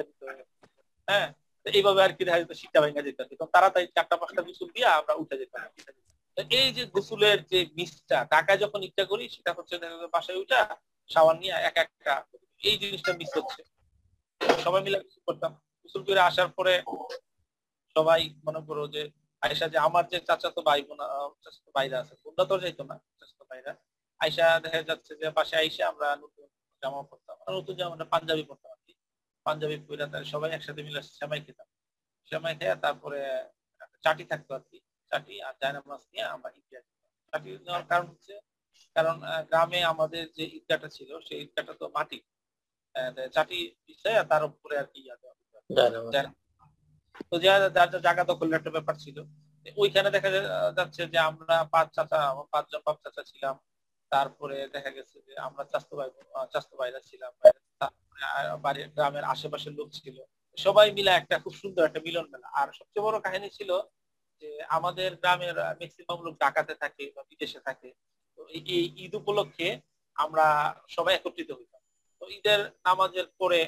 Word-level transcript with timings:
দিতে 0.00 0.24
হ্যাঁ? 1.08 1.28
এইভাবে 1.66 2.00
আর 2.02 2.12
কি 2.16 2.22
দেখা 2.24 2.38
যেত 2.42 2.52
শীতটা 2.60 2.78
ভেঙে 2.82 3.02
যেত 3.06 3.20
চারটা 3.94 4.16
পাঁচটা 4.20 4.40
গোসল 4.46 4.68
দিয়ে 4.74 4.88
আমরা 4.98 5.14
উঠে 5.22 5.36
যেতাম 5.40 5.62
এই 6.56 6.68
যে 6.76 6.82
গোসলের 6.94 7.38
যে 7.52 7.58
মিসটা 7.78 8.18
টাকা 8.34 8.52
যখন 8.62 8.80
ইচ্ছা 8.88 9.04
করি, 9.10 9.24
সেটা 9.34 9.50
হচ্ছে 9.58 9.74
বাসায় 10.14 10.38
উঠা 10.42 10.60
সাবান 11.10 11.36
নিয়ে 11.42 11.54
এক 11.68 11.76
একটা 11.84 12.12
এই 12.60 12.74
জিনিসটা 12.82 13.12
মিস 13.20 13.30
হচ্ছে। 13.36 13.60
সবাই 14.64 14.80
মিলে 14.86 14.98
গোসল 15.02 15.22
করতাম। 15.28 15.52
গোসল 15.84 16.02
করে 16.08 16.20
আসার 16.20 16.48
পরে 16.58 16.74
সবাই 17.96 18.20
মনে 18.46 18.60
করো 18.68 18.84
যে 18.94 19.02
আয়সা 19.42 19.66
যে 19.68 19.78
আমার 19.78 20.04
যে 20.12 20.18
চাচাতো 20.28 20.60
ভাই 20.68 20.80
বোন 20.88 21.00
চাচাতো 21.42 21.70
ভাইরা 21.76 21.96
আছে 22.02 22.14
বোনরা 22.22 22.44
তো 22.50 22.54
যাইতো 22.62 22.82
না, 22.90 22.96
চাচাতো 23.18 23.44
ভাইরা। 23.50 23.72
আয়সা 24.20 24.46
দেখা 24.64 24.80
যাচ্ছে 24.90 25.12
যে 25.20 25.26
পাশে 25.38 25.54
আইসা 25.56 25.82
আমরা 25.92 26.06
নতুন 26.22 26.44
জামা 26.82 27.00
পড়তাম 27.10 27.36
নতুন 27.58 27.74
জামা 27.80 27.94
পাঞ্জাবি 28.12 28.44
পড়তাম 28.50 28.70
আর 28.70 28.73
কি 28.73 28.73
পাঞ্জাবি 29.46 29.76
পরে 29.86 30.06
তার 30.12 30.24
সবাই 30.32 30.50
একসাথে 30.52 30.80
মিলে 30.86 31.00
সেমাই 31.18 31.40
খেতাম। 31.46 31.68
সেমাই 32.28 32.54
খেয়ে 32.58 32.76
তারপরে 32.84 33.20
চাটি 34.04 34.24
থাকতো 34.30 34.50
আর 34.58 34.62
কি 34.70 34.78
চাটি 35.10 35.34
আর 35.48 35.54
জায়না 35.60 35.80
মাছ 35.90 36.02
নিয়ে 36.12 36.24
আমরা 36.34 36.48
ঈদগাহ 36.58 36.82
চাটি 37.32 37.48
নেওয়ার 37.66 37.84
কারণ 37.90 38.06
হচ্ছে 38.12 38.34
কারণ 38.96 39.16
গ্রামে 39.50 39.80
আমাদের 39.92 40.24
যে 40.36 40.44
ঈদগাটা 40.58 40.88
ছিল 40.96 41.10
সেই 41.26 41.38
ঈদগাটা 41.44 41.72
তো 41.80 41.86
মাটি। 41.96 42.18
চাটি 43.34 43.58
পিছিয়ে 43.84 44.20
তার 44.30 44.42
উপরে 44.48 44.74
আর 44.82 44.88
কি 44.92 45.00
তো 47.30 47.34
যার 47.44 47.60
যার 47.76 47.88
জায়গা 48.06 48.22
দখলের 48.30 48.58
একটা 48.58 48.70
ব্যাপার 48.76 48.96
ছিল 49.04 49.16
ওইখানে 49.76 50.08
দেখা 50.16 50.30
যাচ্ছে 50.78 51.02
যে 51.12 51.18
আমরা 51.28 51.56
পাঁচ 51.72 51.86
চাচা 51.96 52.18
পাঁচজন 52.52 52.80
বাপ 52.86 52.96
চাচা 53.04 53.22
ছিলাম। 53.30 53.54
তারপরে 54.12 54.56
দেখা 54.74 54.90
গেছে 54.96 55.16
যে 55.26 55.32
আমরা 55.46 55.62
চাস্তো 55.72 55.92
ভাই 55.98 56.08
চাস্তো 56.52 56.74
ভাইরা 56.80 57.00
ছিলাম 57.10 57.32
বাড়ির 58.64 58.88
গ্রামের 58.96 59.24
আশেপাশের 59.24 59.72
লোক 59.78 59.88
ছিল। 59.98 60.16
সবাই 60.56 60.86
মিলে 60.96 61.10
একটা 61.10 61.36
খুব 61.38 61.54
সুন্দর 61.62 61.86
একটা 61.88 62.00
মিলন 62.06 62.26
মেলা। 62.32 62.48
আর 62.60 62.68
সবচেয়ে 62.78 63.04
বড় 63.06 63.16
কাহিনী 63.20 63.48
ছিল 63.50 63.70
যে 64.42 64.48
আমাদের 64.76 65.10
গ্রামের 65.22 65.56
ম্যাক্সিমাম 65.80 66.18
লোক 66.26 66.34
ঢাকাতে 66.40 66.74
থাকে 66.82 67.04
বা 67.16 67.22
বিদেশে 67.30 67.60
থাকে। 67.68 67.88
তো 68.38 68.40
এই 68.56 68.84
ঈদ 69.04 69.12
উপলক্ষে 69.20 69.68
আমরা 70.16 70.46
সবাই 70.96 71.14
একত্রিত 71.14 71.50
হইতাম। 71.58 71.82
তো 72.20 72.24
ঈদের 72.36 72.60
নামাজের 72.86 73.26
পরে 73.40 73.60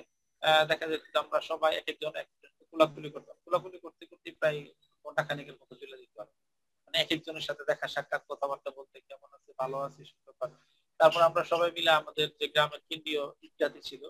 দেখা 0.71 0.87
যেত 0.91 1.05
আমরা 1.25 1.39
সবাই 1.51 1.73
এক 1.81 1.87
একজন 1.93 2.13
এক 2.23 2.29
কোলাকুলি 2.73 3.09
করতাম। 3.15 3.37
কোলাকুলি 3.45 3.79
করতে 3.85 4.05
করতে 4.11 4.29
প্রায় 4.41 4.59
ঘণ্টা 5.05 5.23
খানিকের 5.27 5.57
মতো 5.61 5.75
চলে 5.81 5.97
যেত। 6.01 6.17
মানে 6.85 6.97
এক 7.03 7.11
একজনের 7.17 7.45
সাথে 7.49 7.63
দেখা 7.71 7.87
সাক্ষাৎ, 7.95 8.23
কথাবার্তা 8.31 8.71
বলতে 8.79 8.97
কেমন 9.09 9.31
আছে, 9.37 9.51
ভালো 9.61 9.77
আছে 9.87 10.03
তারপর 10.99 11.21
আমরা 11.29 11.43
সবাই 11.45 11.71
মিলে 11.77 11.91
আমাদের 12.01 12.27
যে 12.39 12.47
গ্রামের 12.49 12.81
কেন্দ্রীয় 12.89 13.23
ঈদগাতে 13.47 13.81
ছিল 13.89 14.03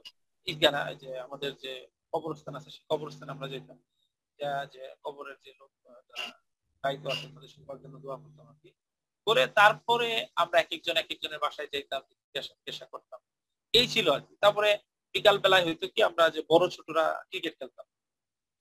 ঈদগানা 0.47 0.81
যে 1.03 1.11
আমাদের 1.27 1.53
যে 1.65 1.73
কবরস্থান 2.13 2.55
আছে, 2.59 2.71
সেই 2.71 2.85
কবরস্থানে 2.91 3.31
আমরা 3.33 3.49
যেতাম। 3.49 3.79
যে 4.75 4.83
কবরের 5.05 5.39
যে 5.45 5.53
লোক 5.61 5.71
দায়িত্ব 6.83 7.07
আছে, 7.13 7.27
তাদের 7.35 7.51
সবার 7.55 7.79
জন্য 7.83 7.97
দোয়া 8.05 8.17
করতাম 8.23 8.47
আর 8.53 8.57
কি। 8.63 8.71
করে 9.27 9.43
তারপরে 9.47 10.09
আমরা 10.43 10.57
এক 10.61 10.71
একজন 10.77 10.97
এক 11.03 11.09
একজনের 11.15 11.41
বাসায় 11.45 11.69
যেতাম 11.73 12.03
জিজ্ঞাসা 12.11 12.87
করতাম। 12.93 13.21
এই 13.79 13.87
ছিল 13.95 14.07
আর 14.17 14.23
কি। 14.27 14.35
তারপরে 14.45 14.71
বিকাল 15.15 15.37
বেলায় 15.45 15.65
হইতো 15.67 15.87
কি, 15.95 16.01
আমরা 16.09 16.25
যে 16.35 16.41
বড় 16.51 16.65
ছোটরা 16.75 17.05
ক্রিকেট 17.31 17.55
খেলতাম। 17.59 17.87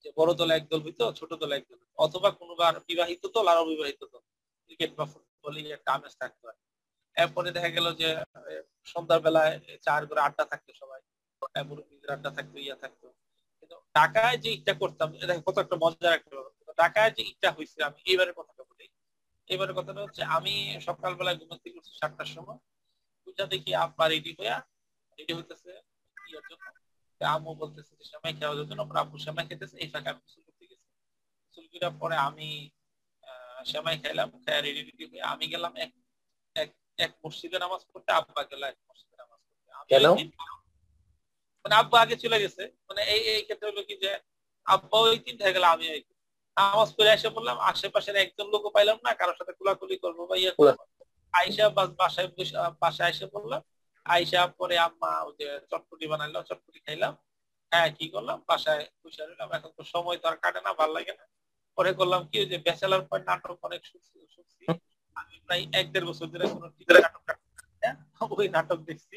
যে 0.02 0.08
বড় 0.18 0.30
দল 0.40 0.50
একদল 0.58 0.80
হইতো, 0.86 1.04
ছোট 1.18 1.30
দল 1.42 1.50
একদল 1.58 1.78
অথবা 2.04 2.28
কোনোবার 2.40 2.74
বিবাহিত 2.88 3.22
দল 3.34 3.46
আর 3.52 3.58
অবিবাহিত 3.64 4.02
দল। 4.12 4.22
ক্রিকেট 4.66 4.90
বা 4.98 5.04
ফুটবল 5.12 5.54
একটা 5.76 5.90
আমেজ 5.96 6.12
থাকতো 6.20 6.44
আর 6.48 6.56
এরপরে 7.16 7.48
দেখা 7.56 7.70
গেল 7.76 7.86
যে 8.00 8.08
সন্ধ্যার 8.92 9.20
বেলায় 9.26 9.52
চার 9.86 10.00
করে 10.08 10.20
আড্ডা 10.20 10.44
থাকতো 10.52 10.70
সবাই। 10.80 11.00
আড্ডা 12.14 12.30
থাকতো, 12.36 12.56
ইয়া 12.58 12.76
থাকতো। 12.84 13.06
কিন্তু 13.58 13.76
ঢাকায় 13.94 14.36
যে 14.44 14.48
ইটা 14.58 14.72
করতাম 14.82 15.08
কত 15.46 15.56
একটা 15.64 15.76
মজার 15.82 16.12
একটা 16.18 16.36
ঢাকায় 16.78 17.10
যে 17.16 17.22
ইটা 17.32 17.48
হয়েছে 17.56 17.78
আমি 17.88 17.98
এইবারের 18.10 18.34
কথাটা 18.38 18.62
বলি। 18.70 18.86
এবারের 19.48 19.74
কথাটা 19.78 20.00
হচ্ছে, 20.04 20.22
আমি 20.36 20.54
সকালবেলায় 20.88 21.36
ঘুম 21.40 21.50
থেকে 21.62 21.76
উঠছি 21.78 21.92
সাতটার 22.00 22.28
সময়। 22.36 22.58
ওইটা 23.26 23.44
দেখি 23.52 23.70
আব্বা 23.84 24.04
রেডি 24.06 24.30
হইয়া, 24.38 24.56
রেডি 25.18 25.32
হইতেছে 25.38 25.72
ইয়ার 26.30 26.44
জন্য। 26.50 26.64
আম্মু 27.20 27.50
বলতেছে 27.62 27.92
যে 27.98 28.04
সেমাই 28.10 28.32
খাওয়ার 28.38 28.56
জন্য 28.60 28.80
আমরা 28.86 28.98
আব্বু 29.02 29.16
সেমাই 29.24 29.44
খেতেছে 29.50 29.76
এই 29.82 29.88
ফাঁকে 29.92 30.08
আমি 30.12 30.20
গোসল 30.24 30.40
করতে 30.46 30.64
গেছি। 30.70 30.86
গোসল 31.44 31.66
করার 31.72 31.94
পরে 32.02 32.16
আমি 32.28 32.48
সেমাই 33.70 33.96
খাইলাম 34.02 34.28
খাই 34.44 34.58
রেডি 34.58 34.80
রেডি 34.80 35.04
হয়ে 35.10 35.22
আমি 35.32 35.44
গেলাম 35.54 35.72
এক 35.84 35.90
এক 36.98 37.12
মসজিদে 37.24 37.58
নামাজ 37.64 37.82
পড়তে 37.90 38.10
আব্বা 38.12 38.42
গেল 38.50 38.62
এক 38.72 38.78
মসজিদে 38.88 39.16
নামাজ 39.22 39.40
পড়তে। 39.46 39.70
মানে 41.64 41.74
আব্বা 41.80 41.96
আগে 42.04 42.16
চলে 42.22 42.38
গেছে। 42.44 42.62
মানে 42.88 43.00
এই 43.14 43.20
এই 43.32 43.40
ক্ষেত্রে 43.46 43.66
হলো 43.70 43.82
কি 43.88 43.94
যে 44.04 44.10
আব্বা 44.66 44.96
ওই 45.04 45.18
তিন 45.26 45.36
হয়ে 45.42 45.54
গেল 45.56 45.64
আমি 45.74 45.86
ওই 45.94 46.00
নামাজ 46.56 46.88
পড়ে 46.96 47.10
এসে 47.16 47.28
বললাম 47.36 47.56
আশেপাশের 47.70 48.16
একজন 48.24 48.46
লোকও 48.54 48.70
পাইলাম 48.76 48.98
না 49.06 49.10
কারোর 49.20 49.38
সাথে 49.40 49.52
কুলাকুলি 49.58 49.96
করব 50.04 50.18
বা 50.30 50.36
ইয়ে 50.42 50.52
করব। 50.58 50.78
আইসা 51.34 51.64
বাসায় 52.00 52.28
বাসায় 52.82 53.10
এসে 53.14 53.26
বললাম 53.34 53.60
আইসা 54.06 54.40
পরে 54.58 54.76
আম্মা 54.86 55.10
ওই 55.26 55.34
যে 55.40 55.46
চটপটি 55.70 56.04
বানাইলাম 56.12 56.42
চটপটি 56.48 56.78
খাইলাম। 56.86 57.12
হ্যাঁ 57.72 57.88
কি 57.98 58.06
করলাম? 58.14 58.38
বাসায় 58.48 58.82
বসে 59.02 59.22
রইলাম। 59.22 59.48
এখন 59.56 59.70
তো 59.78 59.82
সময় 59.94 60.18
তো 60.22 60.26
আর 60.30 60.36
কাটে 60.44 60.60
না 60.66 60.72
ভালো 60.80 60.92
লাগে 60.98 61.14
না। 61.20 61.24
পরে 61.78 61.90
করলাম 61.98 62.22
কি 62.30 62.36
ওই 62.42 62.48
যে 62.52 62.56
ব্যাচেলার 62.66 63.02
পয়েন্ট 63.08 63.26
নাটক 63.30 63.58
অনেক 63.68 63.82
শুনছি 63.90 64.14
শুনছি। 64.34 64.62
আমি 65.16 65.34
প্রায় 65.46 65.62
এক 65.80 65.86
দেড় 65.92 66.06
বছর 66.10 66.26
ধরে 66.32 66.44
কোনো 66.54 66.66
নাটক 67.04 68.30
ওই 68.40 68.48
নাটক 68.56 68.78
দেখছি। 68.88 69.16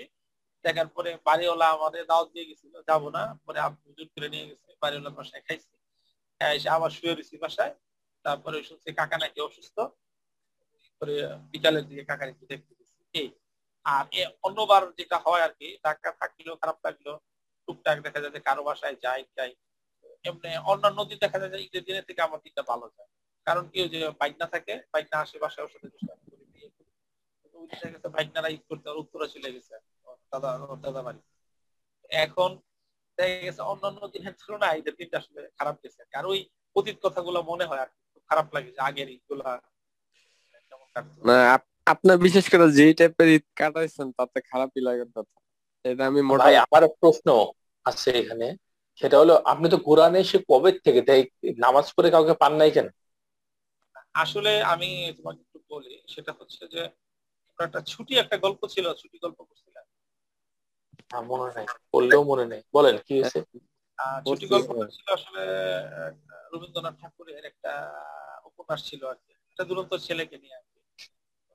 দেখার 0.66 0.88
পরে 0.96 1.12
বাড়িওয়ালা 1.28 1.68
আমাদের 1.76 2.04
দাওয়াত 2.12 2.28
দিয়ে 2.34 2.48
গেছিল, 2.50 2.74
যাব 2.90 3.04
না। 3.16 3.24
পরে 3.46 3.60
আব্বু 3.68 3.88
জোর 3.98 4.08
করে 4.14 4.28
নিয়ে 4.34 4.46
গেছে, 4.50 4.70
বাড়িওয়ালার 4.82 5.16
বাসায় 5.18 5.44
খাইছি। 5.48 5.74
এসে 6.42 6.70
আবার 6.76 6.92
শুয়ে 6.98 7.14
রয়েছি 7.14 7.36
বাসায়। 7.44 7.74
তারপরে 8.26 8.58
শুনছি 8.70 8.90
কাকা 9.00 9.18
নাকি 9.24 9.40
অসুস্থ। 9.48 9.78
পরে 11.00 11.16
বিকালের 11.52 11.84
দিকে 11.90 12.04
কাকা 12.10 12.24
একটু 12.34 12.46
দেখতে 12.52 12.72
গেছি। 12.80 12.98
এই, 13.22 13.30
আর 13.86 14.04
অন্যবার 14.48 14.82
যেটা 15.00 15.18
হয় 15.26 15.44
আর 15.48 15.54
কি, 15.60 15.68
ধাক্কা 15.86 16.10
থাকলেও, 16.22 16.56
খারাপ 16.62 16.78
লাগল 16.86 17.08
টুকটাক 17.68 17.98
দেখা 18.06 18.20
যায় 18.22 18.34
যে 18.36 18.42
কারও 18.48 18.64
বাসায় 18.68 18.96
যাই 19.04 19.22
যাই 19.38 19.52
এমনি 20.28 20.50
অন্যান্য 20.72 21.00
দিন 21.10 21.18
দেখা 21.24 21.38
যায় 21.42 21.64
ঈদের 21.68 21.84
দিনের 21.88 22.06
থেকে 22.10 22.22
আমার 22.28 22.40
দিনটা 22.46 22.64
ভালো 22.72 22.86
যায়। 22.96 23.10
কারণ 23.50 23.64
কি 23.72 23.80
যে 23.94 24.00
বাইক 24.20 24.34
না 24.42 24.48
থাকে 24.54 24.74
বাইক 24.94 25.06
না 25.12 25.18
আসে 25.24 25.38
বাসায় 25.44 25.64
ওর 25.66 25.72
সাথে 25.74 25.88
বাইকনারা 28.16 28.50
ঈদ 28.50 28.64
করতে 28.70 28.88
উত্তরা 29.02 29.28
চলে 29.34 29.50
গেছে 29.56 29.74
দাদা 30.32 30.50
দাদা 30.84 31.02
বাড়ি। 31.08 31.22
এখন 32.10 32.50
দেখা 33.18 33.38
গেছে 33.40 33.62
অন্যান্য 33.72 34.00
দিনের 34.14 34.34
তুলনায় 34.40 34.78
ঈদের 34.80 34.96
দিনটা 35.00 35.18
আসলে 35.22 35.42
খারাপ 35.58 35.76
গেছে। 35.84 36.02
আর 36.14 36.26
ওই 36.26 36.40
অতীত 36.76 36.98
কথাগুলো 37.06 37.40
মনে 37.52 37.66
হয় 37.70 37.82
আর 37.84 37.90
খারাপ 38.30 38.48
লাগে 38.56 38.70
যে 38.76 38.82
আগের 38.82 39.08
ঈদগুলা 39.16 39.50
না 41.24 41.38
আপনার 41.88 42.18
বিশেষ 42.26 42.46
করে 42.52 42.66
যে 42.78 42.86
টাইপের 43.00 43.28
ঈদ 43.36 43.46
কাটাইছেন 43.60 44.08
তাতে 44.18 44.38
খারাপই 44.50 44.82
লাগার 44.88 45.10
কথা 45.16 45.36
এটা 45.86 46.04
আমি 46.06 46.22
ভাই 46.34 46.54
আমার 46.66 46.84
প্রশ্ন 47.02 47.28
আছে 47.86 48.10
এখানে। 48.22 48.48
সেটা 49.02 49.16
হলো 49.22 49.34
আপনি 49.46 49.68
তো 49.74 49.78
কোরআনে 49.88 50.20
সে 50.32 50.38
কবে 50.52 50.70
থেকে 50.86 51.02
তাই 51.08 51.22
নামাজ 51.58 51.86
পড়ে 51.96 52.10
কাউকে 52.12 52.34
পান 52.42 52.54
নাই 52.62 52.72
কেন? 52.76 52.88
আসলে 54.16 54.52
আমি 54.64 54.90
তোমাকে 55.18 55.42
একটু 55.46 55.60
বলি 55.70 55.94
সেটা 56.08 56.32
হচ্ছে 56.40 56.64
যে 56.68 56.82
একটা 57.60 57.80
ছুটি 57.82 58.14
একটা 58.18 58.38
গল্প 58.38 58.62
ছিল 58.68 58.86
ছুটি 58.94 59.18
গল্প 59.18 59.40
করছিলাম। 59.44 59.86
মনে 61.32 61.48
নাই 61.56 61.66
বললেও 61.94 62.22
মনে 62.24 62.46
নেই। 62.46 62.62
বলেন 62.74 62.96
কি 63.08 63.14
হয়েছে? 63.16 63.40
ছুটি 64.26 64.46
গল্প 64.48 64.70
ছিল 64.96 65.08
আসলে 65.18 65.44
রবীন্দ্রনাথ 66.52 66.96
ঠাকুরের 67.02 67.44
একটা 67.46 67.74
উপন্যাস 68.46 68.80
ছিল 68.90 69.02
আর 69.06 69.18
কি 69.24 69.32
একটা 69.52 69.64
দুরন্ত 69.64 69.92
ছেলেকে 69.98 70.38
নিয়ে 70.38 70.56
আর 70.56 70.66
কি। 70.72 70.80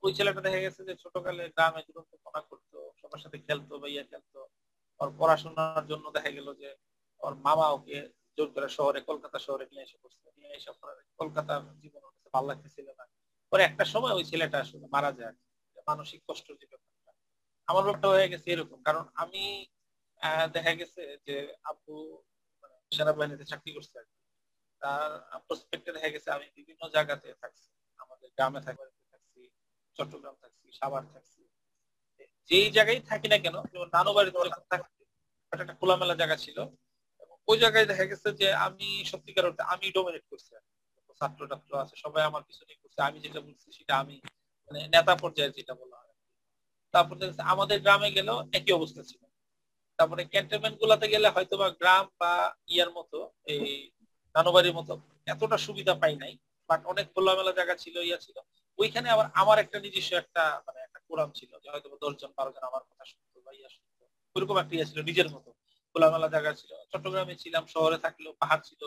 ওই 0.03 0.13
ছেলেটা 0.15 0.41
দেখা 0.41 0.61
গেছে 0.61 0.81
যে 0.85 0.95
ছোটকালে 1.03 1.45
গ্রামে 1.49 1.81
দুরন্ত 1.89 2.13
পড়া 2.25 2.41
করতো 2.41 2.79
সবার 3.01 3.21
সাথে 3.21 3.39
খেলতো 3.39 3.73
বা 3.79 3.89
ইয়ে 3.89 4.05
খেলতো। 4.05 4.41
ওর 5.01 5.09
পড়াশোনার 5.19 5.85
জন্য 5.87 6.05
দেখা 6.11 6.31
গেল 6.31 6.49
যে 6.55 6.69
ওর 7.21 7.35
মামা 7.47 7.67
ওকে 7.71 7.97
জোর 8.39 8.49
করে 8.55 8.69
শহরে 8.69 9.01
কলকাতা 9.01 9.39
শহরে 9.39 9.65
নিয়ে 9.71 9.85
এসে 9.87 9.97
পড়ছে 10.03 10.29
নিয়ে 10.39 10.53
এসে 10.59 10.71
কলকাতার 11.19 11.63
জীবন 11.83 12.03
না। 12.99 13.05
পরে 13.51 13.63
একটা 13.63 13.85
সময় 13.85 14.15
ওই 14.19 14.25
ছেলেটা 14.25 14.57
আসলে 14.61 14.87
মারা 14.93 15.13
যায় 15.13 15.35
মানসিক 15.87 16.21
কষ্ট 16.29 16.47
যে 16.61 16.67
ব্যাপারটা। 16.71 17.13
আমার 17.67 17.83
ব্যাপারটা 17.85 18.09
হয়ে 18.09 18.29
গেছে 18.33 18.47
এরকম। 18.51 18.79
কারণ 18.83 19.05
আমি 19.15 19.67
দেখা 20.53 20.73
গেছে 20.81 21.03
যে 21.27 21.55
আব্বু 21.65 22.23
সেনাবাহিনীতে 22.95 23.45
চাকরি 23.45 23.71
করছে 23.73 23.99
আর 23.99 24.07
তার 24.83 25.41
প্রসপেক্টে 25.47 25.93
দেখা 25.93 26.09
গেছে 26.15 26.29
আমি 26.31 26.47
বিভিন্ন 26.55 26.83
জায়গাতে 26.89 27.35
থাকছি। 27.43 27.69
আমাদের 27.99 28.29
গ্রামে 28.37 28.61
থাকছি, 28.61 29.41
চট্টগ্রাম 29.97 30.35
থাকছি, 30.43 30.67
সাভার 30.73 31.03
থাকছি। 31.13 31.41
যেই 32.49 32.71
জায়গায় 32.71 33.01
থাকি 33.01 33.29
না 33.29 33.39
কেন, 33.39 33.57
যেমন 33.73 33.89
নানু 33.93 34.11
বাড়িতে 34.13 34.39
একটা 35.53 35.75
খোলামেলা 35.75 36.15
জায়গা 36.15 36.37
ছিল। 36.37 36.59
ওই 37.49 37.59
জায়গায় 37.59 37.87
দেখা 37.87 38.05
গেছে 38.05 38.29
যে 38.33 38.55
আমি 38.67 39.05
সত্যিকার 39.05 39.45
অর্থে 39.47 39.63
আমি 39.63 39.93
ডোমিনেট 39.93 40.25
করছি 40.31 40.53
ছাত্র 41.21 41.41
টাত্র 41.47 41.73
আছে, 41.79 41.95
সবাই 41.97 42.23
আমার 42.25 42.43
পিছনে 42.43 42.73
করছে 42.75 43.01
আমি 43.09 43.19
যেটা 43.21 43.41
বলছি 43.41 43.67
সেটা 43.73 43.95
আমি 44.03 44.17
মানে 44.67 44.81
নেতা 44.89 45.15
পর্যায়ে 45.15 45.51
যেটা 45.51 45.75
বলা 45.75 45.97
হয়। 45.97 46.15
তারপর 46.95 47.17
আমাদের 47.53 47.77
গ্রামে 47.81 48.09
গেলেও 48.11 48.39
একই 48.53 48.73
অবস্থা 48.73 49.03
ছিল। 49.03 49.23
তারপরে 49.99 50.23
ক্যান্টনমেন্ট 50.25 50.77
গুলাতে 50.79 51.07
গেলে 51.09 51.29
হয়তো 51.29 51.55
বা 51.57 51.69
গ্রাম 51.81 52.05
বা 52.21 52.33
ইয়ার 52.67 52.91
মতো, 52.91 53.19
এই 53.55 53.91
নানুবাড়ির 54.35 54.75
মতো 54.75 54.93
এতটা 55.27 55.59
সুবিধা 55.59 55.95
পাই 55.95 56.15
নাই 56.17 56.33
বাট 56.69 56.81
অনেক 56.93 57.07
খোলামেলা 57.15 57.53
জায়গা 57.53 57.75
ছিল, 57.75 57.97
ইয়া 58.09 58.19
ছিল। 58.19 58.37
ওইখানে 58.79 59.07
আবার 59.11 59.27
আমার 59.35 59.59
একটা 59.59 59.77
নিজস্ব 59.81 60.13
একটা 60.17 60.43
মানে 60.67 60.79
একটা 60.87 60.99
কোরআন 61.09 61.31
ছিল 61.31 61.51
যে 61.63 61.69
হয়তো 61.71 61.89
দশজন 62.03 62.33
বারো 62.37 62.51
জন 62.53 62.63
আমার 62.71 62.83
কথা 62.91 63.05
শুনতো 63.05 63.39
বা 63.47 63.53
ইয়া 63.59 63.69
শুনতো। 63.69 64.03
ওইরকম 64.37 64.57
একটা 64.59 64.75
ইয়া 64.77 64.87
ছিল, 64.91 64.99
নিজের 65.03 65.29
মতো। 65.31 65.51
খোলামেলা 65.95 66.29
জায়গা 66.29 66.53
ছিল। 66.53 66.71
চট্টগ্রামে 66.93 67.35
ছিলাম, 67.43 67.65
শহরে 67.67 67.99
থাকলেও 67.99 68.33
পাহাড় 68.41 68.63
ছিল 68.65 68.83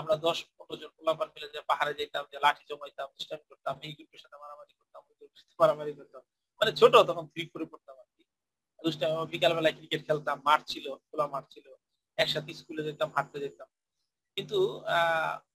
আমরা 0.00 0.14
দশ 0.26 0.38
পনেরো 0.56 0.74
জন 0.80 0.90
খোলাপান 0.96 1.28
মিলে 1.34 1.48
যে 1.54 1.60
পাহাড়ে 1.70 1.92
যেতাম, 1.98 2.24
যে 2.32 2.38
লাঠি 2.44 2.64
জমাইতাম 2.70 3.08
চেষ্টা 3.16 3.36
করতাম, 3.48 3.74
এই 3.86 3.92
গ্রুপের 3.96 4.20
সাথে 4.22 4.36
মারামারি 4.42 4.72
করতাম, 4.80 5.00
ওই 5.08 5.14
গ্রুপের 5.18 5.38
সাথে 5.42 5.54
মারামারি 5.62 5.92
করতাম। 5.98 6.22
মানে 6.60 6.70
ছোট 6.80 6.92
তখন 7.08 7.24
থ্রি 7.32 7.42
ফোরে 7.52 7.66
পড়তাম 7.72 7.96
আর 8.02 8.08
কি। 8.14 8.22
বিকালবেলায় 9.34 9.76
ক্রিকেট 9.78 10.00
খেলতাম, 10.08 10.36
মাঠ 10.48 10.60
ছিল, 10.72 10.86
খোলা 11.08 11.26
মাঠ 11.34 11.44
ছিল। 11.54 11.66
একসাথে 12.22 12.50
স্কুলে 12.60 12.82
যেতাম, 12.88 13.08
হাঁটতে 13.16 13.38
যেতাম। 13.44 13.68
কিন্তু 14.36 14.58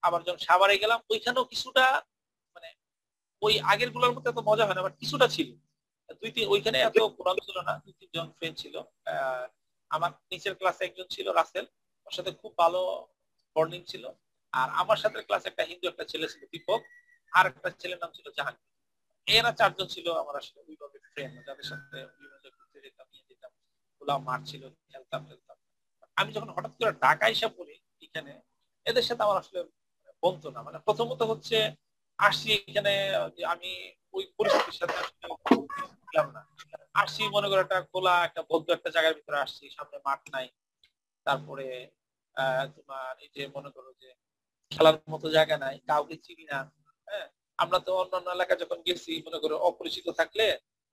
আবার 0.08 0.20
যখন 0.26 0.42
সাভারে 0.48 0.76
গেলাম, 0.84 1.00
ওইখানেও 1.12 1.46
কিছুটা 1.52 1.86
মানে 2.56 2.70
ওই 3.46 3.54
আগেরগুলোর 3.72 4.14
মধ্যে 4.16 4.32
এত 4.32 4.40
মজা 4.50 4.64
হয় 4.68 4.78
না 4.78 4.84
বাট 4.86 4.96
কিছুটা 5.02 5.28
ছিল। 5.36 5.50
দুই 6.22 6.32
তিন, 6.36 6.46
ওইখানে 6.54 6.78
এত 6.88 6.98
কোরআন 7.18 7.38
ছিল 7.48 7.58
না, 7.68 7.74
দুই 7.84 7.94
তিনজন 8.00 8.28
ফ্রেন্ড 8.38 8.56
ছিল। 8.62 8.76
আমার 9.92 10.12
নিচের 10.32 10.54
ক্লাসে 10.60 10.84
একজন 10.86 11.08
ছিল, 11.16 11.28
রাসেল। 11.40 11.66
ওর 12.08 12.14
সাথে 12.18 12.32
খুব 12.42 12.52
ভালো 12.62 12.82
বর্নিং 13.56 13.82
ছিল। 13.92 14.04
আর 14.54 14.68
আমার 14.82 14.98
সাথে 15.04 15.18
ক্লাসে 15.28 15.48
একটা 15.52 15.64
হিন্দু, 15.70 15.86
একটা 15.92 16.06
ছেলে 16.12 16.26
ছিল, 16.32 16.42
দীপক, 16.54 16.82
আর 17.34 17.46
একটা 17.52 17.70
ছেলের 17.82 18.00
নাম 18.04 18.12
ছিল 18.18 18.28
জাহাঙ্গীর। 18.38 18.70
এরা 19.28 19.52
চারজন 19.60 19.88
ছিল 19.96 20.08
আমার 20.22 20.36
আসলে 20.42 20.60
ওইভাবে 20.68 20.98
ফ্রেন্ড 21.12 21.36
যাদের 21.48 21.68
সাথে 21.72 21.98
ঘুরতে 22.58 22.78
যেতাম, 22.86 23.08
নিয়ে 23.12 23.26
যেতাম। 23.30 23.52
খোলা 23.96 24.16
মাঠ 24.28 24.42
ছিল, 24.52 24.64
খেলতাম 24.92 25.22
খেলতাম। 25.30 25.58
আমি 26.20 26.30
যখন 26.36 26.50
হঠাৎ 26.56 26.74
করে 26.80 26.92
ঢাকা 27.04 27.26
এসে 27.34 27.48
পড়ি 27.58 27.76
এখানে, 28.06 28.32
এদের 28.86 29.06
সাথে 29.08 29.22
আমার 29.28 29.38
আসলে 29.42 29.60
বলতো 30.24 30.48
না। 30.56 30.60
মানে 30.68 30.78
প্রথমত 30.88 31.22
হচ্ছে 31.32 31.58
আসছি 32.20 32.50
এখানে 32.70 32.94
আমি 33.54 33.72
ওই 34.16 34.24
পরিস্থিতির 34.38 34.78
সাথে 34.80 34.98
ছিলাম 36.10 36.28
না। 36.36 36.42
মনে 37.36 37.48
করো 37.50 37.62
একটা 37.66 37.80
খোলা, 37.92 38.16
একটা 38.28 38.42
বদ্ধ 38.52 38.68
একটা 38.78 38.90
জায়গার 38.96 39.18
ভিতরে 39.18 39.38
আসছি, 39.46 39.64
সামনে 39.76 39.98
মাঠ 40.08 40.22
নাই। 40.36 40.48
তারপরে 41.28 41.68
তোমার 42.76 43.14
এই 43.24 43.30
যে 43.36 43.44
মনে 43.56 43.70
করো 43.76 43.90
যে 44.02 44.10
খেলার 44.72 44.96
মতো 45.14 45.28
জায়গা 45.38 45.56
নাই, 45.64 45.76
কাউকে 45.90 46.16
চিনি 46.26 46.46
না। 46.52 46.60
হ্যাঁ 47.08 47.28
আমরা 47.60 47.80
তো 47.86 47.92
অন্যান্য 48.02 48.28
এলাকা 48.38 48.54
যখন 48.62 48.80
গেছি, 48.88 49.12
মনে 49.26 49.40
করো 49.44 49.56
অপরিচিত 49.70 50.08
থাকলে 50.20 50.46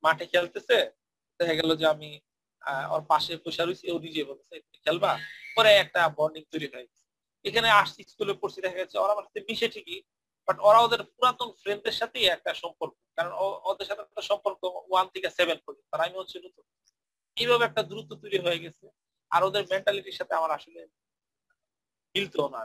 মাঠে 0.04 0.25
খেলতেছে, 0.32 0.78
দেখা 1.40 1.54
গেল 1.60 1.70
যে 1.80 1.86
আমি 1.94 2.10
ওর 2.94 3.02
পাশে 3.12 3.32
বসে 3.44 3.62
রয়েছি 3.62 3.86
ও 3.94 3.96
নিজে 4.04 4.20
বলতেছে 4.30 4.56
খেলবা? 4.84 5.12
পরে 5.56 5.70
একটা 5.84 6.00
বন্ডিং 6.19 6.42
তৈরি 6.52 6.66
হয়ে 6.72 6.86
গেছে। 6.88 7.04
এখানে 7.44 7.69
আসছি 7.80 8.00
স্কুলে 8.12 8.34
পড়ছি, 8.40 8.58
দেখা 8.64 8.78
গেছে 8.82 8.96
ওরা 9.02 9.12
আমার 9.14 9.26
সাথে 9.28 9.40
মিশে 9.48 9.69
ঠিকই 9.75 10.00
বাট 10.48 10.56
ওরা 10.69 10.78
ওদের 10.86 11.00
পুরাতন 11.14 11.48
ফ্রেন্ডদের 11.60 11.96
সাথেই 12.00 12.26
একটা 12.36 12.50
সম্পর্ক, 12.62 12.94
কারণ 13.16 13.32
ওদের 13.70 13.86
সাথে 13.88 14.02
একটা 14.06 14.22
সম্পর্ক 14.31 14.60
ওয়ান 14.90 15.06
থেকে 15.14 15.28
সেভেন 15.38 15.58
পর্যন্ত, 15.64 15.90
আর 15.94 16.00
আমি 16.06 16.16
হচ্ছে 16.20 16.36
নতুন। 16.44 16.64
এইভাবে 17.36 17.64
একটা 17.66 17.82
দূরত্ব 17.90 18.12
তৈরি 18.22 18.38
হয়ে 18.44 18.62
গেছে, 18.64 18.86
আর 19.31 19.40
ওদের 19.48 19.62
মেন্টালিটির 19.72 20.19
সাথে 20.20 20.32
আমার 20.38 20.50
আসলে 20.58 20.81
মিলতো 22.14 22.42
না 22.54 22.62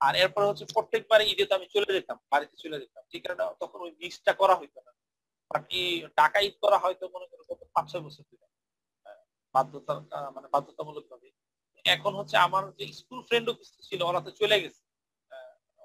আর 0.00 0.12
এরপর 0.22 0.42
হচ্ছে 0.50 0.64
প্রত্যেকবার 0.74 1.20
ঈদে 1.30 1.44
তো 1.48 1.52
আমি 1.58 1.66
চলে 1.74 1.90
যেতাম, 1.96 2.16
বাড়িতে 2.32 2.54
চলে 2.62 2.76
যেতাম। 2.82 3.02
ঠিক 3.12 3.22
আছে 3.30 3.44
তখন 3.62 3.78
ওই 3.86 3.92
মিক্সটা 4.00 4.32
করা 4.40 4.54
হইতো 4.60 4.78
না। 4.86 4.92
বাট 5.50 5.62
এই 5.80 5.90
টাকা 6.20 6.38
ঈদ 6.46 6.54
করা 6.64 6.78
হয়তো 6.84 7.04
মনে 7.14 7.26
করো 7.30 7.42
কত 7.50 7.60
পাঁচ 7.74 7.86
ছয় 7.90 8.02
বছর 8.06 8.24
ধরে। 8.30 8.46
বাধ্যতা 9.54 9.92
মানে 10.36 10.48
বাধ্যতামূলক 10.54 11.04
ভাবে 11.12 11.28
এখন 11.84 12.12
হচ্ছে 12.18 12.36
আমার 12.46 12.64
যে 12.78 12.84
স্কুল 13.00 13.20
ফ্রেন্ডও 13.28 13.52
কিছু 13.60 13.78
ছিল, 13.88 14.00
ওরা 14.10 14.20
তো 14.26 14.30
চলে 14.40 14.56
গেছে। 14.62 14.82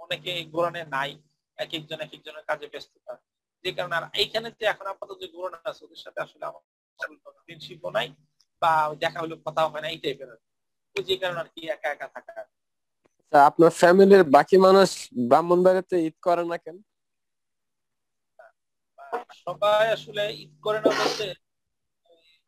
অনেকে 0.04 0.32
গোরানে 0.54 0.82
নাই 0.96 1.12
এক 1.58 1.72
একজন 1.78 2.00
এক 2.06 2.12
একজনের 2.18 2.46
কাজে 2.50 2.68
ব্যস্ততা 2.74 3.14
যে 3.66 3.72
কারণে 3.78 3.96
আর 4.00 4.06
এইখানে 4.22 4.48
যে 4.60 4.66
এখন 4.74 4.86
আপাতত 4.94 5.18
যে 5.22 5.28
গোরানে 5.36 5.58
আছে, 5.72 5.82
ওদের 5.86 6.02
সাথে 6.06 6.20
আসলে 6.26 6.44
আমার 6.50 6.64
ফ্রেন্ডশিপও 7.46 7.90
নাই 7.98 8.08
বা 8.62 8.72
দেখা 9.04 9.20
হলো 9.24 9.36
কথা 9.46 9.62
হয় 9.72 9.84
না, 9.84 9.90
এই 9.94 10.00
টাইপের 10.04 10.30
ওই 10.96 11.04
যে 11.10 11.16
কারণে 11.22 11.40
আর 11.44 11.50
কি 11.54 11.62
একা 11.76 11.88
একা 11.96 12.08
থাকা। 12.16 12.34
আপনার 13.34 13.72
ফ্যামিলির 13.80 14.24
বাকি 14.36 14.58
মানুষ 14.66 14.90
ব্রাহ্মণবাড়িতে 15.28 15.96
ঈদ 16.08 16.16
করে 16.26 16.44
না 16.46 16.58
কেন? 16.58 16.78
সবাই 19.40 19.86
আসলে 19.96 20.24
ঈদ 20.42 20.52
করে 20.66 20.80
না 20.80 20.90
বলতে 21.00 21.26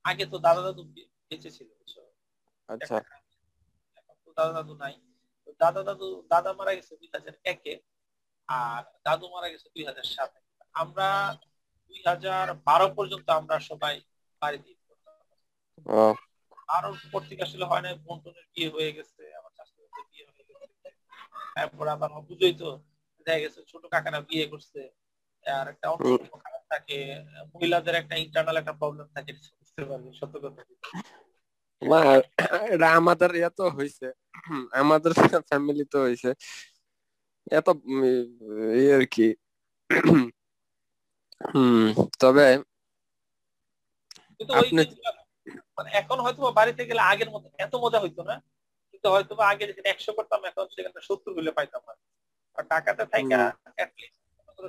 আগে 0.06 0.24
তো 0.32 0.38
দাদা 0.46 0.62
দাদু 0.68 0.82
বেঁচে 1.30 1.50
ছিল 1.52 1.68
আচ্ছা। 2.70 2.98
দাদা 4.38 4.52
দাদু 4.58 4.74
নাই। 4.84 4.94
দাদা 5.62 5.82
দাদু 5.88 6.08
দাদা 6.32 6.52
মারা 6.60 6.72
গেছে 6.78 6.94
দুই 7.00 7.10
হাজার 7.16 7.36
একে 7.52 7.74
আর 8.50 8.82
দাদু 9.06 9.26
মারা 9.34 9.48
গেছে 9.52 9.68
দুই 9.76 9.84
হাজার 9.90 10.06
সাতে। 10.14 10.40
আমরা 10.76 11.08
দুই 11.88 12.00
হাজার 12.08 12.46
বারো 12.68 12.88
পর্যন্ত 12.98 13.28
আমরা 13.40 13.56
সবাই 13.70 13.96
বাড়িতে 14.42 14.72
আরও 16.70 16.90
পর 17.12 17.22
থেকে 17.30 17.42
আসলে 17.48 17.66
হয় 17.72 17.84
না 17.84 17.90
বোন 18.06 18.18
টোনের 18.24 18.46
বিয়ে 18.54 18.70
হয়ে 18.76 18.92
গেছে 18.98 19.22
আমার 19.40 19.52
চাষের 19.58 19.80
বিয়ে 20.10 20.26
হয়ে 20.28 20.44
গেছে 20.48 20.64
তারপর 21.58 21.86
আবার 21.96 22.10
বুঝোই 22.30 22.54
তো। 22.62 22.70
দেখা 23.28 23.40
গেছে 23.44 23.60
ছোট 23.72 23.84
কাকারা 23.94 24.20
বিয়ে 24.30 24.46
করছে 24.52 24.80
আর 25.46 25.66
একটা 25.74 25.88
অন্য 25.94 26.08
খারাপ 26.44 26.64
থাকে 26.74 26.98
মহিলাদের 27.54 27.96
একটা 28.02 28.16
ইন্টারনাল 28.24 28.58
একটা 28.60 28.74
প্রবলেম 28.82 29.08
থাকে 29.16 29.32
বুঝতে 29.58 29.82
পারবে 29.90 30.10
সত্য 30.20 30.36
কথা। 30.44 30.62
না 31.82 32.00
এটা 32.74 32.88
আমাদের 33.00 33.32
এত 33.50 33.60
হয়েছে 33.76 34.08
আমাদের 34.82 35.12
ফ্যামিলি 35.50 35.86
তো 35.94 35.98
হয়েছে 36.06 36.30
এত 37.52 37.68
ইয়ে 38.78 38.92
আর 38.98 39.06
কি। 39.14 39.28
হম 41.50 41.88
তবে 42.22 42.48
আপনি 44.52 44.84
মানে 45.78 45.90
এখন 46.02 46.18
হয়তো 46.26 46.40
বাড়িতে 46.60 46.82
গেলে 46.90 47.02
আগের 47.12 47.30
মতো 47.34 47.48
এত 47.66 47.74
মজা 47.84 48.00
হইতো 48.04 48.22
না? 48.30 48.36
কিন্তু 48.98 49.14
হয়তো 49.16 49.34
আগে 49.52 49.64
যেখানে 49.70 49.90
একশো 49.92 50.12
করতাম 50.18 50.42
এখন 50.50 50.66
সেখানে 50.76 51.00
সত্তর 51.08 51.32
হলে 51.38 51.52
পাইতাম 51.58 51.82
না 51.88 51.94
আর 52.58 52.64
থাকা 52.72 52.92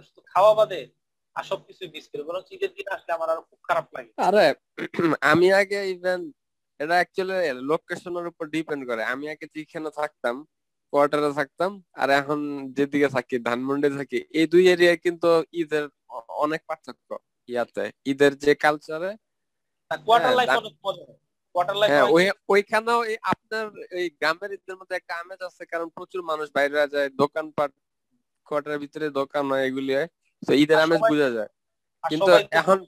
শুধু 0.07 0.21
খাওয়া 0.33 0.53
বাদে 0.59 0.81
আর 1.37 1.45
সবকিছু 1.51 1.83
মিস 1.95 2.05
করি। 2.11 2.23
বরং 2.29 2.43
ঈদের 2.55 2.71
দিন 2.77 2.87
আসলে 2.95 3.11
আমার 3.17 3.29
আরও 3.33 3.43
খুব 3.51 3.61
খারাপ 3.69 3.87
লাগে। 3.97 4.11
আরে 4.27 4.47
আমি 5.33 5.49
আগে 5.61 5.79
ইভেন 5.95 6.21
এটা 6.81 6.95
অ্যাকচুয়ালি 6.95 7.37
লোকেশনের 7.71 8.27
উপর 8.31 8.45
ডিপেন্ড 8.55 8.83
করে। 8.91 9.03
আমি 9.13 9.25
আগে 9.33 9.47
যেখানে 9.55 9.89
থাকতাম 10.01 10.35
কোয়ার্টারে 10.93 11.31
থাকতাম 11.33 11.71
আর 12.01 12.09
এখন 12.21 12.39
যেদিকে 12.77 13.09
থাকি 13.17 13.37
ধানমন্ডি 13.49 13.89
থাকি 13.99 14.19
এই 14.39 14.47
দুই 14.53 14.65
এরিয়ায় 14.75 15.01
কিন্তু 15.05 15.29
ঈদের 15.61 15.85
অনেক 16.45 16.61
পার্থক্য 16.69 17.09
ইয়াতে। 17.49 17.85
ঈদের 18.11 18.33
যে 18.45 18.53
কালচারে 18.65 19.11
হ্যাঁ 21.89 22.05
ওইখানেও 22.53 23.01
আপনার 23.33 23.67
এই 23.99 24.07
গ্রামের 24.19 24.51
ঈদের 24.57 24.77
মধ্যে 24.81 24.95
একটা 24.99 25.15
আমেজ 25.23 25.41
আছে 25.43 25.63
কারণ 25.73 25.89
প্রচুর 25.97 26.21
মানুষ 26.31 26.47
বাইরে 26.57 26.77
যায় 26.95 27.09
দোকানপাট 27.23 27.71
কোয়ার্টারের 28.47 28.81
ভিতরে 28.85 29.07
দোকান 29.21 29.45
হয় 29.51 29.65
এগুলি 29.69 29.93
হয়। 29.95 30.09
তো 30.43 30.53
ঈদের 30.63 30.79
আমেজ 30.85 31.01
বোঝা 31.11 31.29
যায়। 31.37 31.51
কিন্তু 32.05 32.31
এখন 32.61 32.79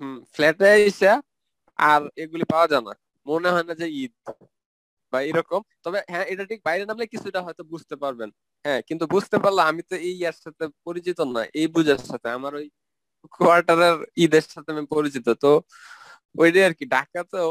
হম 0.00 0.16
ফ্ল্যাটে 0.34 0.68
এসে 0.82 1.10
আর 1.78 2.00
এগুলি 2.22 2.44
পাওয়া 2.52 2.66
যায় 2.72 2.84
না। 2.88 2.92
মনে 3.26 3.48
হয় 3.54 3.66
না 3.68 3.74
যে 3.80 3.86
ঈদ 4.02 4.12
বা 5.12 5.18
এরকম। 5.30 5.60
তবে 5.84 5.98
হ্যাঁ 6.12 6.26
এটা 6.32 6.44
ঠিক 6.50 6.60
বাইরে 6.68 6.84
নামলে 6.88 7.06
কিছুটা 7.14 7.40
হয়তো 7.46 7.62
বুঝতে 7.72 7.94
পারবেন। 8.02 8.30
হ্যাঁ 8.64 8.80
কিন্তু 8.88 9.04
বুঝতে 9.14 9.36
পারলে 9.44 9.60
আমি 9.70 9.82
তো 9.90 9.94
এই 10.08 10.14
ইয়ার 10.20 10.36
সাথে 10.44 10.64
পরিচিত 10.86 11.18
না 11.34 11.42
এই 11.60 11.66
বুঝার 11.74 12.00
সাথে। 12.10 12.28
আমার 12.38 12.52
ওই 12.54 12.66
কোয়ার্টারের 13.36 13.96
ঈদের 14.24 14.44
সাথে 14.52 14.68
আমি 14.74 14.84
পরিচিত। 14.94 15.26
তো 15.42 15.50
ওইটাই 16.34 16.64
আর 16.68 16.74
কি 16.78 16.84
ঢাকাতেও 16.94 17.50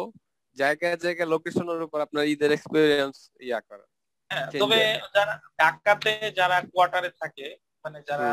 জায়গায় 0.57 0.97
জায়গায় 0.97 1.29
লোকেশনের 1.29 1.81
উপর 1.81 1.99
আপনার 2.01 2.23
ঈদের 2.25 2.51
এক্সপিরিয়েন্স 2.51 3.15
ইয়া 3.39 3.59
করে। 3.61 3.85
হ্যাঁ, 4.31 4.47
তবে 4.61 4.79
যারা 5.15 5.33
ঢাকাতে 5.59 6.11
যারা 6.39 6.57
কোয়ার্টারে 6.71 7.11
থাকে 7.21 7.47
মানে 7.85 7.97
যারা 8.09 8.29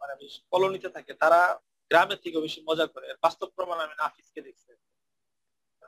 মানে 0.00 0.14
কলোনিতে 0.52 0.88
থাকে 0.88 1.12
তারা 1.22 1.40
গ্রামের 1.90 2.18
থেকে 2.24 2.38
বেশি 2.40 2.60
মজা 2.68 2.86
করে। 2.86 3.06
বাস্তব 3.22 3.48
প্রমাণ 3.56 3.78
আমি 3.80 3.94
নাফিসকে 3.98 4.40
দেখছি। 4.40 4.70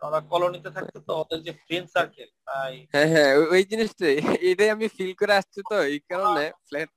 ওরা 0.02 0.20
কলোনিতে 0.32 0.70
থাকতো 0.70 0.98
তো 1.00 1.12
ওদের 1.20 1.40
যে 1.42 1.52
ফ্রেন্ড 1.62 1.88
সার্কেল 1.94 2.28
হ্যাঁ 2.92 3.08
হ্যাঁ 3.12 3.32
ওই 3.54 3.62
জিনিসটা 3.70 4.06
এটাই 4.50 4.70
আমি 4.70 4.86
ফিল 4.88 5.12
করে 5.20 5.32
আসছি 5.40 5.60
তো 5.70 5.76
এই 5.92 6.00
কারণে 6.10 6.44
ফ্ল্যাট 6.68 6.90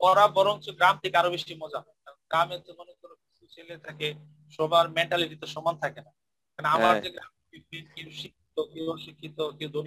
ওরা 0.00 0.24
বরঞ্চ 0.28 0.64
গ্রাম 0.70 0.94
থেকে 1.02 1.16
আরও 1.18 1.30
বেশি 1.30 1.52
মজা 1.54 1.78
হয় 1.84 1.96
গ্রামে 2.30 2.56
তো 2.66 2.70
মনে 2.80 2.94
করো 3.00 3.14
কিছু 3.22 3.42
ছেলে 3.54 3.74
থাকে 3.78 4.08
সবার 4.52 4.86
মেন্টালিটি 4.88 5.36
তো 5.36 5.46
সমান 5.46 5.74
থাকে 5.84 6.00
না। 6.06 6.10
কারণ 6.52 6.68
আমার 6.76 6.94
যে 7.04 7.10
গ্রাম 7.10 7.32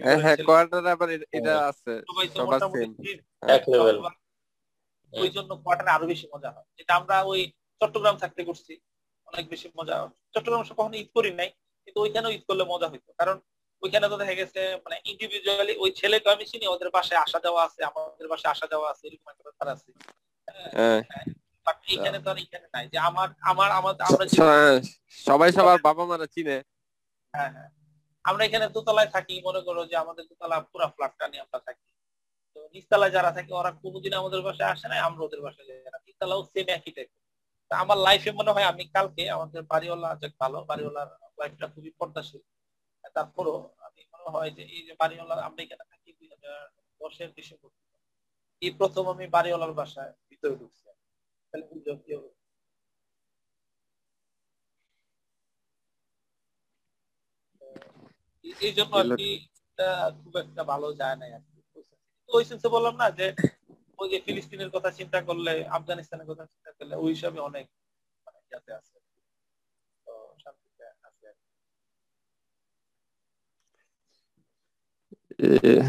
হ্যাঁ 0.05 0.19
হ্যাঁ 0.23 0.37
কোয়ার্টার 0.47 0.83
আবার 0.93 1.09
এটা 1.37 1.53
আছে 1.71 1.93
সবাই 2.07 2.27
তো 2.27 2.39
মোটামুটি 2.45 3.11
ওই 5.13 5.29
জন্য 5.35 5.51
কোয়ার্টারে 5.63 5.91
আরও 5.95 6.05
বেশি 6.11 6.25
মজা 6.33 6.49
হয়। 6.55 6.67
যেটা 6.77 6.93
আমরা 6.99 7.15
ওই 7.31 7.41
চট্টগ্রাম 7.81 8.15
থাকতে 8.23 8.41
করছি 8.43 8.73
অনেক 9.27 9.45
বেশি 9.53 9.67
মজা 9.79 9.95
চট্টগ্রাম 10.33 10.61
কখনো 10.71 10.95
ঈদ 11.01 11.09
করি 11.17 11.31
নাই 11.39 11.49
কিন্তু 11.85 11.99
ওইখানেও 12.01 12.31
ঈদ 12.31 12.43
করলে 12.49 12.63
মজা 12.73 12.87
হইতো। 12.91 13.09
কারণ 13.19 13.35
ওইখানে 13.83 14.05
তো 14.11 14.15
দেখা 14.17 14.35
গেছে 14.41 14.61
মানে 14.83 14.95
ইন্ডিভিজুয়ালি 15.11 15.73
ওই 15.83 15.89
ছেলেকে 15.99 16.27
আমি 16.29 16.45
চিনি 16.51 16.65
ওদের 16.67 16.89
বাসায় 16.89 17.21
আসা 17.21 17.39
যাওয়া 17.45 17.61
আছে 17.67 17.79
আমাদের 17.83 18.27
বাসায় 18.27 18.51
আসা 18.51 18.65
যাওয়া 18.73 18.87
আছে 18.91 19.03
এরকম 19.07 19.27
একটা 19.31 19.43
ব্যাপার 19.47 19.67
আছে। 19.67 19.89
হ্যাঁ। 20.77 21.01
বাট 21.67 21.77
এখানে 21.87 22.17
তো 22.19 22.27
আর 22.29 22.37
এখানে 22.37 22.67
নাই 22.73 22.85
যে 22.93 22.97
আমার 23.09 23.27
আমার 23.51 23.69
আমাদের 23.71 24.03
আমরা 24.09 24.23
সবাই 25.27 25.49
সবার 25.51 25.79
বাবা 25.87 26.03
মারা 26.05 26.27
চিনে। 26.27 26.57
হ্যাঁ 27.37 27.51
হ্যাঁ। 27.55 27.69
আমরা 28.25 28.43
এখানে 28.45 28.65
দোতলায় 28.75 29.09
থাকি, 29.15 29.35
মনে 29.47 29.61
করো 29.67 29.81
যে 29.91 29.95
আমাদের 30.03 30.23
দোতলা 30.31 30.57
পুরো 30.71 30.87
ফ্ল্যাটটা 30.95 31.25
নিয়ে 31.31 31.43
আমরা 31.45 31.59
থাকি। 31.67 31.85
তো 32.55 32.59
নিচতলায় 32.73 33.13
যারা 33.17 33.31
থাকে, 33.31 33.51
ওরা 33.53 33.71
কোনোদিন 33.83 34.13
আমাদের 34.13 34.41
বাসায় 34.41 34.71
আসে 34.73 34.85
না 34.89 34.95
আমরা 35.09 35.21
ওদের 35.23 35.41
বাসায় 35.41 35.67
যাই 35.69 35.79
না। 35.85 35.99
নিচতলাও 36.07 36.41
সেম 36.53 36.67
একই 36.69 36.93
টাইপ 36.97 37.11
আমার 37.71 37.97
লাইফে 37.97 38.31
মনে 38.31 38.51
হয় 38.51 38.67
আমি 38.71 38.83
কালকে 38.95 39.23
আমাদের 39.29 39.61
বাড়িওয়ালা 39.63 40.09
যে 40.21 40.27
ভালো, 40.41 40.57
বাড়িওয়ালার 40.69 41.09
লাইফটা 41.39 41.67
খুবই 41.67 41.91
পর্দাশীল। 41.99 42.41
তারপরও 43.15 43.55
আমি 43.85 44.01
মনে 44.13 44.29
হয় 44.35 44.51
যে 44.57 44.63
এই 44.75 44.81
যে 44.87 44.93
বাড়িওয়ালা 45.01 45.35
আমরা 45.47 45.61
এখানে 45.63 45.83
থাকি 45.91 46.09
দুই 46.19 46.27
হাজার 46.33 46.59
দশের 47.01 47.29
ডিসেম্বর। 47.37 47.71
এই 48.61 48.71
প্রথম 48.79 49.03
আমি 49.07 49.25
বাড়িওয়ালার 49.27 49.73
বাসায় 49.73 50.11
ভিতরে 50.29 50.55
ঢুকছি। 50.55 50.83
তাহলে 51.53 51.65
বুঝো 51.71 51.93
কি 52.03 52.11
হবে। 52.15 52.29
এই- 58.45 58.75
জন্য 58.77 58.93
আর 58.95 59.07
কি 59.17 59.29
খুব 60.19 60.33
একটা 60.43 60.63
ভালো 60.71 60.87
যায় 60.99 61.15
না 61.15 61.25
আর 61.29 61.43
কি 61.45 61.59
ওই 62.29 62.43
সেন্সে 62.45 62.67
বললাম 62.67 62.95
না 62.95 63.07
যে 63.19 63.27
ওই 63.99 64.07
যে 64.11 64.17
ফিলিস্তিনের 64.25 64.69
কথা 64.75 64.89
চিন্তা 64.99 65.19
করলে 65.27 65.53
আফগানিস্তানের 65.77 66.27
কথা 66.31 66.45
চিন্তা 66.45 66.71
করলে 66.77 66.93
ওই 66.95 67.11
হিসাবে 67.15 67.39
অনেক 67.49 67.65
মানে 68.27 68.39
ইয়াতে 68.45 68.71
আছে 68.73 68.95
তো 70.07 70.13
শান্তিতে 70.43 70.83
আছে 71.01 71.27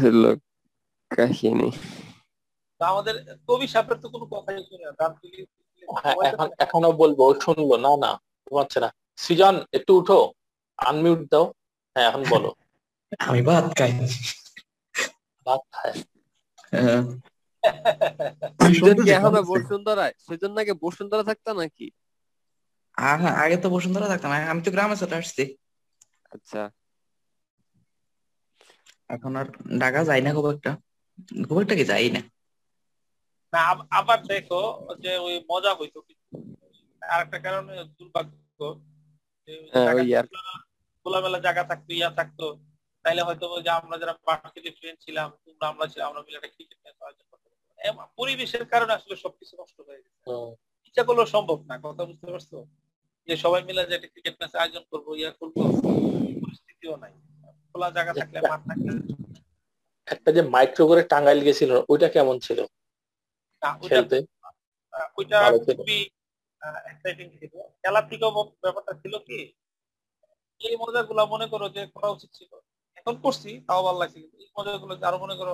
হলো 0.01 0.29
কাহিনী। 1.11 1.69
আমাদের 2.81 3.15
কবি 3.49 3.67
সাহেবের 3.67 3.97
তো 4.03 4.07
কোনো 4.13 4.25
কথাই 4.33 4.57
শুনে 4.67 4.85
হ্যাঁ 5.97 6.15
এখন 6.29 6.47
এখনও 6.59 6.91
বলব 7.01 7.19
শুনব 7.43 7.69
না 7.85 7.91
না 8.03 8.11
ঘুমাচ্ছে 8.47 8.79
না। 8.83 8.89
সৃজন 9.19 9.55
একটু 9.77 9.91
উঠো 9.99 10.19
আনমিউট 10.79 11.21
দাও। 11.31 11.45
হ্যাঁ 11.97 12.09
এখন 12.09 12.23
বলো। 12.29 12.55
আমি 13.19 13.41
ভাত 13.41 13.77
খাই। 13.77 13.91
ভাত 15.45 15.59
খায়। 15.71 15.93
হ্যাঁ। 16.71 17.01
বসুন্ধরায় 19.41 20.13
বসুন্ধরা 20.81 21.23
থাকতো 21.23 21.53
নাকি? 21.53 21.91
হ্যাঁ, 22.99 23.17
আগে 23.17 23.57
তো 23.57 23.69
বসুন্ধরা 23.69 24.07
থাকতাম 24.07 24.31
আমি 24.31 24.61
তো 24.61 24.71
গ্রামে 24.71 24.95
চলে 24.95 25.15
আসছি। 25.15 25.57
আচ্ছা। 26.31 26.71
এখন 29.09 29.35
আর 29.35 29.45
ঢাকা 29.79 30.03
যাই 30.03 30.21
না 30.21 30.33
খুব 30.33 30.49
একটা। 30.49 30.77
খুব 31.49 31.61
একটা 31.61 31.75
কি 31.75 31.85
যাই 31.85 32.09
না। 32.09 32.19
না 33.53 33.67
আব- 33.67 33.87
আবার 33.91 34.25
দেখো 34.25 34.87
যে 34.99 35.17
ওই 35.17 35.45
মজা 35.51 35.75
হইতো 35.75 36.01
কিন্তু 36.01 36.55
আরেকটা 37.11 37.39
কারণে 37.39 37.83
দুর্ভাগ্য 37.83 38.81
খোলামেলা 41.07 41.39
জায়গা 41.45 41.63
থাকতো 41.71 41.91
ইয়া 41.99 42.09
থাকতো। 42.19 42.45
তাইলে 43.05 43.21
হয়তো 43.27 43.45
যে 43.65 43.71
আমরা 43.79 43.95
যারা 44.01 44.13
পার্টিতে 44.27 44.69
ফ্রেন্ড 44.77 44.97
ছিলাম 45.05 45.27
তোমরা 45.45 45.65
আমরা 45.71 45.85
ছিলাম 45.91 46.07
আমরা 46.09 46.21
মিলে 46.25 46.37
একটা 46.39 46.51
ক্রিকেট 46.55 46.79
ম্যাচ 46.83 46.97
আয়োজন 47.05 47.25
করতে। 47.31 47.47
পরিবেশের 48.19 48.63
কারণে 48.73 48.91
আসলে 48.97 49.15
সবকিছু 49.23 49.53
নষ্ট 49.61 49.77
হয়ে 49.87 50.01
গেছে। 50.03 50.19
ইচ্ছা 50.87 51.03
করলেও 51.07 51.27
সম্ভব 51.35 51.57
না 51.69 51.75
কথা 51.85 52.03
বুঝতে 52.09 52.27
পারছ? 52.33 52.51
যে 53.27 53.33
সবাই 53.43 53.61
মিলে 53.67 53.81
যে 53.89 53.93
একটা 53.97 54.09
ক্রিকেট 54.13 54.35
ম্যাচ 54.39 54.53
আয়োজন 54.61 54.83
করব 54.91 55.07
ইয়া 55.19 55.31
করব 55.39 55.55
পরিস্থিতিও 56.41 56.95
নাই। 57.03 57.13
খোলা 57.69 57.89
জায়গা 57.95 58.13
থাকলে 58.19 58.39
মাঠ 58.51 58.61
থাকলে 58.69 58.91
একটা 60.07 60.29
যে 60.35 60.41
মাইক্রো 60.55 60.83
করে 60.89 61.01
টাঙ্গাইল 61.11 61.39
গেছিল 61.47 61.71
ওইটা 61.91 62.07
কেমন 62.15 62.35
ছিল? 62.45 62.59
খেলতে? 63.89 64.17
ওইটা 65.19 65.37
খুবই 65.77 65.99
এক্সাইটিং 66.91 67.27
ছিল। 67.39 67.53
খেলার 67.81 68.05
থেকেও 68.11 68.31
ব্যাপারটা 68.63 68.93
ছিল 69.03 69.15
কি 69.29 69.39
এই 70.61 70.75
মজাগুলো 70.83 71.21
মনে 71.33 71.45
করো 71.53 71.65
যে 71.75 71.81
করা 71.95 72.09
উচিত 72.15 72.29
ছিল। 72.37 72.51
এখন 72.99 73.15
করছি 73.23 73.49
তাও 73.67 73.81
ভালো 73.87 73.97
লাগছে 74.01 74.17
কিন্তু 74.21 74.37
এই 74.43 74.49
মজাগুলো 74.57 74.93
আরও 75.09 75.17
মনে 75.23 75.35
করো 75.39 75.53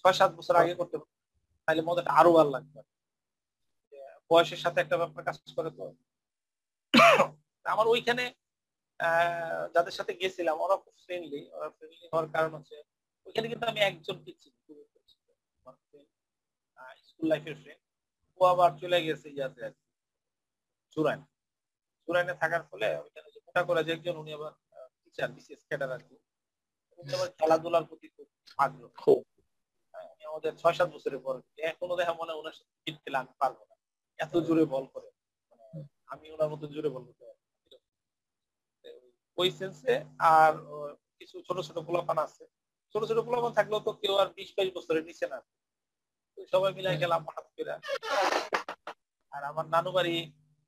ছয় 0.00 0.14
সাত 0.18 0.30
বছর 0.38 0.54
আগে 0.62 0.74
করতে 0.80 0.96
পারতাম, 1.00 1.22
তাহলে 1.64 1.82
মজাটা 1.88 2.10
আরও 2.20 2.30
ভালো 2.38 2.50
লাগবে। 2.56 2.80
বয়সের 4.30 4.60
সাথে 4.64 4.78
একটা 4.80 4.96
ব্যাপার 5.00 5.22
কাজ 5.28 5.36
করে 5.56 5.70
তো। 5.78 5.84
আমার 7.66 7.86
ওইখানে 7.94 8.24
যাদের 9.74 9.94
সাথে 9.98 10.12
গেছিলাম 10.20 10.56
ওরা 10.64 10.76
খুব 10.84 10.94
ফ্রেন্ডলি 11.04 11.40
ওরা 11.56 11.68
ফ্রেন্ডলি 11.76 12.06
হওয়ার 12.12 12.26
কারণ 12.34 12.50
হচ্ছে 12.56 12.76
ওইখানে 13.26 13.46
কিন্তু 13.50 13.64
আমি 13.70 13.80
একজন 13.88 14.16
চিনি 14.24 14.38
স্কুল 17.06 17.26
লাইফের 17.32 17.56
ফ্রেন্ড 17.62 17.82
ও 18.40 18.42
আবার 18.52 18.70
চলে 18.82 18.98
গেছে 19.06 19.28
ইয়াতে 19.36 19.60
আর 19.66 19.72
কি, 19.78 19.84
চুরাইন 20.92 21.20
চুরাইনে 22.04 22.34
থাকার 22.42 22.62
ফলে 22.70 22.88
ওইখানে 23.04 23.28
যে 23.56 23.92
একজন 23.92 24.16
উনি 24.16 24.30
আবার 24.32 24.52
টিচার 25.02 25.30
বিসিএস 25.32 25.62
ক্যাডার 25.68 25.90
আর 25.92 26.02
কি। 26.08 26.16
উনি 26.98 27.10
আবার 27.14 27.28
খেলাধুলার 27.38 27.84
প্রতি 27.84 28.08
খুব 28.08 28.26
আগ্রহ। 28.58 29.04
হ্যাঁ, 29.94 30.08
আমাদের 30.30 30.52
ছয় 30.56 30.74
সাত 30.74 30.88
বছরের 30.94 31.18
পর 31.18 31.34
এখনও 31.70 31.96
দেখা 31.96 32.12
মনে 32.12 32.32
ওনার 32.32 32.54
সাথে 32.54 32.72
ফিট 32.82 32.96
খেলে 33.02 33.18
আমি 33.18 33.32
পারব 33.38 33.58
না। 33.70 33.74
এত 34.18 34.34
জোরে 34.36 34.64
বল 34.64 34.84
করে। 34.86 35.08
মানে 35.50 35.64
আমি 36.06 36.26
ওনার 36.30 36.48
মতো 36.48 36.64
জোরে 36.66 36.88
বল 36.88 37.02
করতে 37.04 37.24
ওই 39.38 39.50
সেন্সে 39.50 39.94
আর 40.18 40.52
কিছু 41.18 41.36
ছোট 41.42 41.58
ছোট 41.60 41.76
পোলাপান 41.78 42.18
আছে। 42.18 42.44
ছোট 42.94 43.02
ছোট 43.04 43.18
পোলাপান 43.18 43.52
থাকলেও 43.52 43.80
তো 43.80 43.92
কেউ 43.92 44.14
আর 44.16 44.28
বিশ 44.28 44.50
বাইশ 44.56 44.70
বছরের 44.74 45.04
নিচে 45.04 45.26
না। 45.26 45.38
সবাই 46.52 46.72
মিলে 46.72 46.90
গেলাম 46.96 47.20
হঠাৎ 47.26 47.46
করে। 47.56 47.72
আর 49.32 49.42
আমার 49.44 49.66
নানু 49.66 49.90
বাড়ি 49.92 50.16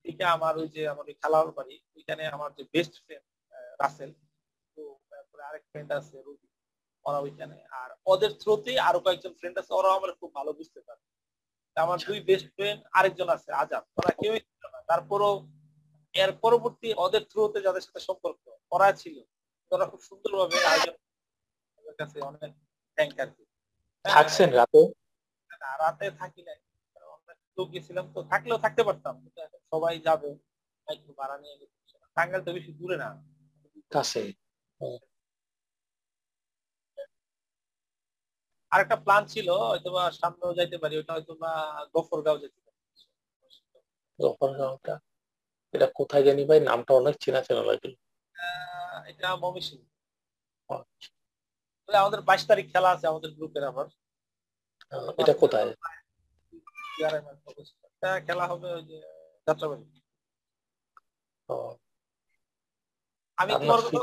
থেকে 0.06 0.24
আমার 0.24 0.54
ওই 0.58 0.68
যে 0.68 0.82
আমার 0.88 1.04
ওই 1.08 1.16
খালার 1.22 1.48
বাড়ি 1.52 1.76
ওইখানে 1.96 2.22
আমার 2.26 2.50
যে 2.52 2.62
বেস্ট 2.74 2.94
ফ্রেন্ড 3.04 3.24
রাসেল 3.80 4.10
তো 4.76 4.82
তারপরে 5.10 5.42
আরেক 5.42 5.64
ফ্রেন্ড 5.70 5.90
আছে 5.92 6.16
রবি 6.26 6.48
ওরা 7.04 7.18
ওইখানে। 7.18 7.56
আর 7.80 7.90
ওদের 8.06 8.32
থ্রুতেই 8.32 8.78
আরও 8.78 9.00
কয়েকজন 9.00 9.32
ফ্রেন্ড 9.34 9.56
আছে 9.58 9.72
ওরাও 9.74 9.96
আমার 9.98 10.10
খুব 10.20 10.30
ভালো 10.34 10.50
বুঝতে 10.52 10.80
পারে। 10.80 11.02
আমার 11.76 11.98
দুই 11.98 12.20
বেস্ট 12.20 12.48
ফ্রেন্ড 12.54 12.80
আরেকজন 12.92 13.28
আছে 13.28 13.50
আজাদ। 13.52 13.84
ওরা 13.98 14.12
কেউই 14.22 14.40
ছিল 14.40 14.62
না। 14.72 14.80
তারপরও 14.82 15.32
এর 16.14 16.30
পরবর্তী 16.42 16.88
ওদের 16.96 17.22
থ্রুতে 17.24 17.58
যাদের 17.60 17.80
সাথে 17.80 18.00
সম্পর্ক 18.00 18.42
ওরা 18.72 18.88
ছিল। 18.92 19.16
ওরা 19.70 19.86
খুব 19.86 20.00
সুন্দরভাবে 20.00 20.56
আয়োজন 20.64 20.96
কাছে 21.98 22.18
অনেক 22.20 22.50
থ্যাংক 22.98 23.14
আর 23.20 23.30
কি। 23.30 23.44
হ্যাঁ, 24.04 24.14
থাকছেন 24.14 24.48
রাতে? 24.52 24.80
রাতে 25.80 26.06
থাকি 26.10 26.42
নাই। 26.42 26.58
লোক 27.58 27.68
গেছিলাম 27.72 28.06
তো 28.14 28.20
থাকলেও 28.22 28.58
থাকতে 28.58 28.82
পারতাম। 28.84 29.14
সবাই 29.72 29.96
যাবে 30.00 30.30
একটু 30.86 31.10
ভাড়া 31.18 31.36
নিয়ে 31.38 31.56
গেছে। 31.60 31.76
টাঙ্গাইল 32.16 32.42
তো 32.44 32.50
বেশি 32.52 32.70
দূরে 32.72 32.96
না। 32.96 33.08
কাছে। 33.90 34.22
আর 38.72 38.78
একটা 38.80 38.96
প্ল্যান 38.96 39.22
ছিল 39.26 39.48
হয়তো 39.70 39.88
বা 39.90 40.02
সামনেও 40.12 40.56
যাইতে 40.58 40.76
পারি 40.78 40.94
ওটা 40.96 41.12
হয়তো 41.12 41.32
বা 41.34 41.52
গফরগাঁও 41.94 42.38
যেতে 42.38 42.58
পারি। 42.60 42.78
গফরগাঁওটা? 44.18 44.94
এটা 45.74 45.86
কোথায় 45.94 46.24
জানি 46.24 46.42
ভাই? 46.44 46.60
নামটা 46.60 46.92
অনেক 46.94 47.14
চেনা 47.20 47.40
চেনা 47.42 47.62
লাগল। 47.62 47.92
এটা 49.10 49.28
মমিসিং 49.36 49.78
আচ্ছা, 50.68 51.10
আমাদের 51.88 52.20
বাইশ 52.20 52.42
তারিখ 52.46 52.66
খেলা 52.72 52.88
আছে 52.90 53.06
আমাদের 53.06 53.30
গ্রুপের 53.36 53.64
আবার। 53.64 53.86
এটা 55.18 55.34
কোথায়? 55.34 55.66
খেলা 58.26 58.44
হবে 58.50 58.68
ওই 58.76 58.84
যে 58.90 58.98
যাত্রাবাড়ি 59.46 59.84
আমি 63.38 63.52
তোমার 63.62 63.80
কথা 63.86 64.00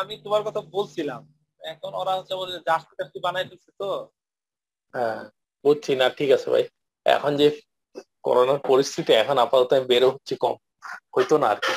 আমি 0.00 0.14
তোমার 0.24 0.42
কথা 0.46 0.60
বলছিলাম। 0.76 1.22
এখন 1.60 1.90
ওরা 2.00 2.12
হচ্ছে 2.18 2.34
বলে 2.40 2.52
জার্সি 2.68 2.92
টার্সি 2.98 3.18
বানাই 3.26 3.44
ফেলছে 3.50 3.70
তো। 3.80 3.88
হ্যাঁ 4.94 5.20
বুঝছি 5.64 5.92
না 6.00 6.06
ঠিক 6.18 6.30
আছে 6.36 6.48
ভাই। 6.54 6.64
এখন 7.06 7.32
যে 7.40 7.46
করোনার 8.26 8.60
পরিস্থিতি 8.70 9.12
এখন 9.12 9.36
আপাতত 9.44 9.70
আমি 9.72 9.86
বেরো 9.92 10.08
হচ্ছে 10.14 10.34
কম। 10.44 10.54
হইতো 11.14 11.34
না 11.42 11.46
আর 11.52 11.58
কি। 11.64 11.74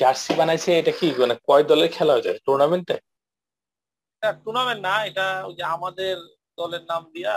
জার্সি 0.00 0.32
বানাইছে 0.40 0.70
এটা 0.80 0.92
কি 0.98 1.06
মানে 1.20 1.34
কয় 1.48 1.64
দলের 1.70 1.90
খেলা 1.96 2.12
হয়ে 2.14 2.26
যায় 2.26 2.38
টুর্নামেন্টে 2.46 2.96
টুর্নামেন্ট 4.44 4.80
না 4.88 4.94
এটা 5.08 5.26
ওই 5.48 5.54
যে 5.58 5.64
আমাদের 5.76 6.14
দলের 6.58 6.82
নাম 6.90 7.02
দিয়া 7.14 7.34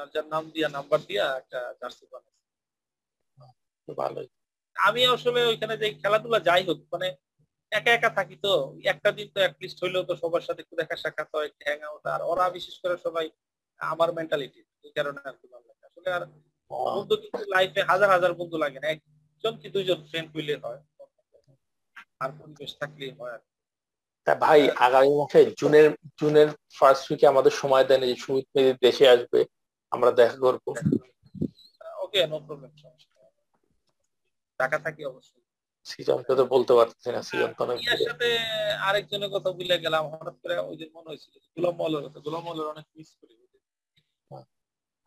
যার 0.00 0.12
যার 0.14 0.26
নাম 0.34 0.44
দিয়া 0.54 0.68
নাম্বার 0.76 1.00
দিয়া 1.08 1.24
একটা 1.40 1.60
জার্সি 1.80 2.04
বানাইছে 2.12 3.92
ভালোই। 4.00 4.28
আমি 4.76 5.02
আসলে 5.14 5.40
ওইখানে 5.50 5.74
যে 5.82 5.86
খেলাধুলা 6.02 6.38
যাই 6.48 6.62
হোক 6.68 6.78
মানে 6.92 7.08
একা 7.72 7.90
একা 7.94 8.10
থাকি 8.18 8.36
তো, 8.44 8.52
একটা 8.92 9.10
দিন 9.16 9.28
তো 9.34 9.38
অ্যাটলিস্ট 9.42 9.78
হইলেও 9.82 10.02
তো 10.08 10.14
সবার 10.22 10.44
সাথে 10.46 10.60
একটু 10.62 10.74
দেখা 10.80 10.96
সাক্ষাৎ 11.02 11.28
হয় 11.36 11.50
হ্যাং 11.64 11.78
আউট 11.88 12.04
আর 12.14 12.20
ওরা 12.30 12.44
বিশেষ 12.56 12.74
করে 12.82 12.94
সবাই 13.06 13.26
আমার 13.80 14.08
মেন্টালিটি 14.16 14.60
এই 14.86 14.92
কারণে 14.96 15.20
আর 15.28 15.34
কি 15.40 15.46
ভালো 15.52 15.64
লাগে। 15.70 15.82
আসলে 15.88 16.08
আর 16.16 16.22
বন্ধু 16.94 17.14
কিন্তু 17.22 17.42
লাইফে 17.54 17.80
হাজার 17.90 18.08
হাজার 18.14 18.32
বন্ধু 18.40 18.56
লাগে 18.64 18.78
না, 18.82 18.88
একজন 18.94 19.54
কি 19.60 19.68
দুইজন 19.74 19.98
ফ্রেন্ড 20.08 20.28
হইলে 20.34 20.54
হয়, 20.64 20.80
আর 22.22 22.30
পরিবেশ 22.38 22.70
থাকলেই 22.80 23.12
হয় 23.18 23.32
আর। 23.36 23.42
তা 24.26 24.32
ভাই, 24.44 24.60
আগামী 24.86 25.12
মাসে 25.20 25.40
জুনের 25.60 25.88
জুনের 26.20 26.48
ফার্স্ট 26.78 27.04
উইকে 27.10 27.26
আমাদের 27.32 27.54
সময় 27.60 27.84
দেন 27.90 28.00
যে 28.10 28.16
সুমিত 28.24 28.46
মেদি 28.54 28.72
দেশে 28.86 29.06
আসবে। 29.14 29.40
আমরা 29.92 30.10
দেখা 30.18 30.36
করব। 30.44 30.64
ওকে 32.04 32.20
নো 32.30 32.36
প্রবলেম 32.46 32.70
ঢাকা 34.60 34.78
থাকি 34.84 35.02
অবশ্যই। 35.10 35.42
সিজনকে 35.86 36.32
তো 36.38 36.44
বলতে 36.54 36.72
পারতেছি 36.78 37.08
না 37.14 37.20
সিজন 37.28 37.50
তো 37.58 37.62
ইয়ার 37.84 38.00
সাথে 38.08 38.28
আরেকজনের 38.88 39.30
কথা 39.34 39.50
ভুলে 39.58 39.76
গেলাম 39.84 40.02
হঠাৎ 40.12 40.36
করে 40.42 40.54
ওই 40.70 40.76
যে 40.80 40.86
মনে 40.94 41.08
হয়েছিল 41.10 41.34
গোলাম 41.56 41.74
মহলের 41.78 42.02
কথা। 42.04 42.18
গোলাম 42.26 42.42
মহলের 42.46 42.66
অনেক 42.72 42.86
মিস 42.96 43.10
করি। 43.20 43.34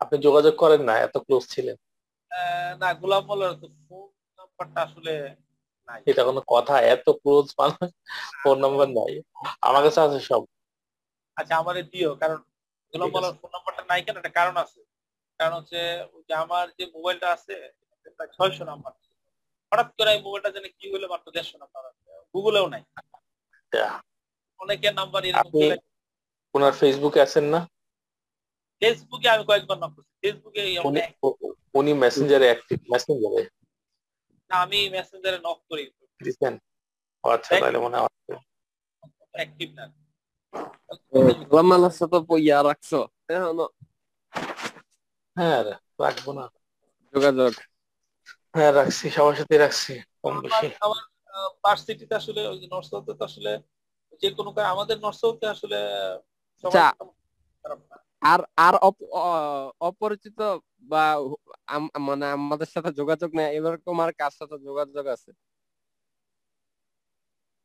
আপনি 0.00 0.16
যোগাযোগ 0.26 0.54
করেন 0.62 0.80
না 0.88 0.94
এত 1.06 1.14
ক্লোজ 1.24 1.42
ছিলেন। 1.54 1.76
না 2.80 2.88
গোলাম 3.00 3.22
মহলের 3.28 3.52
তো 3.62 3.66
ফোন 3.86 4.06
নাম্বারটা 4.38 4.80
আসলে 4.86 5.12
নাই। 5.88 6.00
এটা 6.10 6.22
কোনো 6.28 6.40
কথা 6.54 6.74
এত 6.94 7.06
ক্লোজ 7.20 7.46
মানুষ 7.60 7.88
ফোন 8.42 8.56
নাম্বার 8.64 8.88
নাই। 8.98 9.12
আমার 9.66 9.82
কাছে 9.86 10.00
আছে 10.06 10.18
সব। 10.30 10.42
আচ্ছা 11.36 11.54
আমারে 11.62 11.82
দিও 11.92 12.10
কারণ 12.22 12.38
গোলাম 12.94 13.08
ঠিক 13.08 13.16
আছে। 13.16 13.20
মহলের 13.20 13.38
ফোন 13.40 13.50
নাম্বারটা 13.54 13.82
নাই 13.90 14.00
কেন? 14.04 14.16
একটা 14.20 14.32
কারণ 14.38 14.54
আছে। 14.64 14.80
কারণ 15.40 15.52
হচ্ছে 15.58 15.80
যে 16.28 16.34
আমার 16.44 16.64
যে 16.78 16.84
মোবাইলটা 16.94 17.26
আছে 17.36 17.54
ছয়শো 18.36 18.64
নাম্বার। 18.70 18.92
হঠাৎ 19.72 19.88
করে 19.98 20.10
এই 20.14 20.20
মোবাইলটা 20.26 20.50
যেন 20.56 20.66
কি 20.78 20.86
হলো 20.92 21.06
মাত্র 21.12 21.26
দেড়শো 21.36 21.56
নাম্বার 21.62 21.82
আছে। 21.90 22.04
গুগলেও 22.34 22.66
নাই। 22.74 22.82
অনেকের 24.60 24.94
নাম্বার 25.00 25.22
এরকম 25.24 25.52
ওনার 26.54 26.74
ফেসবুকে 26.80 27.18
আছেন 27.26 27.44
না? 27.54 27.60
ফেসবুকে 28.82 29.28
আমি 29.34 29.44
কয়েকবার 29.48 29.76
নক 29.82 29.92
করছি। 29.96 30.12
ফেসবুকে 30.22 30.60
উনি 31.74 31.90
মেসেঞ্জারে 32.02 32.46
অ্যাক্টিভ 32.50 32.78
মেসেঞ্জারে 32.92 33.40
আমি 34.50 34.78
মেসেঞ্জারে 34.96 35.38
নক 35.46 35.58
করি। 35.70 35.84
আচ্ছা 37.24 37.52
তাহলে 37.62 37.78
মনে 37.78 37.96
হয় 38.00 38.12
অ্যাক্টিভ 39.38 39.68
না। 39.78 39.84
রাখছো। 42.62 43.08
এখনও 43.28 43.68
হ্যাঁ 45.36 45.62
রে, 45.62 45.70
রাখব 46.00 46.32
না। 46.32 46.48
যোগাযোগ। 47.14 47.52
হ্যাঁ 48.54 48.72
রাখছি 48.72 49.10
সবার 49.10 49.34
সাথে 49.34 49.58
রাখছি 49.58 50.00
কম 50.22 50.40
বেশি। 50.40 50.66
আমার- 50.80 51.08
ভার্সিটিতে 51.62 52.14
আসলে 52.14 52.48
ওই 52.48 52.58
যে 52.60 52.68
তো 53.12 53.24
আসলে 53.24 53.62
যে 54.22 54.30
কোনো 54.30 54.52
কাজ 54.52 54.64
আমাদের 54.64 55.04
আসলে 55.50 55.76
আচ্ছা। 56.64 56.92
আর 58.20 58.40
আর 58.56 58.74
অপ- 58.74 59.72
অপরিচিত 59.80 60.58
বা 60.82 61.16
আম- 61.66 61.98
মানে 61.98 62.26
আমাদের 62.26 62.66
সাথে 62.66 62.92
যোগাযোগ 62.92 63.34
নেই 63.34 63.56
এরকম 63.56 64.00
আর 64.00 64.12
কার 64.12 64.30
সাথে 64.30 64.58
যোগাযোগ 64.58 65.06
আছে? 65.06 65.32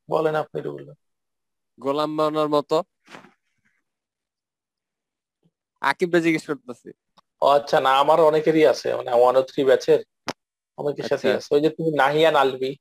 বলেন 0.10 0.36
আপনি 0.36 0.62
গোলাম 1.79 2.12
বানানোর 2.17 2.50
মতো। 2.55 2.77
আকিবটা 5.81 6.19
জিজ্ঞেস 6.25 6.43
করতেছি। 6.50 6.89
ও 7.41 7.45
আচ্ছা 7.57 7.77
না 7.86 7.91
আমার 8.03 8.19
অনেকেরই 8.29 8.63
আছে 8.74 8.88
মানে 8.98 9.12
ওয়ান 9.13 9.33
ও 9.39 9.41
থ্রি 9.50 9.62
ব্যাচের 9.69 10.00
অনেকের 10.77 11.05
সাথে 11.12 11.27
আচ্ছা। 11.27 11.39
আছে। 11.39 11.50
ওই 11.53 11.62
যে 11.63 11.69
তুমি 11.77 11.89
নাহিয়ান 12.01 12.36
আলবি 12.36 12.71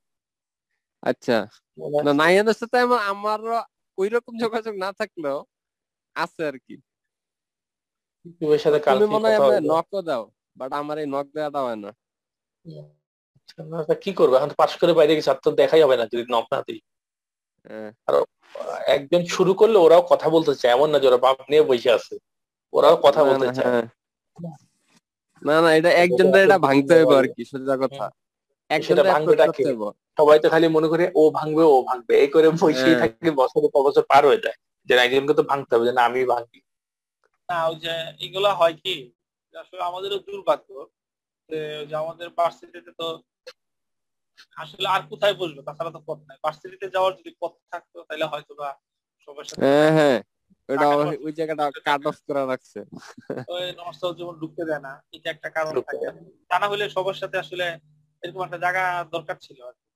আচ্ছা। 1.02 1.36
মনে 1.78 1.98
না 2.06 2.12
নাইয়ানের 2.20 2.56
সাথে 2.60 2.76
আমার 2.84 3.00
আমারও 3.12 3.58
ওই 3.98 4.08
রকম 4.14 4.32
যোগাযোগ 4.44 4.74
না 4.84 4.90
থাকলেও 5.00 5.38
আছে 6.16 6.42
আর 6.50 6.56
কি। 6.66 6.76
ইউটিউবের 8.24 8.60
সাথে 8.64 8.78
তুমি 8.78 8.86
কালকে 8.86 9.06
মনে 9.14 9.26
হয় 9.28 9.38
আমরা 9.40 9.58
নকও 9.72 10.00
দাও 10.08 10.24
বাট 10.56 10.70
আমার 10.80 10.96
এই 11.02 11.08
নক 11.14 11.26
দেওয়াটা 11.34 11.60
হয় 11.66 11.78
না। 11.84 11.90
আচ্ছা, 13.76 13.94
কি 14.04 14.10
করবে? 14.18 14.34
এখন 14.38 14.52
পাশ 14.60 14.72
করে 14.80 14.92
বাইরে 14.98 15.12
গেছে 15.16 15.30
আর 15.30 15.38
তো 15.44 15.50
দেখাই 15.60 15.80
হবে 15.84 15.96
না 16.00 16.04
যদি 16.12 16.24
নক 16.34 16.46
না 16.52 16.58
দিই। 16.66 16.80
হ্যাঁ। 17.68 17.90
একজন 18.88 19.22
শুরু 19.28 19.52
করলে 19.54 19.78
ওরাও 19.78 20.02
কথা 20.12 20.28
বলতে 20.28 20.52
চায় 20.54 20.72
এমন 20.72 20.88
না 20.92 20.98
যে 21.00 21.06
ওরা 21.06 21.20
বাপ 21.26 21.38
নিয়ে 21.50 21.62
বসে 21.62 21.90
আছে 21.90 22.14
ওরাও 22.72 22.96
কথা 23.06 23.20
বলতে 23.24 23.46
না, 23.46 23.52
চায় 23.52 23.68
হ্যাঁ। 23.68 23.86
না 25.42 25.56
না 25.64 25.70
এটা 25.78 25.90
একজনটা 26.02 26.38
এটা 26.40 26.58
ভাঙতে 26.58 26.92
হবে 26.96 27.14
আর 27.20 27.26
কি 27.34 27.42
সোজা 27.50 27.76
কথা 27.76 28.04
একজনটা 28.70 29.04
ভাঙবেটা 29.12 29.44
approach 29.44 29.58
কে? 29.58 29.72
সবাই 30.18 30.38
তো 30.42 30.46
খালি 30.52 30.66
মনে 30.76 30.88
করে 30.92 31.04
ও 31.14 31.22
ভাঙবে 31.38 31.64
ও 31.66 31.76
ভাঙবে 31.88 32.12
এই 32.22 32.28
করে 32.34 32.48
বসেই 32.52 32.74
হ্যাঁ। 32.84 32.98
থাকে 33.02 33.28
বছরের 33.40 33.70
পর 33.74 33.80
বছর 33.88 34.04
পার 34.10 34.22
হয়ে 34.28 34.42
যায় 34.44 34.56
যে 34.88 34.92
একজনকে 34.98 35.34
তো 35.34 35.42
ভাঙতে 35.50 35.72
হবে 35.74 35.86
যে 35.88 35.94
না 35.94 36.02
আমি 36.08 36.20
ভাঙবি 36.32 36.58
না 37.48 37.58
ওই 37.68 37.76
যে 37.84 37.92
এগুলা 38.24 38.50
হয় 38.60 38.74
কি 38.82 38.94
আসলে 39.54 39.82
আমাদেরও 39.90 40.18
দুর্ভাগ্য 40.26 40.68
যে 41.50 41.58
ওই 41.80 41.86
যে 41.90 41.94
আমাদের 41.96 42.28
ভার্সিটিতে 42.38 42.92
তো 43.00 43.06
আসলে 44.56 44.88
আর 44.88 45.00
কোথায় 45.08 45.34
বসবে? 45.34 45.62
তাছাড়া 45.62 45.90
তো 45.90 46.02
পথ 46.06 46.18
নাই। 46.18 46.36
ভার্সিটিতে 46.42 46.90
যাওয়ার 46.90 47.14
যদি 47.14 47.34
পথ 47.40 47.52
থাকতো 47.70 48.04
তাহলে 48.08 48.24
হয়তো 48.24 48.54
বা 48.54 48.78
সবার 49.26 49.44
সাথে 49.44 49.62
হ্যাঁ 49.62 49.92
হ্যাঁ। 49.92 50.22
ওটা 50.68 50.88
ওই- 50.88 51.32
জায়গাটা 51.32 51.70
কাট 51.84 52.06
অফ 52.06 52.16
করা 52.26 52.46
রাখছে। 52.46 52.80
ওই 53.48 53.72
নষ্ট 53.72 54.18
যেমন 54.18 54.34
ঢুকতে 54.38 54.64
দেয় 54.64 54.78
না। 54.78 55.02
এটা 55.12 55.30
একটা 55.30 55.50
কারণ 55.50 55.80
থাকে। 55.80 56.10
তা 56.48 56.58
না। 56.58 56.68
হলে 56.68 56.90
সবার 56.90 57.14
সাথে 57.14 57.38
আসলে 57.38 57.78
এরকম 58.22 58.44
একটা 58.44 58.58
জায়গা 58.58 59.04
দরকার 59.12 59.36
ছিল 59.40 59.62
আর 59.62 59.72
কি। 59.72 59.88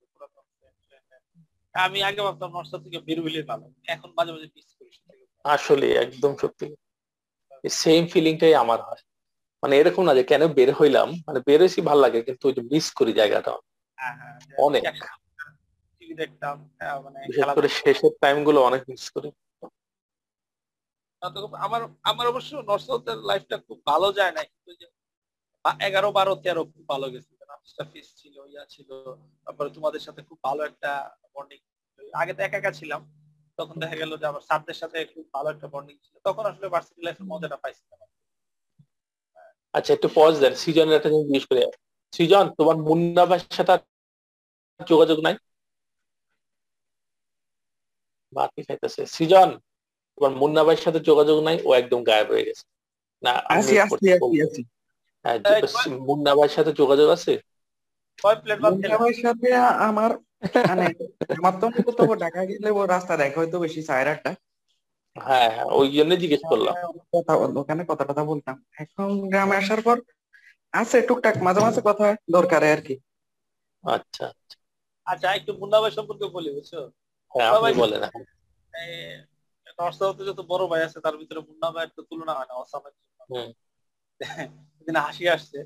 আমি 1.72 2.02
আগে 2.02 2.22
ভাবতাম 2.22 2.58
নষ্ট 2.58 2.76
থেকে 2.76 2.98
বের 2.98 3.22
হইলে 3.22 3.42
ভালো। 3.42 3.70
এখন 3.86 4.12
মাঝে 4.16 4.32
মাঝে 4.32 4.44
মিস 4.44 4.76
করি 4.78 4.90
আসলে 5.44 5.92
একদম 5.92 6.36
সত্যি। 6.36 6.74
সেম 7.68 8.06
ফিলিংটাই 8.06 8.54
আমার 8.54 8.82
হয়। 8.82 9.02
মানে 9.62 9.78
এরকম 9.78 10.02
না 10.02 10.14
যে 10.14 10.22
কেন 10.22 10.46
বের 10.46 10.72
হইলাম। 10.72 11.10
মানে 11.10 11.40
বের 11.46 11.60
হয়েছি 11.60 11.80
ভালো 11.80 12.00
লাগে 12.00 12.22
কিন্তু 12.22 12.48
ওই 12.48 12.54
যে 12.54 12.60
মিস 12.60 12.92
করি 12.92 13.12
জায়গাটা। 13.12 13.56
অনেক। 14.66 14.82
টিভি 16.02 16.14
দেখতাম 16.22 16.56
হ্যাঁ, 16.78 16.96
মানে 17.04 17.18
বিশেষ 17.30 17.48
করে 17.58 17.68
শেষের 17.80 18.12
টাইমগুলো 18.22 18.58
অনেক 18.68 18.82
মিস 18.90 19.04
করি। 19.14 19.28
আমার 21.66 21.80
আমার 22.10 22.26
অবশ্য 22.32 22.50
নর্থসাউথের 22.68 23.18
লাইফটা 23.30 23.56
খুব 23.66 23.78
ভালো 23.90 24.08
যায় 24.18 24.32
না 24.36 24.42
কিন্তু 24.50 24.70
যে 24.80 24.86
এগারো 25.88 26.08
বারো 26.18 26.32
তেরো 26.44 26.62
খুব 26.72 26.84
ভালো 26.88 27.06
গেছে। 27.14 27.32
ফিস 27.92 28.08
ছিল 28.20 28.34
ইয়া 28.52 28.64
ছিল 28.64 28.88
তারপরে 29.44 29.68
তোমাদের 29.76 30.02
সাথে 30.06 30.20
খুব 30.28 30.38
ভালো 30.44 30.60
একটা 30.64 30.90
বন্ডিং 31.34 31.58
আগে 32.14 32.32
তো 32.36 32.40
একা 32.42 32.58
একা 32.58 32.72
ছিলাম 32.72 33.00
তখন 33.58 33.76
দেখা 33.82 33.96
গেল 34.02 34.12
যে 34.20 34.26
আমার 34.26 34.42
স্যারদের 34.48 34.78
সাথে 34.82 34.98
খুব 35.14 35.24
ভালো 35.36 35.48
একটা 35.50 35.66
বন্ডিং 35.74 35.96
ছিল। 36.04 36.14
তখন 36.24 36.44
আসলে 36.50 36.66
ভার্সিটি 36.68 37.00
লাইফের 37.06 37.26
মজাটা 37.32 37.58
পাইছিলাম 37.62 37.98
আচ্ছা 39.74 39.90
একটু 39.96 40.08
পজ 40.18 40.32
দেন। 40.42 40.52
সিজনের 40.62 40.96
একটা 40.96 41.10
জিনিস 41.12 41.26
জিজ্ঞেস 41.26 41.44
করি। 41.50 41.60
সৃজন 42.12 42.46
তোমার 42.58 42.76
মুন্না 42.88 43.24
ভাইয়ের 43.30 43.54
সাথে 43.58 43.72
যোগাযোগ 44.88 45.20
নাই। 45.20 45.36
বাকি 48.32 48.62
খাইতেছে 48.62 49.06
সৃজন 49.06 49.58
তোমার 50.16 50.30
মুন্না 50.30 50.64
ভাইয়ের 50.64 50.82
সাথে 50.82 51.00
যোগাযোগ 51.00 51.42
নাই 51.42 51.58
ও 51.64 51.74
একদম 51.74 52.04
গায়েব 52.04 52.28
হয়ে 52.28 52.44
গেছে। 52.44 52.62
না 53.22 53.32
হ্যাঁ, 55.24 55.38
যে- 55.38 55.90
মুন্না 55.90 56.34
ভাইয়ের 56.34 56.48
সাথে 56.48 56.72
যোগাযোগ 56.72 57.10
আছে? 57.10 57.40
সাথে 59.22 59.54
আমার 59.54 60.18
মানে 60.68 60.84
আমার 61.36 61.52
তো 61.60 61.68
মূলত 61.68 62.18
ঢাকা 62.20 62.44
গেলে 62.44 62.70
ও 62.70 62.86
রাস্তা 62.86 63.16
দেখা 63.16 63.40
হয়তো 63.40 63.58
বেশি 63.58 63.82
সাড়ে 63.82 64.34
হ্যাঁ 65.20 65.50
হ্যাঁ 65.50 65.64
ওই 65.64 65.92
জন্য 65.92 66.16
জিজ্ঞেস 66.16 66.40
করলাম। 66.48 66.74
কথা 67.12 67.34
ওখানে 67.34 67.84
কথা 67.88 68.04
টথা 68.04 68.24
বলতাম? 68.24 68.64
এখন 68.78 69.28
গ্রামে 69.28 69.56
আসার 69.56 69.82
পর 69.82 70.00
আছে 70.72 71.02
টুকটাক 71.02 71.36
মাঝে 71.36 71.60
মাঝে 71.60 71.80
কথা 71.84 72.04
হয় 72.04 72.16
দরকারে 72.30 72.72
আর 72.72 72.82
কি। 72.82 72.98
আচ্ছা। 73.82 74.32
আচ্ছা 75.06 75.28
একটু 75.38 75.52
মুন্না 75.60 75.78
ভাই 75.82 75.92
সম্পর্কে 75.98 76.26
বলি 76.36 76.50
বুঝছ? 76.56 76.72
হ্যাঁ 77.32 77.50
বলেন। 77.76 78.02
নর্থসাউথে 79.78 80.22
যত 80.28 80.40
বড় 80.48 80.66
ভাই 80.66 80.82
আছে 80.86 80.98
তার 81.04 81.16
ভিতরে 81.20 81.40
মুন্না 81.48 81.68
ভাইয়ের 81.74 81.90
তো 81.96 82.02
তুলনা 82.10 82.32
হয় 82.36 82.46
না 82.50 82.54
অসামের 82.54 82.92
সেদিন 84.76 84.96
হাসি 84.96 85.28
আসছে 85.28 85.58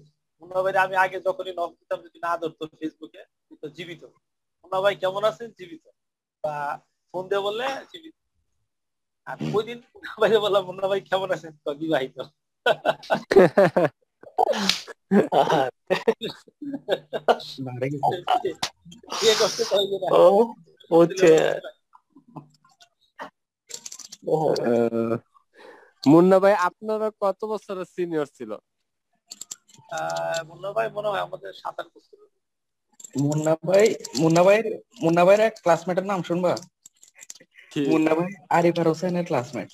মুন্না 0.42 0.58
ভাই 0.64 0.72
আমি 0.84 0.94
আগে 1.04 1.18
যখনই 1.26 1.52
নক 1.58 1.70
দিতাম 1.80 1.98
যদি 2.06 2.18
না 2.18 2.36
ধরতো 2.40 2.64
ফেসবুকে 2.72 3.22
তো 3.62 3.68
জীবিত। 3.76 4.02
মুন্না 4.64 4.78
ভাই 4.84 4.94
কেমন 5.02 5.22
আছেন? 5.30 5.48
জীবিত। 5.58 5.84
বা 6.44 6.54
ফোন 7.14 7.24
দিয়ে 7.30 7.40
বললে 7.40 7.66
জীবিত। 7.92 8.14
আর 9.26 9.36
ওই 9.56 9.62
দিন 9.68 9.78
মুন্না 9.92 10.12
ভাই 10.20 10.30
বললাম 10.44 10.62
মুন্না 10.68 10.86
ভাই 10.90 11.00
কেমন 11.10 11.28
আছেন? 11.36 11.52
বিবাহিত। 11.80 12.16
মুন্না 26.02 26.36
ভাই 26.38 26.54
আপনারা 26.68 27.06
কত 27.22 27.40
বছরের 27.44 27.86
সিনিয়র 27.94 28.28
ছিল 28.28 28.50
আহ, 29.92 30.38
মুন্না 30.48 30.70
ভাই 30.72 30.86
মনে 30.90 31.08
হয় 31.08 31.22
আমাদের 31.22 31.50
সাত 31.54 31.76
আট 31.80 31.88
বছর 31.94 32.16
মুন্না 33.14 33.52
ভাই 33.68 33.86
মুন্না 34.20 34.42
ভাইয়ের 34.42 34.66
মুন্না 35.00 35.22
ভাইয়ের 35.24 35.42
এক 35.42 35.54
ক্লাসমেটের 35.62 36.06
নাম 36.06 36.20
শুনবা 36.22 36.52
মুন্না 37.90 38.12
ভাই 38.14 38.30
আরিফার 38.50 38.86
হোসেনের 38.88 39.24
ক্লাসমেট 39.24 39.70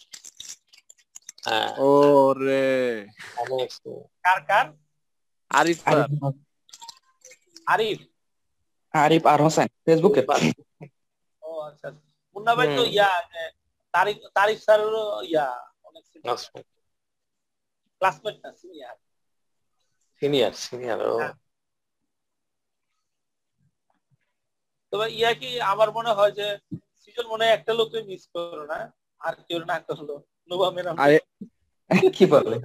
ও 1.80 1.90
রে 2.38 2.64
কার 4.24 4.38
কার 4.48 4.66
আরিফ 5.52 5.78
আরিফ 7.66 8.00
আরিফ। 8.94 9.22
আর 9.26 9.40
হোসেন 9.40 9.68
ফেসবুকে 9.84 10.22
ও 11.42 11.50
আচ্ছা। 11.68 11.88
মুন্না 12.36 12.52
ভাই 12.58 12.68
তো 12.76 12.82
ইয়া 12.94 13.10
যে 13.30 13.42
তারিক 13.94 14.18
তারিক 14.36 14.58
স্যারেরও 14.66 15.04
ইয়া 15.30 15.46
অনেক 15.84 16.04
ক্লাসমেট 18.00 18.36
না 18.44 18.50
সিনিয়র 18.60 18.96
সিনিয়র 20.22 20.52
সিনিয়র 20.64 20.98
ও। 21.06 21.14
হ্যাঁ। 21.14 21.34
তবে 24.92 25.06
ইয়া 25.18 25.32
কি 25.40 25.50
আমার 25.72 25.88
মনে 25.98 26.12
হয় 26.18 26.32
যে 26.38 26.46
সিজন 27.02 27.26
মনে 27.32 27.42
হয় 27.44 27.54
একটা 27.54 27.72
লোককে 27.78 27.98
মিস 28.08 28.22
করো 28.34 28.64
না 28.72 28.78
আর 29.20 29.34
কেউ 29.46 29.60
না 29.70 29.76
করল। 29.86 30.08
নোভা 30.50 30.68
ম্যাডাম 30.74 30.94
আরে 30.98 31.18
কি 32.16 32.24
বলে? 32.32 32.56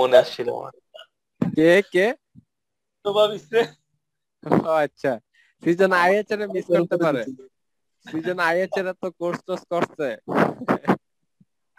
মনে 0.00 0.16
আসছিল 0.22 0.48
আমার? 0.58 0.74
কে 1.58 1.82
কে? 1.92 2.06
নোভা 3.04 3.24
মিসে 3.28 3.60
আচ্ছা। 4.76 5.12
সিজন 5.62 5.92
আইএচ 5.92 6.30
এর 6.30 6.40
মিস 6.48 6.66
করতে 6.66 6.96
পারে। 6.96 7.22
সিজন 8.06 8.38
আইএচ 8.38 8.74
এর 8.78 8.92
তো 8.92 9.10
কোর্স 9.10 9.38
টোর্স 9.44 9.62
করছে। 9.70 10.08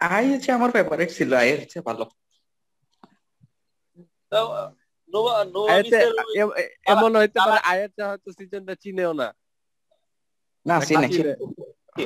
আই 0.00 0.24
আমার 0.52 0.70
ফেভারিট 0.70 1.10
ছিল 1.10 1.30
ভালো। 1.80 2.04
আইএচ 5.70 5.92
এ- 6.56 6.72
এমন 6.86 7.16
হইতে 7.16 7.38
পারে 7.38 7.60
আইএচ 7.62 7.94
হয়তো 8.00 8.32
সিজনটা 8.32 8.74
চিনেও 8.74 9.12
না। 9.12 9.28
না 10.66 10.74
চিনে। 10.80 11.32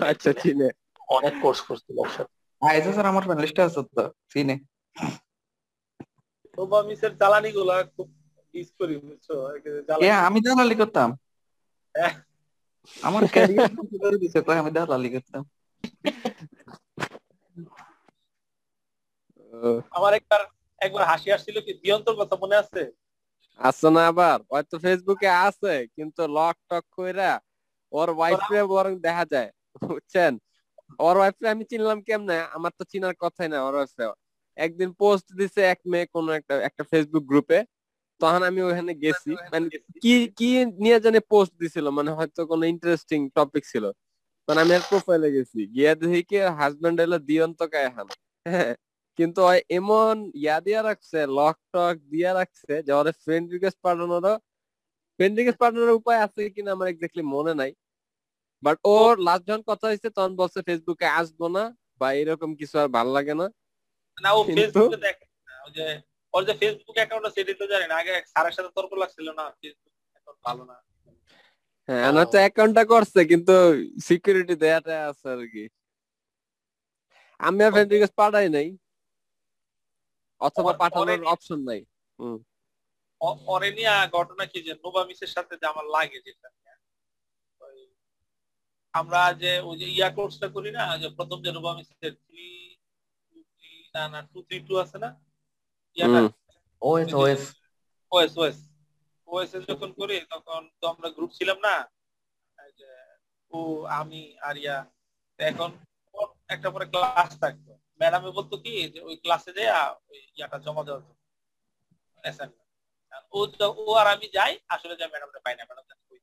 আচ্ছা 0.00 0.32
চিনে। 0.32 0.68
অনেক 1.08 1.34
কোর্স 1.42 1.60
করছিল 1.60 1.96
একসাথে। 1.98 2.32
আই 2.62 2.76
স্যার 2.82 3.06
আমার 3.06 3.24
প্যানেলিস্টে 3.26 3.62
আছে 3.62 3.80
তো 3.96 4.02
নোভা 4.28 4.54
মিসের 6.88 7.12
জ্বালানি 7.16 7.50
গুলা 7.52 7.76
খুব 7.94 8.08
মিস 8.54 8.68
করি 8.78 8.94
বুঝছ? 8.98 9.26
আমি 10.26 10.38
দালালি 10.46 10.74
করতাম। 10.80 11.08
হ্যাঁ। 11.94 12.12
আমার 12.96 13.22
ক্যারিয়ার 13.32 13.70
করে 14.02 14.16
দিছে 14.22 14.38
কয় 14.46 14.60
আমি 14.62 14.70
দালালি 14.76 15.08
করতাম। 15.14 15.42
আমার 19.96 20.12
একবার 20.18 20.40
একবার 20.80 21.04
হাসি 21.10 21.28
আসছিল 21.36 21.56
কি 21.66 21.72
দিয়ন্তর 21.82 22.14
কথা 22.20 22.34
মনে 22.42 22.56
আছে? 22.62 22.82
আছে 23.58 23.88
না 23.90 24.02
আবার 24.10 24.38
হয়তো 24.52 24.74
ফেসবুকে 24.84 25.28
আছে 25.40 25.74
কিন্তু 25.96 26.22
লক 26.36 26.56
টক 26.70 26.84
কইরা 26.96 27.32
ওর 27.92 28.08
ওয়াইফে 28.12 28.60
বরং 28.72 28.92
দেখা 29.06 29.24
যায় 29.32 29.50
বুঝছেন? 29.82 30.32
ওর 31.00 31.16
ওয়াইফে 31.18 31.46
আমি 31.48 31.64
চিনলাম 31.70 31.98
কেমনে 32.08 32.36
আমার 32.56 32.72
তো 32.78 32.82
চিনার 32.92 33.14
কথাই 33.22 33.48
না 33.48 33.58
ওর 33.66 33.74
ওয়াইফে 33.76 34.04
একদিন 34.56 34.90
পোস্ট 35.00 35.26
দিছে 35.38 35.60
এক 35.72 35.80
মেয়ে 35.92 36.06
কোন 36.14 36.26
একটা 36.38 36.54
একটা 36.68 36.82
ফেসবুক 36.90 37.24
গ্রুপে 37.30 37.58
তখন 38.20 38.42
আমি 38.48 38.60
ওখানে 38.62 38.92
গেছি। 39.04 39.30
মানে 39.52 39.66
কি 40.02 40.14
কি 40.38 40.48
নিয়ে 40.82 40.98
জানে 41.04 41.20
পোস্ট 41.32 41.52
দিছিল 41.60 41.86
মানে 41.98 42.10
হয়তো 42.18 42.40
কোনো 42.50 42.64
ইন্টারেস্টিং 42.72 43.20
টপিক 43.36 43.64
ছিল। 43.72 43.84
মানে 44.48 44.58
আমি 44.64 44.72
আর 44.78 44.84
প্রোফাইলে 44.90 45.28
গেছি। 45.36 45.60
গিয়া 45.74 45.92
দেখি 46.00 46.20
কি 46.30 46.36
হাজবেন্ড 46.60 46.96
হলো 47.02 47.18
দিয়ন্ত 47.28 47.60
কায়হান। 47.72 48.08
হ্যাঁ 48.46 48.72
কিন্তু 49.18 49.40
এমন 49.78 50.14
ইয়া 50.36 50.56
দিয়া 50.66 50.80
রাখছে 50.82 51.18
লক 51.38 51.56
টক 51.74 51.96
দিয়া 52.12 52.30
রাখছে 52.40 52.72
যে 52.86 52.92
ওর 52.98 53.06
ফ্রেন্ড 53.24 53.46
রিকোয়েস্ট 53.54 53.78
পাঠানোরও 53.84 54.34
ফ্রেন্ড 55.18 55.34
রিকোয়েস্ট 55.38 55.60
পাঠানোর 55.62 55.90
উপায় 56.00 56.20
আছে 56.26 56.42
কিনা 56.54 56.70
আমার 56.76 56.88
এক্স্যাক্টলি 56.90 57.24
মনে 57.34 57.52
নাই। 57.60 57.70
বাট 58.62 58.76
ওর 58.92 59.12
লাস্ট 59.26 59.44
যখন 59.48 59.62
কথা 59.70 59.86
হয়েছে 59.90 60.08
তখন 60.16 60.32
বলছে 60.40 60.58
ফেসবুকে 60.68 61.06
আসব 61.20 61.40
না 61.56 61.62
বা 62.00 62.08
এরকম 62.20 62.50
কিছু 62.60 62.74
আর 62.82 62.88
ভালো 62.96 63.10
লাগে 63.18 63.34
না। 63.40 63.46
না 64.18 64.30
ও 64.32 64.40
ফেসবুকে 64.56 64.98
দেখে 64.98 65.26
না 65.48 65.54
ওই 65.64 65.72
যে 65.76 65.84
ওর 66.34 66.42
যে 66.44 66.54
ফেসবুক 66.60 66.96
অ্যাকাউন্ট 66.96 67.26
সেটা 67.34 67.52
তো 67.60 67.64
আগে 67.94 68.12
স্যারের 68.32 68.54
সাথে 68.56 68.70
তর্ক 68.76 68.92
লাগছিল 69.02 69.26
না 69.30 69.44
ফেসবুক 69.60 69.92
অ্যাকাউন্ট 70.14 70.40
ভালো 70.46 70.62
না। 70.64 70.76
হ্যাঁ 71.88 72.12
না 72.16 72.22
তো 72.24 72.36
অ্যাকাউন্টটা 72.42 72.84
করছে 72.84 73.20
কিন্তু 73.32 73.54
সিকিউরিটি 74.00 74.54
দেয়াটা 74.56 74.94
আছে 75.10 75.26
আর 75.30 75.42
কি। 75.54 75.64
আমি 77.40 77.60
আর 77.62 77.70
ফ্রেন্ড 77.72 77.90
রিকোয়েস্ট 77.92 78.16
পাঠাই 78.20 78.48
নাই 78.48 78.68
অথবা 80.40 80.72
পাঠানোর 80.82 81.20
অপশন 81.34 81.60
নাই। 81.68 81.80
ও- 83.20 83.38
ওরে 83.46 83.68
নিয়ে 83.70 83.94
ঘটনা 84.12 84.44
কি 84.46 84.58
যে 84.66 84.72
নোভা 84.82 85.02
মিসের 85.08 85.30
সাথে 85.36 85.54
যে 85.60 85.66
আমার 85.66 85.86
লাগে 85.96 86.18
যেটা 86.26 86.48
ওই 87.60 87.78
আমরা 88.94 89.20
যে 89.42 89.52
ওই 89.60 89.76
যে 89.80 89.86
ইয়া 89.88 90.08
কোর্সটা 90.16 90.48
করি 90.48 90.70
না 90.70 90.84
যে 91.02 91.08
প্রথম 91.18 91.38
যে 91.44 91.50
নোভা 91.52 91.72
মিসের 91.78 92.14
থ্রি 92.18 92.46
না 93.94 94.02
না 94.12 94.18
টু 94.32 94.38
থ্রি 94.46 94.58
টু 94.68 94.74
আছে 94.82 94.96
না? 95.04 95.08
ইয়াটা। 95.96 96.20
OS 96.82 97.10
OS 97.20 97.42
OS 98.12 98.32
OS 98.40 98.58
OS 99.28 99.50
যখন 99.70 99.90
করি 99.98 100.16
তখন 100.32 100.62
তো 100.80 100.84
আমরা 100.92 101.08
গ্রুপ 101.16 101.30
ছিলাম 101.38 101.58
না? 101.66 101.74
ও 103.50 103.58
আমি 104.00 104.20
আরিয়া। 104.48 104.76
এখন 105.38 105.70
একটা 106.54 106.68
পরে 106.74 106.86
ক্লাস 106.92 107.30
থাকতো। 107.42 107.70
ম্যাডামে 108.00 108.30
বলতো 108.38 108.54
কি 108.64 108.72
যে 108.94 109.00
ওই 109.08 109.16
ক্লাসে 109.22 109.50
যে 109.58 109.64
ওই 110.10 110.18
ইয়াটা 110.36 110.58
জমা 110.64 110.82
দেওয়ার 110.86 111.02
জন্য। 111.06 111.20
ও 113.36 113.38
ও 113.82 113.84
আর 114.00 114.06
আমি 114.14 114.26
যাই 114.36 114.52
আসলে 114.74 114.94
যা 115.00 115.06
ম্যাডামটা 115.12 115.40
পাই 115.44 115.54
না 115.58 115.64
ম্যাডাম 115.68 115.84
কই 116.08 116.18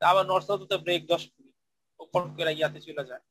তা 0.00 0.04
আবার 0.12 0.24
নর্থ 0.30 0.48
সাউথে 0.48 0.76
ব্রেক 0.86 1.02
দশ 1.12 1.22
মিনিট। 1.34 1.56
ও 2.00 2.02
ফট 2.12 2.26
করে 2.38 2.52
ইয়াতে 2.58 2.78
চলে 2.86 3.04
যায়। 3.10 3.24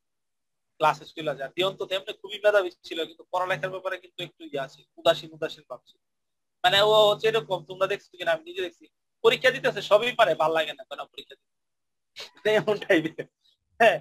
ক্লাসে 0.80 1.04
চলে 1.10 1.32
যায় 1.38 1.50
দিয়ন্ত 1.56 1.78
তো 1.80 1.92
এমনি 1.96 2.12
খুবই 2.20 2.38
মেধাবী 2.44 2.70
ছিল 2.88 2.98
কিন্তু 3.08 3.24
পড়ালেখার 3.32 3.70
ব্যাপারে 3.74 3.96
কিন্তু 4.02 4.18
একটু 4.22 4.42
ইয়ে 4.44 4.60
আছে 4.66 4.80
উদাসীন 4.98 5.30
উদাসীন 5.32 5.64
ভাবছি 5.70 5.94
মানে 6.64 6.78
ও 6.84 6.94
হচ্ছে 7.10 7.26
এরকম 7.28 7.58
তোমরা 7.70 7.86
দেখছ 7.92 8.06
কিনা 8.10 8.32
আমি 8.34 8.44
নিজে 8.48 8.62
দেখছি 8.66 8.84
পরীক্ষা 9.24 9.50
দিতেছে 9.50 9.80
সবই 9.90 10.14
পারে 10.20 10.32
ভালো 10.42 10.54
লাগে 10.54 10.72
না 10.72 10.82
কেন 10.88 11.00
পরীক্ষা 11.12 11.34
দিতে? 11.34 11.50
মানে 12.34 12.50
এমন 12.60 12.76
টাইপের 12.82 13.26
হ্যাঁ 13.80 13.98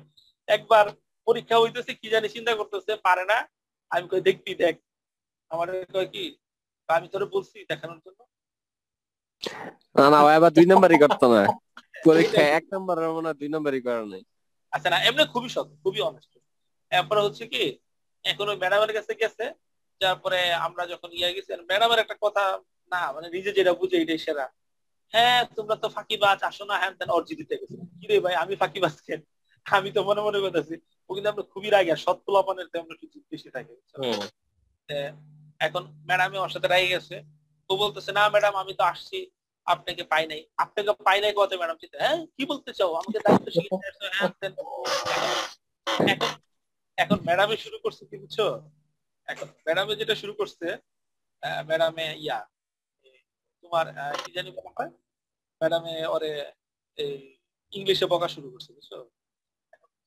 একবার 0.48 0.86
পরীক্ষা 1.28 1.56
হইতেছে 1.58 1.92
কি 2.00 2.08
জানি 2.14 2.28
চিন্তা 2.36 2.54
করতেছে 2.60 2.94
পারে 3.08 3.24
না। 3.26 3.38
আমি 3.92 4.06
কই 4.08 4.22
দেখবি 4.22 4.52
দেখ। 4.56 4.76
আমার 5.52 5.68
কয় 5.96 6.10
কি 6.14 6.24
আমি 6.90 7.08
তোরে 7.14 7.28
বলছি 7.36 7.58
দেখানোর 7.70 8.00
জন্য? 8.06 8.20
না 9.96 10.06
না 10.10 10.18
আবার 10.30 10.52
দুই 10.52 10.66
নাম্বারই 10.66 10.98
করতো 11.04 11.26
না। 11.34 11.42
পরীক্ষা 12.08 12.42
এক 12.58 12.64
নাম্বারের 12.74 13.10
মনে 13.16 13.32
দুই 13.34 13.50
নাম্বারই 13.50 13.82
করে 13.82 14.04
নাই। 14.06 14.24
আচ্ছা 14.74 14.90
না 14.90 14.98
এমনি 15.08 15.24
খুবই 15.34 15.50
সৎ 15.50 15.68
খুবই 15.84 16.02
অনেস্ট 16.02 16.32
এরপরে 16.92 17.20
হচ্ছে 17.26 17.44
কি 17.54 17.64
এখন 18.26 18.46
ওই 18.52 18.58
ম্যাডামের 18.64 18.92
কাছে 18.98 19.14
গেছে 19.22 19.46
তারপরে 20.02 20.40
আমরা 20.66 20.84
যখন 20.94 21.10
ইয়ে 21.18 21.34
গেছি 21.36 21.50
ম্যাডামের 21.72 22.00
একটা 22.04 22.16
কথা 22.26 22.44
না 22.92 23.02
মানে 23.16 23.28
নিজে 23.36 23.52
যেটা 23.58 23.74
বুঝে 23.80 23.98
এটাই 24.04 24.22
সেরা। 24.26 24.46
হ্যাঁ 25.14 25.42
তোমরা 25.58 25.76
তো 25.84 25.88
ফাঁকি 25.96 26.16
ফাঁকিবাজ 26.18 26.40
আসো 26.50 26.64
না 26.70 26.76
হ্যান 26.82 26.94
তেন 27.00 27.10
অর্জি 27.18 27.34
দিতে 27.42 27.56
গেছে। 27.62 27.78
কি 28.00 28.06
রে 28.10 28.16
ভাই 28.26 28.36
আমি 28.44 28.54
ফাঁকিবাজ 28.62 28.96
কেন? 29.08 29.22
আমি 29.66 29.90
তো 29.96 30.00
মনে 30.10 30.22
মনে 30.28 30.40
করতেছি 30.44 30.76
ও 31.08 31.10
কিন্তু 31.16 31.30
আমরা 31.34 31.44
খুবই 31.54 31.70
রাগে 31.76 31.96
সৎ 32.06 32.18
পোলাপানের 32.26 32.68
তেমন 32.74 32.90
একটু 32.96 33.18
বেশি 33.32 33.50
থাকে 33.56 33.74
এখন 35.68 35.84
ম্যাডামে 36.10 36.38
ওর 36.44 36.52
সাথে 36.56 36.68
রাগে 36.74 36.94
গেছে। 36.96 37.16
ও 37.70 37.74
বলতেছে 37.84 38.12
না 38.18 38.24
ম্যাডাম 38.34 38.54
আমি 38.62 38.74
তো 38.80 38.84
আসছি 38.92 39.18
আপনাকে 39.68 40.04
পাই 40.12 40.24
নাই। 40.32 40.42
আপনাকে 40.64 40.92
পাই 41.08 41.18
নাই 41.24 41.32
কত 41.40 41.52
ম্যাডাম? 41.62 41.78
হ্যাঁ 42.04 42.20
কি 42.36 42.44
বলতে 42.52 42.72
চাও? 42.78 42.92
আমাকে 43.00 43.18
দায়িত্ব 43.26 43.48
শিখে। 43.56 43.78
এখন 46.14 46.30
এখন 46.98 47.18
ম্যাডামে 47.26 47.56
শুরু 47.58 47.78
করছে 47.84 48.04
কি 48.10 48.16
বুঝছ? 48.18 48.38
এখন 49.28 49.48
ম্যাডামে 49.66 49.94
যেটা 49.96 50.16
শুরু 50.16 50.34
করছে 50.34 50.68
আহ, 51.44 51.62
ম্যাডামে 51.70 52.06
ইয়া 52.24 52.40
তোমার 53.64 53.86
আহ, 53.96 54.14
কি 54.24 54.30
জানি 54.32 54.50
বলা 54.52 54.72
হয়? 54.78 54.92
ম্যাডামে 55.62 55.94
ওরে 56.06 56.32
এই 56.98 57.14
ইংলিশে 57.74 58.06
বকা 58.06 58.28
শুরু 58.28 58.48
করছে 58.54 58.70
বুঝছ? 58.74 58.92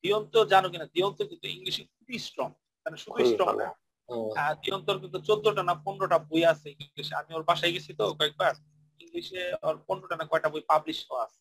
দিয়ন্ত 0.03 0.33
জানো 0.51 0.67
কিনা 0.69 0.85
দিয়ন্ত 0.85 1.19
কিন্তু 1.21 1.45
ইংলিশে 1.47 1.83
খুবই 1.95 2.17
স্ট্রং 2.19 2.49
মানে 2.85 2.97
শুধু 2.97 3.11
খুবই 3.11 3.25
স্ট্রং। 3.31 3.47
না। 3.57 3.69
আহ, 4.39 4.53
কিন্তু 5.01 5.17
চোদ্দটা 5.27 5.63
না 5.63 5.73
পনেরোটা 5.85 6.17
বই 6.29 6.41
আছে 6.45 6.67
ইংলিশে। 6.75 7.13
আমি 7.15 7.31
ওর 7.33 7.43
বাসায় 7.43 7.73
গেছি 7.75 7.91
তো 7.99 8.03
কয়েকবার 8.19 8.53
ইংলিশে 8.99 9.41
ওর 9.63 9.75
পনেরোটা 9.87 10.15
না 10.15 10.25
কয়টা 10.25 10.49
বই 10.49 10.63
পাবলিশ 10.71 10.99
হওয়া 11.07 11.23
আছে। 11.27 11.39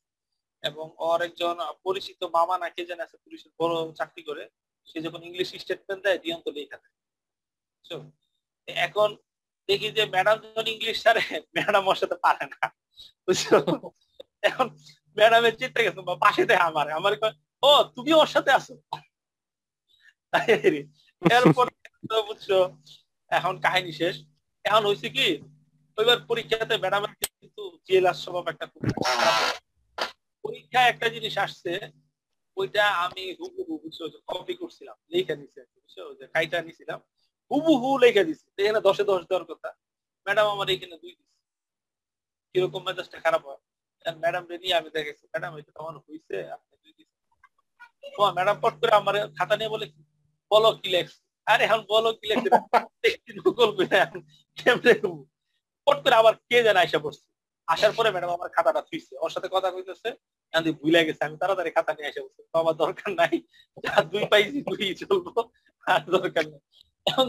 এবং 0.63 0.87
ওর 0.99 1.19
একজন 1.23 1.57
পরিচিত 1.83 2.21
মামা 2.37 2.55
না 2.59 2.69
কে 2.75 2.83
জানে 2.87 3.03
আছে 3.03 3.17
পুলিশের 3.25 3.53
বড় 3.59 3.73
চাকরি 3.95 4.23
করে 4.23 4.45
সে 4.89 4.99
যখন 5.07 5.21
ইংলিশ 5.29 5.49
স্টেটমেন্ট 5.63 6.01
দেয় 6.05 6.19
দিগন্ত 6.23 6.47
লেখা 6.57 6.77
দেয় 6.83 6.95
বুঝছ? 7.75 7.91
এখন 8.69 9.09
দেখি 9.69 9.89
যে 9.97 10.03
ম্যাডাম 10.15 10.37
যখন 10.45 10.67
ইংলিশ 10.75 10.97
সারে 11.05 11.23
ম্যাডাম 11.57 11.85
ওর 11.91 11.99
সাথে 12.03 12.17
পারে 12.25 12.45
না। 12.53 12.67
বুঝছ? 13.27 13.45
এখন 14.49 14.67
ম্যাডামের 15.17 15.55
চিন্তা 15.61 15.81
গেছে 15.85 16.01
পাশে 16.25 16.43
দেয় 16.49 16.63
আমার। 16.69 16.87
আমার 16.99 17.13
ও, 17.63 17.71
তুমি 17.95 18.11
ওর 18.21 18.31
সাথে 18.35 18.51
আছো? 18.59 18.75
এরপর 21.23 21.67
বুঝছ, 22.29 22.49
এখন 23.31 23.55
কাহিনী 23.65 23.93
শেষ। 24.01 24.15
এখন 24.65 24.83
হয়েছে 24.89 25.09
কি 25.17 25.27
ওইবার 25.99 26.19
পরীক্ষাতে 26.31 26.75
ম্যাডামের 26.83 27.13
কিন্তু 27.41 27.63
জেলার 27.89 28.19
স্বভাব 28.25 28.45
একটা 28.53 28.67
পরীক্ষায় 30.45 30.89
একটা 30.93 31.07
জিনিস 31.15 31.35
আসছে 31.45 31.73
ওইটা 32.57 32.85
আমি 33.05 33.25
হুবহু 33.39 33.75
বুঝছ 33.83 33.99
কপি 34.31 34.55
করছিলাম, 34.61 34.97
লেখা 35.13 35.35
নিছি 35.41 35.59
বুঝছ? 35.75 35.95
যে 36.19 36.25
কাইটা 36.35 36.59
নিছিলাম, 36.67 37.01
হুবহু 37.51 37.89
লেখা 38.05 38.23
দিছি। 38.29 38.47
এখানে 38.61 38.81
দশে 38.87 39.05
দশ 39.11 39.23
দেওয়ার 39.29 39.47
কথা। 39.51 39.69
ম্যাডাম 40.27 40.47
আমার 40.55 40.69
এখানে 40.75 40.97
দুই 41.03 41.13
দিচ্ছে 41.19 41.41
কীরকম 42.51 42.83
মেজাজটা 42.87 43.19
খারাপ 43.25 43.43
হয়? 43.49 43.61
ম্যাডাম 44.23 44.45
রে 44.51 44.57
নিয়ে 44.63 44.75
আমি 44.81 44.89
দেখেছি। 44.97 45.25
ম্যাডাম, 45.33 45.53
এটা 45.61 45.71
আমার 45.83 45.95
হয়েছে 46.07 46.37
আপনি 46.57 46.75
দুই 46.83 46.93
দিচ্ছেন 46.99 47.23
ম্যাডাম 48.37 48.57
পট 48.63 48.75
করে 48.81 48.93
আমার 49.01 49.15
খাতা 49.39 49.55
নিয়ে 49.59 49.73
বলে, 49.75 49.87
বলো 50.51 50.71
কি 50.81 50.89
লেখ 50.95 51.07
আরে, 51.47 51.63
এখন 51.69 51.81
বলো 51.93 52.11
কি 52.19 52.25
লেখছে? 52.31 52.51
কেমনে 54.59 54.93
পট 55.87 55.97
করে 56.05 56.15
আবার 56.23 56.35
কে 56.49 56.57
জানে 56.67 56.81
আইসা 56.83 56.99
পড়ছে। 57.05 57.27
আসার 57.69 57.93
পরে 57.99 58.09
ম্যাডাম 58.15 58.31
আমার 58.37 58.51
খাতাটা 58.57 58.83
থুইছে 58.89 59.15
ওর 59.25 59.31
সাথে 59.35 59.49
কথা 59.55 59.69
কইতেছে 59.75 60.09
আমি 60.55 60.71
ভুলে 60.81 61.01
গেছে 61.07 61.23
আমি 61.29 61.37
তাড়াতাড়ি 61.43 61.71
খাতা 61.77 61.93
নিয়ে 61.97 62.11
এসে 62.11 62.21
বলছি 62.25 62.41
আমার 62.63 62.77
দরকার 62.85 63.11
নাই 63.21 63.35
দুই 64.13 64.25
পাইছি 64.33 64.59
দুই 64.71 64.87
চলবো 65.03 65.41
আর 65.87 66.03
দরকার 66.17 66.45
নেই। 66.53 66.63
এখন 67.07 67.27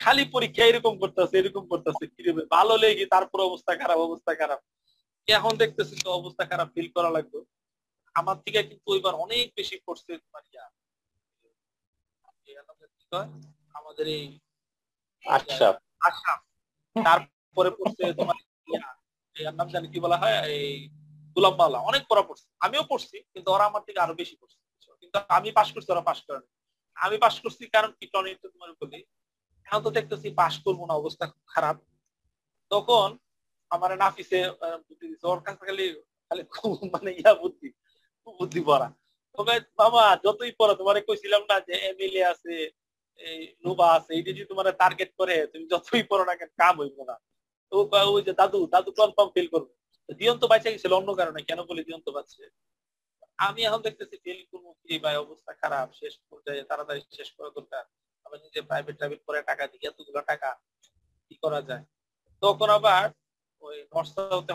খালি 0.00 0.22
পরীক্ষা 0.34 0.64
এরকম 0.70 0.94
করতেছে 1.02 1.34
এরকম 1.40 1.64
করতেছে 1.72 2.04
কীরকম 2.14 2.38
ভালো 2.56 2.74
লেগে 2.82 3.04
তারপর 3.14 3.38
অবস্থা 3.48 3.72
খারাপ 3.80 3.98
অবস্থা 4.08 4.32
খারাপ। 4.40 4.60
এখন 5.28 5.52
দেখতেছি 5.62 5.94
তো 6.04 6.08
অবস্থা 6.20 6.44
খারাপ 6.50 6.68
ফিল 6.74 6.88
করা 6.96 7.10
লাগবে। 7.16 7.38
আমার 8.16 8.36
থেকে 8.44 8.60
কিন্তু 8.68 8.86
ওইবার 8.94 9.14
অনেক 9.24 9.46
বেশি 9.58 9.76
পড়ছে 9.86 10.12
তোমার 10.24 10.44
ইয়া 10.52 10.64
আমাদের 13.78 14.06
এই 14.16 14.24
আচ্ছা 15.24 15.66
আশরাফ। 16.06 16.40
তারপরে 16.96 17.70
পড়ছে 17.78 18.04
তোমার 18.18 18.36
নাম 19.58 19.68
জানি 19.74 19.86
কি 19.92 19.98
বলা 20.04 20.16
হয়, 20.22 20.36
এই 20.56 20.68
গুলাম 21.34 21.54
অনেক 21.90 22.02
পড়া 22.10 22.24
পড়ছে। 22.28 22.46
আমিও 22.66 22.82
পড়ছি, 22.90 23.16
কিন্তু 23.32 23.48
ওরা 23.54 23.64
আমার 23.70 23.82
থেকে 23.86 23.98
আরও 24.04 24.14
বেশি 24.20 24.34
পড়ছে 24.40 24.58
কিন্তু 25.00 25.16
আমি 25.36 25.48
পাশ 25.58 25.68
করছি, 25.74 25.88
ওরা 25.94 26.04
পাশ 26.10 26.18
করেনি 26.26 26.48
আমি 26.96 27.16
পাশ 27.24 27.34
করছি 27.44 27.62
কারণ 27.74 27.90
কি 27.98 28.04
তোমার 28.54 28.70
বলি, 28.80 29.00
এখন 29.66 29.80
তো 29.86 29.90
দেখতেছি 29.98 30.28
পাশ 30.42 30.54
করব 30.64 30.80
না, 30.88 30.94
অবস্থা 31.00 31.24
খুব 31.32 31.44
খারাপ। 31.54 31.76
তখন 32.70 33.08
আমার 33.70 33.90
নাফিসে 34.02 34.40
বুদ্ধি 34.86 35.06
দিচ্ছে 35.10 35.26
ওর 35.32 35.40
কাছে 35.46 35.62
খালি 35.68 35.86
খালি 36.28 36.42
মানে 36.94 37.10
ইয়া 37.20 37.32
বুদ্ধি 37.42 37.68
বুদ্ধি 38.40 38.60
পড়া 38.68 38.88
তবে 39.34 39.54
বাবা 39.80 40.02
যতই 40.24 40.52
পড়া, 40.58 40.74
তোমার 40.80 40.96
কইছিলাম 41.08 41.42
না 41.50 41.56
যে 41.66 41.74
এমএলএ 41.88 42.22
আছে, 42.32 42.54
এই 43.20 43.38
নুবা 43.64 43.86
আছে, 43.96 44.10
এই 44.16 44.22
যদি 44.26 44.40
তোমার 44.50 44.66
টার্গেট 44.82 45.10
করে, 45.20 45.36
তুমি 45.52 45.64
যতই 45.72 46.04
পড়ো 46.10 46.24
না 46.28 46.34
কাম 46.60 46.74
হইব 46.82 46.98
না। 47.10 47.16
ওই 47.72 48.22
যে 48.26 48.32
দাদু 48.40 48.58
দাদু 48.74 48.90
কনফার্ম 48.98 49.30
করবে। 49.54 49.72
দিয়ন্ত 50.20 50.42
বাইচা 50.50 50.68
গেছিল, 50.72 50.92
অন্য 51.00 51.10
কারণে। 51.20 51.40
কেন 51.48 51.60
বলে 51.70 51.82
দিয়ন্ত 51.88 52.06
বাঁচছে? 52.16 52.44
আমি 53.46 53.60
এখন 53.68 53.80
দেখতেছি 53.86 54.16
ফিল 54.24 54.40
করব 54.50 54.66
কি 54.80 54.94
অবস্থা 55.24 55.52
খারাপ, 55.62 55.88
শেষ 56.00 56.14
পর্যায়ে 56.28 56.62
তাড়াতাড়ি 56.70 57.00
শেষ 57.18 57.28
করা 57.36 57.50
দরকার। 57.58 57.84
আমি 58.26 58.36
নিজে 58.44 58.60
প্রাইভেট 58.68 58.96
টাইভেট 59.00 59.20
করে 59.26 59.38
টাকা 59.50 59.62
এতগুলো 59.88 60.20
টাকা, 60.30 60.50
কি 61.26 61.34
করা 61.44 61.60
যায়? 61.68 61.84
তখন 62.42 62.68
আবার 62.78 63.04
ওই 63.62 63.76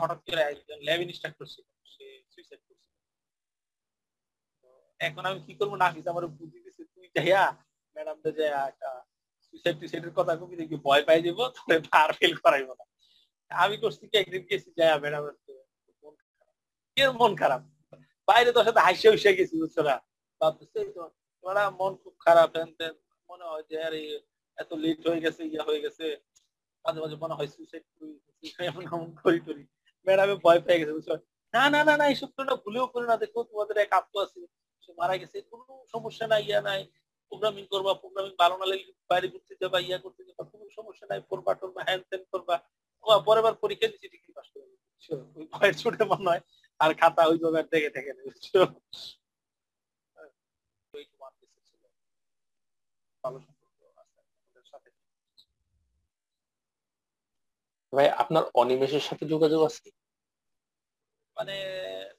হঠাৎ 0.02 0.20
করে 0.28 0.42
একজন 0.52 0.80
ল্যাব 0.88 1.00
ইনস্ট্রাক্টর 1.06 1.46
ছিল, 1.54 1.66
সে 1.94 2.06
সুইসাইড 2.34 2.62
করছে। 2.68 2.90
এখন 5.08 5.24
আমি 5.30 5.40
কি 5.46 5.54
করব? 5.60 5.74
নাফিস 5.84 6.06
আমার 6.12 6.24
বুদ্ধি 6.40 6.60
দিছে 6.66 6.84
তুই 6.94 7.08
যাইয়া 7.16 7.44
ম্যাডাম 7.96 8.18
তো 8.24 8.30
যাইয়া 8.38 8.60
একটা 8.72 8.90
সুইসাইড 9.46 9.76
টুইসাইডের 9.80 10.14
কথা 10.20 10.34
কবি 10.40 10.56
দেখি, 10.62 10.76
ভয় 10.88 11.04
পাই 11.08 11.20
দিব 11.26 11.40
তবে 11.56 11.76
আর 12.02 12.10
ফেল 12.20 12.34
করাইবো 12.44 12.74
না। 12.80 12.86
আমি 13.64 13.76
করছি 13.84 14.04
কি 14.12 14.16
একদিন 14.24 14.44
গেছি 14.50 14.70
যাইয়া 14.78 14.98
ম্যাডাম 15.04 15.24
মন 17.22 17.32
খারাপ। 17.42 17.62
বাইরে 18.28 18.50
তোর 18.56 18.66
সাথে 18.68 18.82
হাসে 18.88 19.08
উসে 19.16 19.32
গেছি, 19.38 19.56
বুঝছ 19.62 19.78
না? 19.88 19.96
ভাবতেছে 20.42 20.80
তো 20.96 21.04
তোরা 21.44 21.64
মন 21.80 21.94
খুব 22.02 22.14
খারাপ 22.26 22.50
মনে 23.30 23.46
হয় 23.50 23.64
যে, 23.70 23.76
আরে, 23.88 24.02
এত 24.58 24.72
লেট 24.84 25.00
হয়ে 25.08 25.24
গেছে, 25.26 25.42
ইয়া 25.52 25.64
হয়ে 25.70 25.84
গেছে। 25.86 26.06
মাঝে 26.86 27.00
মাঝে 27.04 27.16
মনে 27.24 27.34
হয় 27.38 27.50
সুইসাইড 27.54 27.84
এমন 28.70 28.84
এমন 28.96 29.10
করি 29.22 29.40
টরি 29.46 29.64
ম্যাডামে 30.08 30.36
ভয় 30.46 30.60
পেয়ে 30.66 30.80
গেছে, 30.80 30.94
বুঝছ? 30.98 31.10
না 31.54 31.64
না 31.74 31.80
না 31.88 31.94
না, 32.00 32.06
এইসব 32.12 32.30
তোমরা 32.38 32.56
ভুলেও 32.64 32.86
করে 32.94 33.06
না। 33.12 33.16
দেখো, 33.24 33.40
তোমাদের 33.52 33.76
এক 33.86 33.92
আত্ম 34.00 34.14
আছে, 34.26 34.40
সে 34.84 34.92
মারা 35.00 35.16
গেছে, 35.22 35.38
কোনো 35.52 35.64
সমস্যা 35.94 36.26
নাই, 36.32 36.42
ইয়া 36.50 36.62
নাই। 36.70 36.82
প্রোগ্রামিং 37.32 37.64
করবা 37.74 37.92
প্রোগ্রামিং 38.02 38.34
ভালো 38.42 38.56
না 38.62 38.66
লাগলে 38.72 38.94
বাইরে 39.12 39.28
ঘুরতে 39.34 39.54
যাবা, 39.62 39.78
ইয়া 39.88 40.00
করতে 40.06 40.22
যাবা, 40.28 40.42
কোনো 40.52 40.66
সমস্যা 40.78 41.06
নাই 41.12 41.20
করবা 41.32 41.52
টরবা 41.60 41.82
হ্যান 41.88 42.02
ত্যান 42.10 42.24
করবা 42.34 42.56
পরের 43.28 43.44
বার 43.46 43.56
পরীক্ষা 43.64 43.88
দিচ্ছি 43.92 44.08
ডিগ্রি 44.14 44.32
পাস 44.38 44.48
করে 44.54 44.66
ওই 45.38 45.46
ভয়ের 45.54 45.76
ছুটে 45.82 46.04
মনে 46.12 46.30
হয় 46.32 46.42
আর 46.80 46.92
খাতা 47.02 47.22
ওইভাবে 47.32 47.58
আর 47.62 47.68
দেখে 47.74 47.90
দেখে 47.96 48.12
বুঝছ? 48.20 48.48
ভাই 57.94 58.08
আপনার 58.22 58.44
অনিমেষের 58.62 59.04
সাথে 59.10 59.24
যোগাযোগ 59.34 59.62
আছে? 59.70 59.88
মানে 61.38 61.56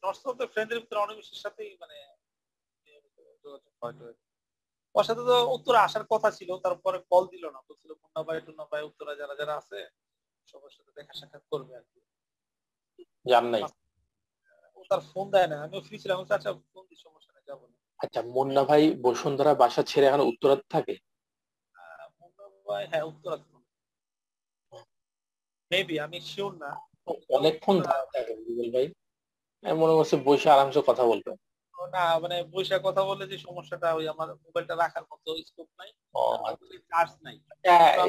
নর্থ 0.03 0.23
ফ্রেন্ডের 0.53 0.81
ভিতরে 0.83 1.03
অনিমেষের 1.05 1.39
সাথেই 1.45 1.73
মানে 1.83 1.97
ওর 4.95 5.05
সাথে 5.09 5.23
তো 5.29 5.35
উত্তরে 5.57 5.79
আসার 5.87 6.05
কথা 6.13 6.29
ছিল 6.39 6.51
তারপরে 6.65 6.99
কল 7.11 7.25
দিল 7.35 7.45
না। 7.55 7.61
বলছিল 7.69 7.91
মুন্না 8.01 8.21
ভাই 8.29 8.39
টুন্না 8.47 8.65
ভাই 8.73 8.83
উত্তরা 8.91 9.13
যারা 9.21 9.35
যারা 9.41 9.55
আছে 9.61 9.79
সবার 10.47 10.71
সাথে 10.71 10.91
দেখা 10.97 11.13
সাক্ষাৎ 11.13 11.45
করবে 11.51 11.73
আর 11.77 11.85
কি। 11.91 12.01
জান 13.27 13.45
নাই। 13.47 13.63
ও 14.77 14.81
তার 14.91 15.01
ফোন 15.11 15.27
দেয় 15.31 15.49
না 15.49 15.57
আমিও 15.63 15.81
ফ্রি 15.81 15.97
ছিলাম। 15.99 16.19
আচ্ছা 16.31 16.51
ফোন 16.71 16.85
সমস্যা 17.05 17.31
নেই 17.35 17.45
যাব 17.49 17.61
আচ্ছা 18.01 18.21
মুন্না 18.35 18.63
ভাই 18.65 18.83
বসুন্ধরা 19.03 19.53
বাসা 19.55 19.83
ছেড়ে 19.83 20.07
এখন 20.07 20.23
উত্তরাতে 20.23 20.65
থাকে? 20.69 20.95
মুন্না 22.19 22.45
ভাই 22.67 22.85
হ্যাঁ 22.87 23.05
মেবি 25.71 25.95
আমি 26.01 26.19
শিওর 26.21 26.53
না। 26.55 26.71
অনেকক্ষণ 27.37 27.77
থাকে 27.85 28.33
ভাই। 28.75 28.87
আমি 29.65 29.77
মনে 29.79 29.95
করছি 29.95 30.15
বসে 30.25 30.49
আরামসে 30.51 30.81
কথা 30.87 31.05
বলবেন 31.07 31.37
না 31.95 32.03
মানে 32.23 32.37
বৈশা 32.53 32.79
কথা 32.87 33.03
বলে 33.11 33.25
যে 33.33 33.37
সমস্যাটা 33.47 33.89
ওই 33.99 34.05
আমার 34.15 34.29
মোবাইলটা 34.45 34.75
রাখার 34.83 35.05
মতো 35.11 35.29
স্কোপ 35.49 35.69
নাই। 35.81 35.91
চার্জ 36.93 37.11
নাই। 37.27 37.37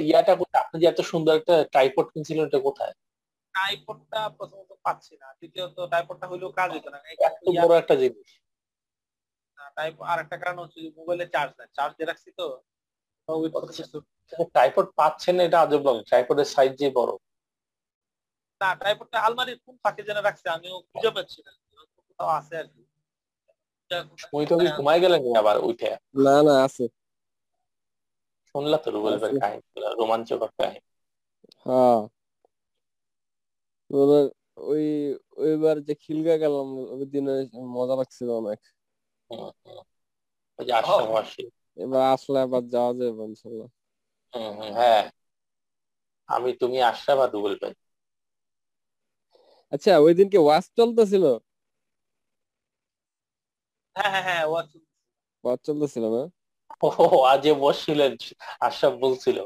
ইয়াটা 0.08 0.34
আপনি 0.64 0.76
যে 0.82 0.86
এত 0.92 1.00
সুন্দর 1.12 1.34
একটা 1.40 1.56
ট্রাইপড 1.74 2.08
কিনছিলেন 2.14 2.44
এটা 2.50 2.60
কোথায়? 2.68 2.94
ট্রাইপডটা 3.56 4.22
প্রথমত 4.38 4.72
পাচ্ছি 4.86 5.14
না 5.22 5.28
দ্বিতীয়ত 5.40 5.78
ট্রাইপডটা 5.92 6.26
হইলেও 6.32 6.52
কাজ 6.60 6.70
হতো 6.76 6.90
না 6.94 7.00
এত 7.28 7.46
বড় 7.64 7.74
একটা 7.82 7.96
জিনিস। 8.02 8.30
টাইপ 9.78 9.96
আর 10.12 10.18
একটা 10.24 10.38
কারণ 10.44 10.58
হচ্ছে 10.64 10.80
মোবাইলে 11.00 11.26
চার্জ 11.34 11.52
নাই। 11.60 11.68
চার্জ 11.78 11.94
রাখছি 12.10 12.30
তো 12.40 12.46
ট্রাইপড 14.54 14.88
পাচ্ছেন 15.00 15.36
এটা 15.48 15.58
আজব 15.64 15.82
লাগে 15.88 16.02
ট্রাইপডের 16.10 16.48
সাইজ 16.56 16.72
যে 16.82 16.88
বড়। 16.98 17.12
না 18.62 18.70
ট্রাইপডটা 18.82 19.18
আলমারির 19.26 19.60
কোন 19.66 19.76
ফাঁকে 19.84 20.02
যেন 20.08 20.18
রাখছে 20.28 20.48
আমিও 20.56 20.76
খুঁজে 20.90 21.12
পাচ্ছি 21.16 21.40
না 21.46 21.52
কোথাও 22.08 22.30
আছে 22.40 22.54
আর 22.62 22.68
কি। 22.74 22.82
ওই 24.34 24.44
তো 24.50 24.54
ঘুমাই 24.78 25.00
গেলেন 25.00 25.22
আবার 25.42 25.58
উঠে। 25.70 25.90
না 26.26 26.36
না 26.48 26.54
আছে। 26.64 26.86
শুনলা 28.48 28.78
তো 28.78 28.88
রুবেল 28.92 29.16
ভাই 29.20 29.32
কাহিনী 29.42 29.62
রোমাঞ্চকর 30.00 30.52
কাহিনী। 30.58 30.80
হ্যাঁ 31.66 32.00
ওই 34.70 34.86
ওইবার 35.38 35.76
যে 35.88 35.94
খিলগা 35.96 36.36
গেলাম 36.38 36.68
ওই 36.94 37.06
দিনে 37.06 37.34
মজা 37.76 37.96
লাগছিল 37.96 38.30
অনেক। 38.42 38.60
ওই 40.60 40.64
যে 40.68 40.72
আশরাফ 40.74 41.12
আসি 41.22 41.44
এবার 41.78 42.02
আসলে 42.16 42.38
আবার 42.40 42.64
যাওয়া 42.70 42.92
যাবে 43.00 43.22
ইনশাল্লাহ। 43.24 43.68
হ্যাঁ। 44.78 45.04
আমি 46.30 46.50
তুমি 46.54 46.78
আশরাফ 46.82 47.20
আর 47.20 47.30
রুবেল 47.34 47.56
ভাই 47.62 47.74
আচ্ছা 49.72 49.92
ওই 50.00 50.14
দিনকে 50.14 50.38
ওয়াজ 50.38 50.66
চলতেছিল? 50.78 51.26
হ্যাঁ 53.96 54.10
হ্যাঁ 54.14 54.24
হ্যাঁ 54.28 54.44
ওয়াজ 54.52 54.70
ওয়াজ 55.44 55.60
চলতেছিল 55.66 56.06
না? 56.16 56.22
ও 56.84 56.90
আজে 57.34 57.52
বসছিলেন 57.64 58.12
আশরাফ 58.62 58.94
বলছিল। 59.04 59.38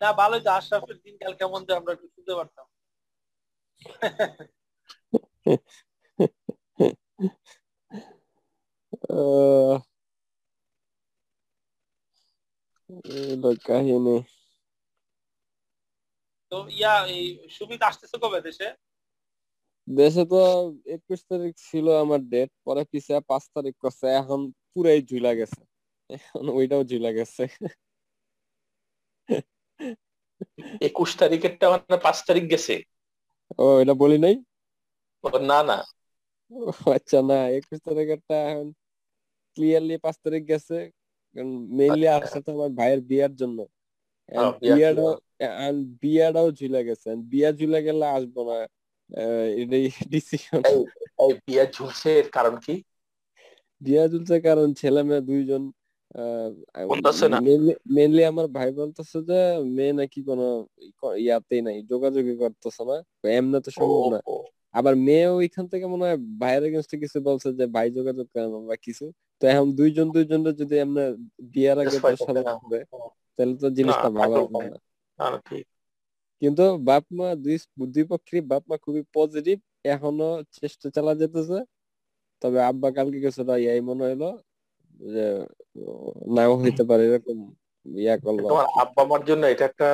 না 0.00 0.08
ভালোই 0.20 0.42
তো 0.46 0.50
আশরাফের 0.50 0.96
দিনকাল 1.04 1.32
কেমন 1.40 1.60
যে 1.66 1.72
আমরা 1.78 1.92
একটু 1.94 2.06
শুনতে 2.14 2.32
পারতাম। 2.38 2.66
কাহিনী। 13.66 14.16
তো 16.52 16.56
ইয়া 16.70 16.94
এই 17.14 17.24
সুমিত 17.56 17.80
আসতেছে 17.82 18.16
কবে 18.22 18.40
দেশে? 18.40 18.66
দেশে 19.88 20.22
তো 20.30 20.36
একুশ 20.94 21.20
তারিখ 21.30 21.52
ছিল 21.68 21.86
আমার 22.02 22.20
ডেট 22.32 22.50
পরে 22.66 22.82
পিছে 22.92 23.14
পাঁচ 23.30 23.44
তারিখ 23.54 23.74
করছে 23.82 24.06
এখন 24.20 24.40
পুরাই 24.72 25.00
ঝুলা 25.10 25.32
গেছে। 25.40 25.60
এখন 26.10 26.44
ওইটাও 26.50 26.82
ঝুলা 26.90 27.10
গেছে। 27.18 27.42
একুশ 30.88 31.10
তারিখেরটা 31.20 31.66
মানে 31.72 31.96
পাঁচ 32.04 32.16
তারিখ 32.28 32.44
গেছে? 32.52 32.74
ও 33.58 33.66
এটা 33.82 33.94
বলি 34.02 34.18
নাই? 34.24 34.34
না 35.44 35.58
না। 35.68 35.78
আচ্ছা 36.96 37.18
না 37.30 37.38
একুশ 37.58 37.78
তারিখেরটা 37.86 38.36
এখন 38.50 38.68
ক্লিয়ারলি 39.56 39.94
পাঁচ 40.04 40.16
তারিখ 40.24 40.42
গেছে। 40.50 40.76
মেইনলি 41.78 42.06
আসছে 42.16 42.38
তো 42.44 42.48
আমার 42.56 42.70
ভাইয়ের 42.78 43.00
বিয়ার 43.10 43.32
জন্য। 43.40 43.58
বিয়াটাও 44.62 45.10
বিয়াটাও 46.02 46.48
ঝুলে 46.58 46.80
গেছে। 46.88 47.08
বিয়া 47.30 47.50
ঝুলে 47.58 47.78
গেলে 47.86 48.04
আসব 48.16 48.36
না। 48.48 48.56
এটাই 49.60 49.84
ডিসিশন 50.12 50.60
এই 51.18 51.32
বিয়া 51.46 51.64
ঝুলছে 51.74 52.08
এর 52.20 52.28
কারণ 52.36 52.54
কি? 52.64 52.74
বিয়া 53.82 54.04
ঝুলছে 54.12 54.36
কারণ 54.46 54.68
ছেলে 54.80 55.00
মেয়ে 55.08 55.22
দুইজন 55.30 55.62
মেনলি 57.96 58.22
আমার 58.30 58.46
ভাই 58.56 58.68
বলতেছে 58.80 59.18
যে 59.28 59.38
মেয়ে 59.76 59.92
নাকি 60.00 60.20
কোনো 60.28 60.46
ইয়াতেই 61.24 61.60
নাই 61.66 61.76
যোগাযোগই 61.92 62.36
করতেছে 62.42 62.82
না 62.90 62.96
এমনি 63.30 63.58
তো 63.66 63.70
সম্ভব 63.78 64.04
না। 64.12 64.18
আবার 64.74 64.94
মেয়ে 65.06 65.26
ওইখান 65.38 65.64
থেকে 65.72 65.86
মনে 65.92 66.04
হয় 66.06 66.18
ভাইয়ের 66.40 66.62
এগেনস্টে 66.68 66.96
কিছু 67.02 67.18
বলছে 67.28 67.48
যে 67.58 67.64
ভাই 67.76 67.88
যোগাযোগ 67.98 68.26
করেন 68.34 68.50
বা 68.70 68.76
কিছু। 68.86 69.04
তো 69.42 69.44
এখন 69.52 69.68
দুইজন 69.78 70.06
দুইজনের 70.14 70.54
যদি 70.60 70.74
আমরা 70.86 71.04
বিয়ার 71.54 71.76
আগে। 71.82 71.98
করে 72.62 72.80
তাহলে 73.36 73.54
তো 73.62 73.68
জিনিসটা 73.78 74.08
ভালো 74.20 74.34
হবে 74.42 74.64
না, 74.64 74.78
ঠিক। 75.48 75.64
কিন্তু 76.42 76.62
বাপ 76.86 77.04
মা 77.12 77.26
দুই 77.44 77.56
দুই 77.88 78.04
পক্ষেরই 78.10 78.42
বাপ 78.50 78.62
মা 78.70 78.76
খুবই 78.84 79.02
পজিটিভ 79.14 79.56
এখনও 79.86 80.28
চেষ্টা 80.56 80.86
চালা 80.96 81.12
যেতেছে। 81.20 81.58
তবে 82.42 82.58
আব্বা 82.70 82.88
কালকে 82.96 83.18
কিছুটা 83.24 83.54
ইয়াই 83.58 83.80
মনে 83.88 84.02
হইল 84.04 84.22
যে 85.06 85.20
নাও 86.34 86.52
হইতে 86.62 86.82
পারে 86.90 87.02
এরকম 87.08 87.38
ইয়া 87.86 88.14
করল। 88.24 88.44
তোমার 88.46 88.66
আব্বা 88.82 89.02
মার 89.10 89.22
জন্য 89.28 89.42
এটা 89.46 89.64
একটা 89.66 89.88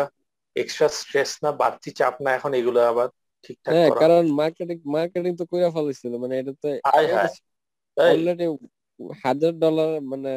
এক্সট্রা 0.57 0.89
স্ট্রেস 0.99 1.31
না 1.43 1.51
বাড়তি 1.61 1.91
চাপ 1.99 2.15
না 2.25 2.31
এখন 2.39 2.53
এগুলো 2.55 2.81
আবার 2.91 3.09
ঠিকঠাক 3.45 3.77
হ্যাঁ 3.77 3.89
করা? 3.89 4.01
কারণ 4.01 4.25
মার্কেটিং 4.41 4.79
মার্কেটিং 4.95 5.33
তো 5.39 5.45
কইরা 5.51 5.69
ফেলাইছিল 5.75 6.13
মানে 6.23 6.35
এটা 6.41 6.53
তো 6.57 6.69
হায় 6.87 7.07
হায়। 7.13 7.33
অলরেডি 7.97 8.45
হাজার 9.19 9.53
ডলার 9.63 9.91
মানে 10.13 10.31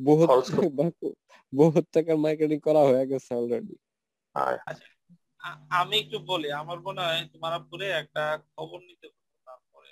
বহুত 0.00 0.30
বহুত 1.52 1.84
টাকার 1.94 2.16
মার্কেটিং 2.24 2.58
করা 2.66 2.80
হয়ে 2.88 3.04
গেছে 3.10 3.30
অলরেডি 3.34 3.74
হায়। 4.34 4.58
আ- 4.66 4.74
আমি 5.78 5.94
একটু 6.02 6.18
বলি 6.28 6.48
আমার 6.60 6.78
মনে 6.86 7.00
হয় 7.06 7.22
তোমার 7.32 7.52
আপুরে 7.58 7.86
একটা 8.00 8.22
খবর 8.54 8.78
নিতে 8.88 9.06
পারো 9.08 9.34
তারপরে। 9.46 9.88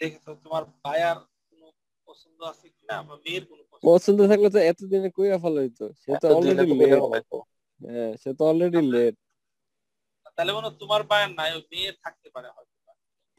দেখেছ 0.00 0.26
তোমার 0.44 0.62
ভাইয়ার 0.76 1.18
কোনো 1.48 1.66
পছন্দ 2.08 2.38
আছে 2.52 2.66
কিনা 2.76 2.96
বা 3.08 3.14
মেয়ের 3.24 3.44
কোনো 3.50 3.62
পছন্দ 3.82 4.18
থাকলে 4.30 4.48
তো 4.54 4.58
এতদিনে 4.70 5.10
কইরা 5.16 5.38
ফেলাইতো 5.44 5.84
সে 6.02 6.10
তো 6.22 6.26
অলরেডি 6.30 6.72
লেট 6.80 7.02
হ্যাঁ 7.80 8.12
সে 8.22 8.30
তো 8.38 8.42
অলরেডি 8.50 8.80
লেট 8.94 9.14
তাহলে 10.36 10.52
মনে 10.56 10.66
হয় 10.66 10.76
তোমার 10.82 11.00
ভাইয়ের 11.10 11.30
নাই 11.38 11.50
মেয়ে 11.70 11.90
থাকতে 12.04 12.28
পারে 12.34 12.48
হয়তো 12.56 12.74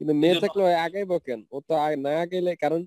কিন্তু 0.02 0.14
মেয়ে 0.22 0.36
থাকলে 0.44 0.62
আগাইবো 0.86 1.16
কেন 1.28 1.42
ও 1.52 1.58
তো 1.62 1.74
না 2.06 2.12
আগাইলে 2.24 2.52
কারণ 2.64 2.82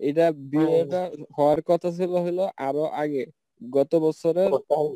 এটা 0.00 0.24
বিয়েটা 0.50 1.00
হওয়ার 1.36 1.60
কথা 1.70 1.88
ছিল 1.98 2.12
হলো 2.26 2.44
আরও 2.66 2.84
আগে। 3.02 3.24
গত 3.60 3.92
বছরের? 4.04 4.50
আহ, 4.72 4.88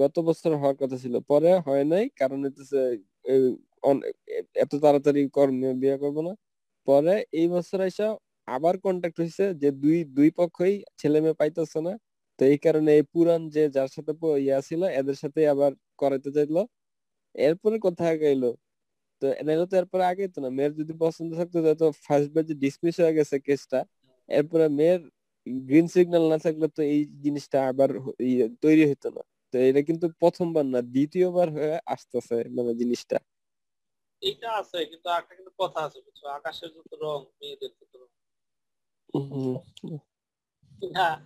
গত 0.00 0.16
বছর 0.28 0.50
হওয়ার 0.60 0.76
কথা 0.82 0.96
ছিল। 1.02 1.14
পরে 1.30 1.50
হয় 1.66 1.84
নাই 1.92 2.04
কারণ 2.20 2.38
হচ্ছে 2.46 2.78
এত 4.56 4.72
তাড়াতাড়ি 4.84 5.20
কর্মে 5.36 5.68
বিয়ে 5.82 5.96
করব 6.02 6.16
না। 6.28 6.32
পরে 6.88 7.14
এই 7.32 7.46
বছর 7.54 7.78
এসে 7.88 8.04
আবার 8.48 8.74
কন্ট্যাক্ট 8.84 9.16
হয়েছে 9.20 9.44
যে 9.62 9.68
দুই 9.82 9.98
দুই 10.16 10.28
পক্ষই 10.38 10.74
ছেলে 11.00 11.18
মেয়ে 11.24 11.36
পাইতেছে 11.40 11.78
না। 11.86 11.92
তো 12.38 12.42
এই 12.46 12.58
কারণে 12.66 12.90
এই 12.98 13.04
পুরান 13.12 13.42
যে 13.54 13.62
যার 13.76 13.88
সাথে 13.96 14.12
ইয়া 14.42 14.58
ছিল 14.68 14.82
এদের 15.00 15.16
সাথে 15.22 15.40
আবার 15.54 15.70
করাইতে 16.00 16.30
চাইলো। 16.36 16.60
এরপরে 17.34 17.76
কথা 17.86 18.04
গাইলো 18.22 18.50
তো 19.22 19.26
নাহলে 19.46 19.66
তো 19.70 19.76
এরপরে 19.80 20.04
আগে 20.12 20.24
তো 20.34 20.38
না। 20.44 20.48
মেয়ের 20.58 20.72
যদি 20.80 20.92
পছন্দ 21.02 21.30
থাকতো 21.40 21.58
তো 21.82 21.86
ফার্স্ট 22.04 22.30
ব্যাচে 22.36 22.54
ডিসমিস 22.64 22.94
হয়ে 23.02 23.14
গেছে 23.18 23.36
কেসটা 23.46 23.80
এরপরে 24.28 24.66
মেয়ের 24.78 25.02
গ্রিন 25.46 25.86
সিগন্যাল 25.94 26.24
না 26.32 26.38
থাকলে 26.44 26.66
তো 26.76 26.80
এই 26.94 27.00
জিনিসটা 27.24 27.58
আবার 27.70 27.90
ইয়ে 28.28 28.46
তৈরি 28.62 28.84
হতো 28.90 29.08
না। 29.16 29.22
তো 29.54 29.56
এটা 29.68 29.80
কিন্তু 29.88 30.06
প্রথমবার 30.22 30.64
না 30.74 30.80
দ্বিতীয়বার 30.94 31.48
হয়ে 31.56 31.74
আসতেছে 31.94 32.36
মানে 32.56 32.72
জিনিসটা। 32.80 33.18
এইটা 34.22 34.48
আছে 34.60 34.78
কিন্তু 34.90 35.08
একটা 35.10 35.32
কিন্তু 35.38 35.52
কথা 35.62 35.80
আছে 35.86 35.98
বুঝছ? 36.06 36.20
আকাশের 36.38 36.70
যত 36.76 36.90
রং 37.02 37.18
মেয়েদের 37.38 37.72
তত 37.78 37.92
রং। 38.00 38.08
হ্যাঁ 40.96 41.16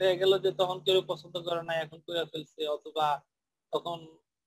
দেখা 0.00 0.16
গেল 0.22 0.32
যে 0.44 0.50
তখন 0.60 0.76
কেউ 0.86 0.98
পছন্দ 1.10 1.34
করে 1.46 1.62
না 1.68 1.74
এখন 1.84 1.98
করে 2.06 2.22
ফেলছে 2.32 2.62
অথবা 2.76 3.06
তখন 3.72 3.98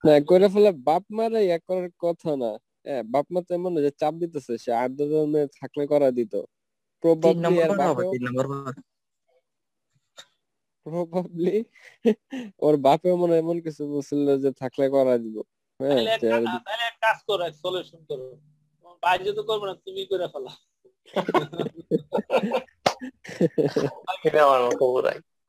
না 0.04 0.16
করে 0.30 0.48
ফেলে 0.54 0.72
বাপ 0.88 1.04
মারা 1.18 1.40
ইয়া 1.42 1.60
করার 1.68 1.90
কথা 2.04 2.32
না। 2.44 2.52
হ্যাঁ 2.86 3.04
বাপ 3.14 3.26
মা 3.34 3.40
তো 3.48 3.52
এমন 3.58 3.72
যে 3.86 3.92
চাপ 4.02 4.14
দিতেছে 4.22 4.54
সে 4.64 4.72
আট 4.84 4.92
জনে 5.12 5.42
থাকলে 5.60 5.84
করা 5.92 6.10
দিত। 6.18 6.34
তিন 7.24 7.38
প্রবাবলি 7.38 7.42
নম্বর 7.46 7.66
আর 7.66 7.72
বার 7.72 7.82
হবে 7.88 8.04
বাপেও 8.04 8.14
তিন 8.14 8.22
নম্বর 8.28 8.46
বার 8.52 8.74
প্রবাবলি 10.88 11.58
ওর 12.60 12.76
বাপেও 12.78 13.16
মনে 13.18 13.34
হয় 13.34 13.42
এমন 13.42 13.58
কিছু 13.66 13.82
বলছিল 13.94 14.26
যে 14.44 14.50
থাকলে 14.62 14.86
করা 14.96 15.16
দিব। 15.24 15.36
হ্যাঁ 15.80 15.98
তাহলে 15.98 16.12
এক 16.12 16.22
তো 16.22 16.28
আর 16.36 16.44
তাহলে 16.66 16.84
এক 16.90 16.96
কাজ 17.02 17.18
করো 17.28 17.42
এক 17.44 17.56
সলিউশন 17.64 18.02
করো। 18.10 18.26
তোমার 18.76 18.98
বাইরে 19.04 19.32
তো 19.34 19.42
করবে 19.50 19.66
না 19.70 19.76
তুমি 19.86 20.02
করে 20.12 20.28
ফেলা। 20.34 20.52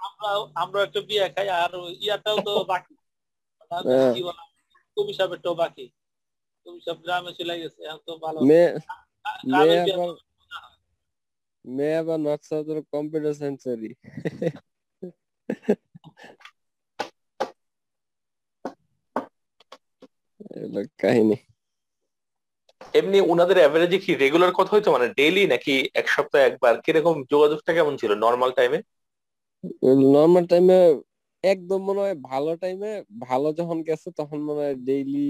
আমার। 0.00 0.36
আমরা 0.54 0.78
একটা 0.82 1.00
বিয়ে 1.08 1.26
খাই 1.34 1.48
আর 1.56 1.72
ইয়াটাও 2.04 2.36
তো 2.46 2.52
বাকি। 2.64 2.94
হ্যাঁ। 3.70 4.12
কবি 4.96 5.12
সাহেবেরটাও 5.12 5.54
বাকি। 5.54 5.86
কবি 6.66 6.80
সাহেব 6.80 6.98
গ্রামে 7.04 7.32
চলে 7.38 7.54
গেছে 7.62 7.80
এখন 7.88 8.02
তো 8.06 8.12
ভালো। 8.24 8.38
মেয়ে 11.64 11.96
আবার 12.00 12.18
সাউথের 12.48 12.78
কম্পিউটার 12.92 13.34
সেঞ্চুরি 13.34 13.90
এগুলো 20.68 20.80
কাহিনী। 21.00 21.36
এমনি 22.94 23.18
ওনাদের 23.32 23.58
অ্যাভারেজে 23.60 23.98
কি 24.00 24.12
রেগুলার 24.16 24.52
কথা 24.58 24.72
হইতো? 24.74 24.88
মানে 24.92 25.06
ডেইলি 25.16 25.42
নাকি 25.52 25.70
এক 25.94 26.06
সপ্তাহে 26.10 26.46
একবার? 26.46 26.74
কীরকম 26.84 27.14
যোগাযোগটা 27.32 27.70
কেমন 27.76 27.94
ছিল 28.00 28.10
নর্মাল 28.24 28.50
টাইমে 28.54 28.78
নর্মাল 30.12 30.44
টাইমে 30.46 30.78
একদম 31.44 31.80
মনে 31.88 32.00
হয় 32.00 32.16
ভালো 32.30 32.50
টাইমে 32.62 32.90
ভালো 33.24 33.48
যখন 33.58 33.78
গেছে 33.88 34.08
তখন 34.18 34.38
মনে 34.46 34.60
হয় 34.60 34.76
ডেইলি 34.86 35.26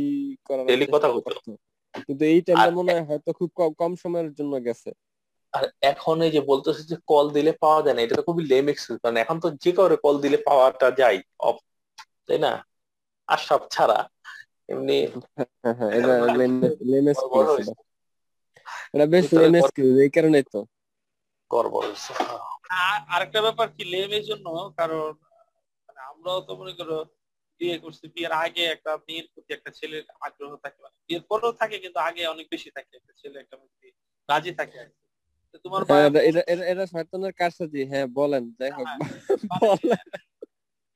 Daily 0.69 0.87
চেষ্টা 0.87 0.95
কথা 0.95 1.09
হতো। 1.09 1.31
কিন্তু 2.07 2.23
এই 2.33 2.41
টাইমে 2.47 2.69
মনে 2.79 2.91
হয় 2.93 3.05
হয়তো 3.09 3.31
খুব 3.39 3.49
কম 3.81 3.93
সময়ের 4.03 4.29
জন্য 4.39 4.53
গেছে। 4.67 4.91
আর 5.55 5.65
এখন 5.93 6.17
এই 6.23 6.33
যে 6.33 6.41
বলতেছে 6.51 6.83
যে 6.85 6.97
কল 7.09 7.27
দিলে 7.37 7.53
পাওয়া 7.63 7.81
যায় 7.85 7.95
না 7.97 8.01
এটা 8.03 8.15
তো 8.15 8.25
খুবই 8.29 8.45
লেম 8.51 8.67
এক্সকিউজ 8.69 8.99
কারণ 9.03 9.17
এখন 9.25 9.37
তো 9.41 9.49
যে 9.63 9.71
কাউরে 9.77 9.97
কল 10.05 10.17
দিলে 10.25 10.39
পাওয়াটা 10.47 10.89
যায় 11.01 11.19
অফ 11.41 11.57
তাই 12.27 12.39
না? 12.39 12.53
আশরাফ 13.29 13.63
ছাড়া। 13.71 13.99
এমনি 14.69 14.97
হ্যাঁ 15.63 15.75
হ্যাঁ 15.79 15.91
এটা 15.93 16.15
লেম 16.37 16.53
বেশ 19.07 19.27
লেম 19.33 19.55
এই 19.99 20.11
কারণেই 20.17 20.45
তো 20.53 20.61
হয়েছে 21.77 22.13
আরেকটা 23.15 23.41
ব্যাপার 23.47 23.67
কি 23.77 23.83
লেমের 23.93 24.25
জন্য 24.31 24.47
কারণ 24.79 25.11
মানে 25.89 26.01
আমরাও 26.11 26.39
তো 26.49 26.53
মনে 26.61 26.73
করো 26.79 26.99
বিয়ে 27.61 27.77
করছি 27.79 28.05
বিয়ের 28.15 28.35
আগে 28.45 28.65
একটা 28.67 28.91
মেয়ের 29.07 29.27
প্রতি 29.33 29.51
একটা 29.55 29.71
ছেলের 29.79 30.05
আগ্রহ 30.27 30.51
থাকে 30.65 30.79
মানে 30.85 30.97
বিয়ের 31.07 31.25
পরেও 31.31 31.53
থাকে 31.61 31.77
কিন্তু 31.85 31.99
আগে 32.09 32.23
অনেক 32.27 32.47
বেশি 32.55 32.69
থাকে 32.77 32.93
একটা 32.97 33.13
ছেলে 33.21 33.37
একটা 33.39 33.57
প্রতি 33.61 33.89
রাজি 34.29 34.53
থাকে 34.61 34.79
তোমার 35.65 35.83
হ্যাঁ, 35.85 36.09
এটা 36.29 36.43
এটা 36.73 36.85
শয়তানের 36.87 37.33
কারসাজি 37.41 37.81
হ্যাঁ 37.91 38.07
বলেন 38.19 38.45
যাই 38.59 38.73
হোক 38.77 38.87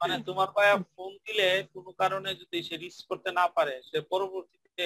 মানে 0.03 0.15
তোমার 0.29 0.49
ভাইয়া 0.57 0.77
ফোন 0.93 1.11
দিলে 1.27 1.49
কোনো 1.75 1.91
কারণে 2.01 2.31
যদি 2.41 2.59
সে 2.69 2.75
রিচ 2.77 2.97
করতে 3.11 3.31
না 3.39 3.45
পারে 3.57 3.75
সে 3.89 3.99
পরবর্তীতে 4.13 4.85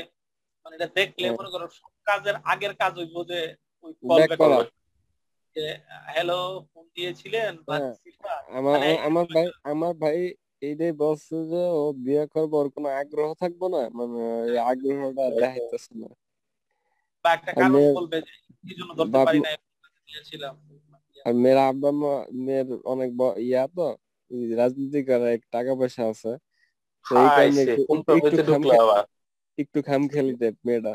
মানে 0.66 0.74
এটা 0.76 0.88
দেখলে 0.98 1.26
হ্যাঁ। 1.26 1.37
মনে 1.38 1.50
করো 1.55 1.66
সব 1.79 1.92
কাজের 2.07 2.37
আগের 2.52 2.72
কাজ 2.81 2.92
হইব 3.00 3.16
যে 3.31 3.40
ওই 3.85 3.92
কল 4.00 4.18
ব্যাক 4.20 4.31
করা। 4.40 4.57
যে 5.57 5.64
হ্যালো 6.14 6.38
ফোন 6.70 6.85
দিয়েছিলেন 6.96 7.52
হ্যাঁ। 7.68 7.92
আমার 8.50 8.74
মানে 8.74 8.88
আমার 9.09 9.24
ভাই 9.35 9.46
আমার 9.72 9.92
ভাই 10.02 10.18
এইটাই 10.62 10.94
বলছে 11.05 11.37
যে 11.52 11.62
ও 11.79 11.83
বিয়ে 12.05 12.24
করবে 12.35 12.55
ওর 12.57 12.68
কোনো 12.70 12.88
আগ্রহ 13.00 13.29
থাকব 13.42 13.61
না? 13.74 13.83
মানে 13.98 14.20
এই 14.48 14.59
আগ্রহটা 14.70 15.24
দেখাইতেছে 15.37 15.92
না। 16.02 16.09
বা 17.24 17.29
একটা 17.33 17.50
কারণ 17.55 17.74
বলবে 17.98 18.19
যে 18.27 18.35
এই 18.64 18.75
জন্য 18.79 18.90
ধরতে 18.98 19.19
পারি 19.27 19.38
না 19.40 19.50
দিয়েছিলাম। 20.08 20.54
আর 21.27 21.35
মেয়ের 21.35 21.60
আব্বা 21.69 21.90
মা 22.00 22.12
মেয়ের 22.44 22.69
অনেক 22.92 23.10
ইয়া 23.46 23.64
তো। 23.77 23.88
রাজনীতি 24.31 25.04
করে 25.04 25.35
এক 25.35 25.42
টাকা 25.50 25.74
পয়সা 25.74 26.02
আছে 26.02 26.33
তো 27.04 27.16
এই 27.16 27.29
কারণে 27.29 27.60
একটু- 27.62 29.04
একটু 29.58 29.83
খাম 29.83 30.08
খেলি 30.08 30.35
টাইপ 30.37 30.56
মেয়েটা। 30.66 30.94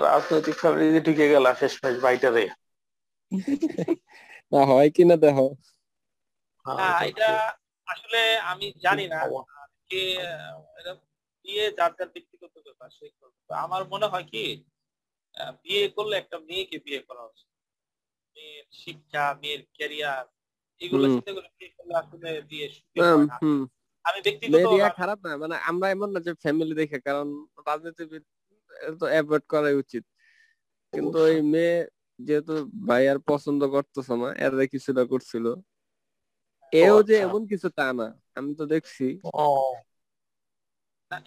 রাজনৈতিক 0.00 0.54
ফ্যামিলিতে 0.54 1.00
ঢুকে 1.00 1.28
গেল 1.28 1.54
শেষ 1.54 1.84
মেশ 1.84 2.02
বাইটারে। 2.02 2.48
না 4.52 4.64
হয় 4.66 4.90
কিনা 4.90 5.16
দেখো। 5.16 5.56
না 6.66 7.04
এটা 7.04 7.52
আসলে 7.86 8.38
আমি 8.38 8.72
জানি 8.82 9.08
না। 9.08 9.20
কে 9.88 10.16
বিয়ে 11.42 11.72
যার 11.72 11.92
যার 11.98 12.08
ব্যক্তিগত 12.08 12.58
ব্যাপার 12.58 12.90
সে 12.90 13.08
করবে। 13.20 13.54
আমার 13.54 13.88
মনে 13.88 14.06
হয় 14.06 14.24
কি 14.24 14.64
বিয়ে 15.62 15.88
করলে 15.88 16.16
একটা 16.16 16.38
মেয়েকে 16.38 16.78
বিয়ে 16.78 16.98
করা 16.98 17.22
উচিত। 17.22 17.48
মেয়ের 18.36 18.64
শিক্ষা 18.72 19.34
মেয়ের 19.42 19.62
ক্যারিয়ার 19.72 20.24
এগুলো। 20.80 21.06
চিন্তা 21.14 21.32
করে 21.36 21.48
আসলে 22.00 22.28
আমি 24.04 24.18
ব্যক্তিগত 24.26 24.64
খারাপ 25.00 25.18
না 25.24 25.30
মানে 25.42 25.56
আমরা 25.70 25.86
এমন 25.94 26.08
না 26.14 26.20
যে 26.26 26.32
ফ্যামিলি 26.42 26.74
দেখে 26.80 26.98
কারণ 27.06 27.26
রাজনীতিবিদ 27.68 28.24
তো 29.00 29.04
অ্যাভয়েড 29.12 29.44
করাই 29.52 29.76
উচিত। 29.82 30.04
কিন্তু 30.92 31.18
ওই 31.28 31.36
মেয়ে 31.52 31.78
যেহেতু 32.18 32.54
ভাইয়ার 32.88 33.18
পছন্দ 33.30 33.60
করতেছে 33.74 34.14
না 34.22 34.28
এর 34.44 34.52
কিছুটা 34.72 35.02
করছিল। 35.12 35.46
এও 36.72 36.96
যে 37.08 37.14
আচ্ছা। 37.16 37.26
এমন 37.26 37.42
কিছু 37.50 37.68
তা 37.78 37.86
না 37.92 38.08
আমি 38.38 38.50
তো 38.60 38.64
দেখছি। 38.66 39.06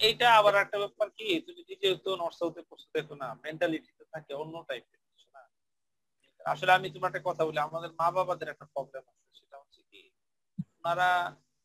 এইটা 0.00 0.26
আবার 0.38 0.54
একটা 0.54 0.76
ব্যাপার 0.78 1.08
কি 1.16 1.26
তুমি 1.46 1.60
নিজে 1.70 1.88
তো 2.04 2.10
নর্থ 2.16 2.36
সাউথে 2.40 2.62
পড়ছো 2.68 2.88
দেখো 2.94 3.14
না 3.22 3.28
মেন্টালিটিতে 3.44 4.04
থাকে 4.12 4.32
অন্য 4.42 4.54
টাইপের 4.68 5.00
আসলে 6.40 6.72
আমি 6.72 6.88
তোমার 6.94 7.10
একটা 7.10 7.26
কথা 7.28 7.42
বলি 7.44 7.58
আমাদের 7.60 7.90
মা 8.00 8.08
বাবাদের 8.10 8.48
একটা 8.50 8.66
প্রবলেম 8.74 9.02
আছে 9.10 9.26
সেটা 9.34 9.56
হচ্ছে 9.60 9.80
কি 9.90 10.00
ওনারা 10.76 11.08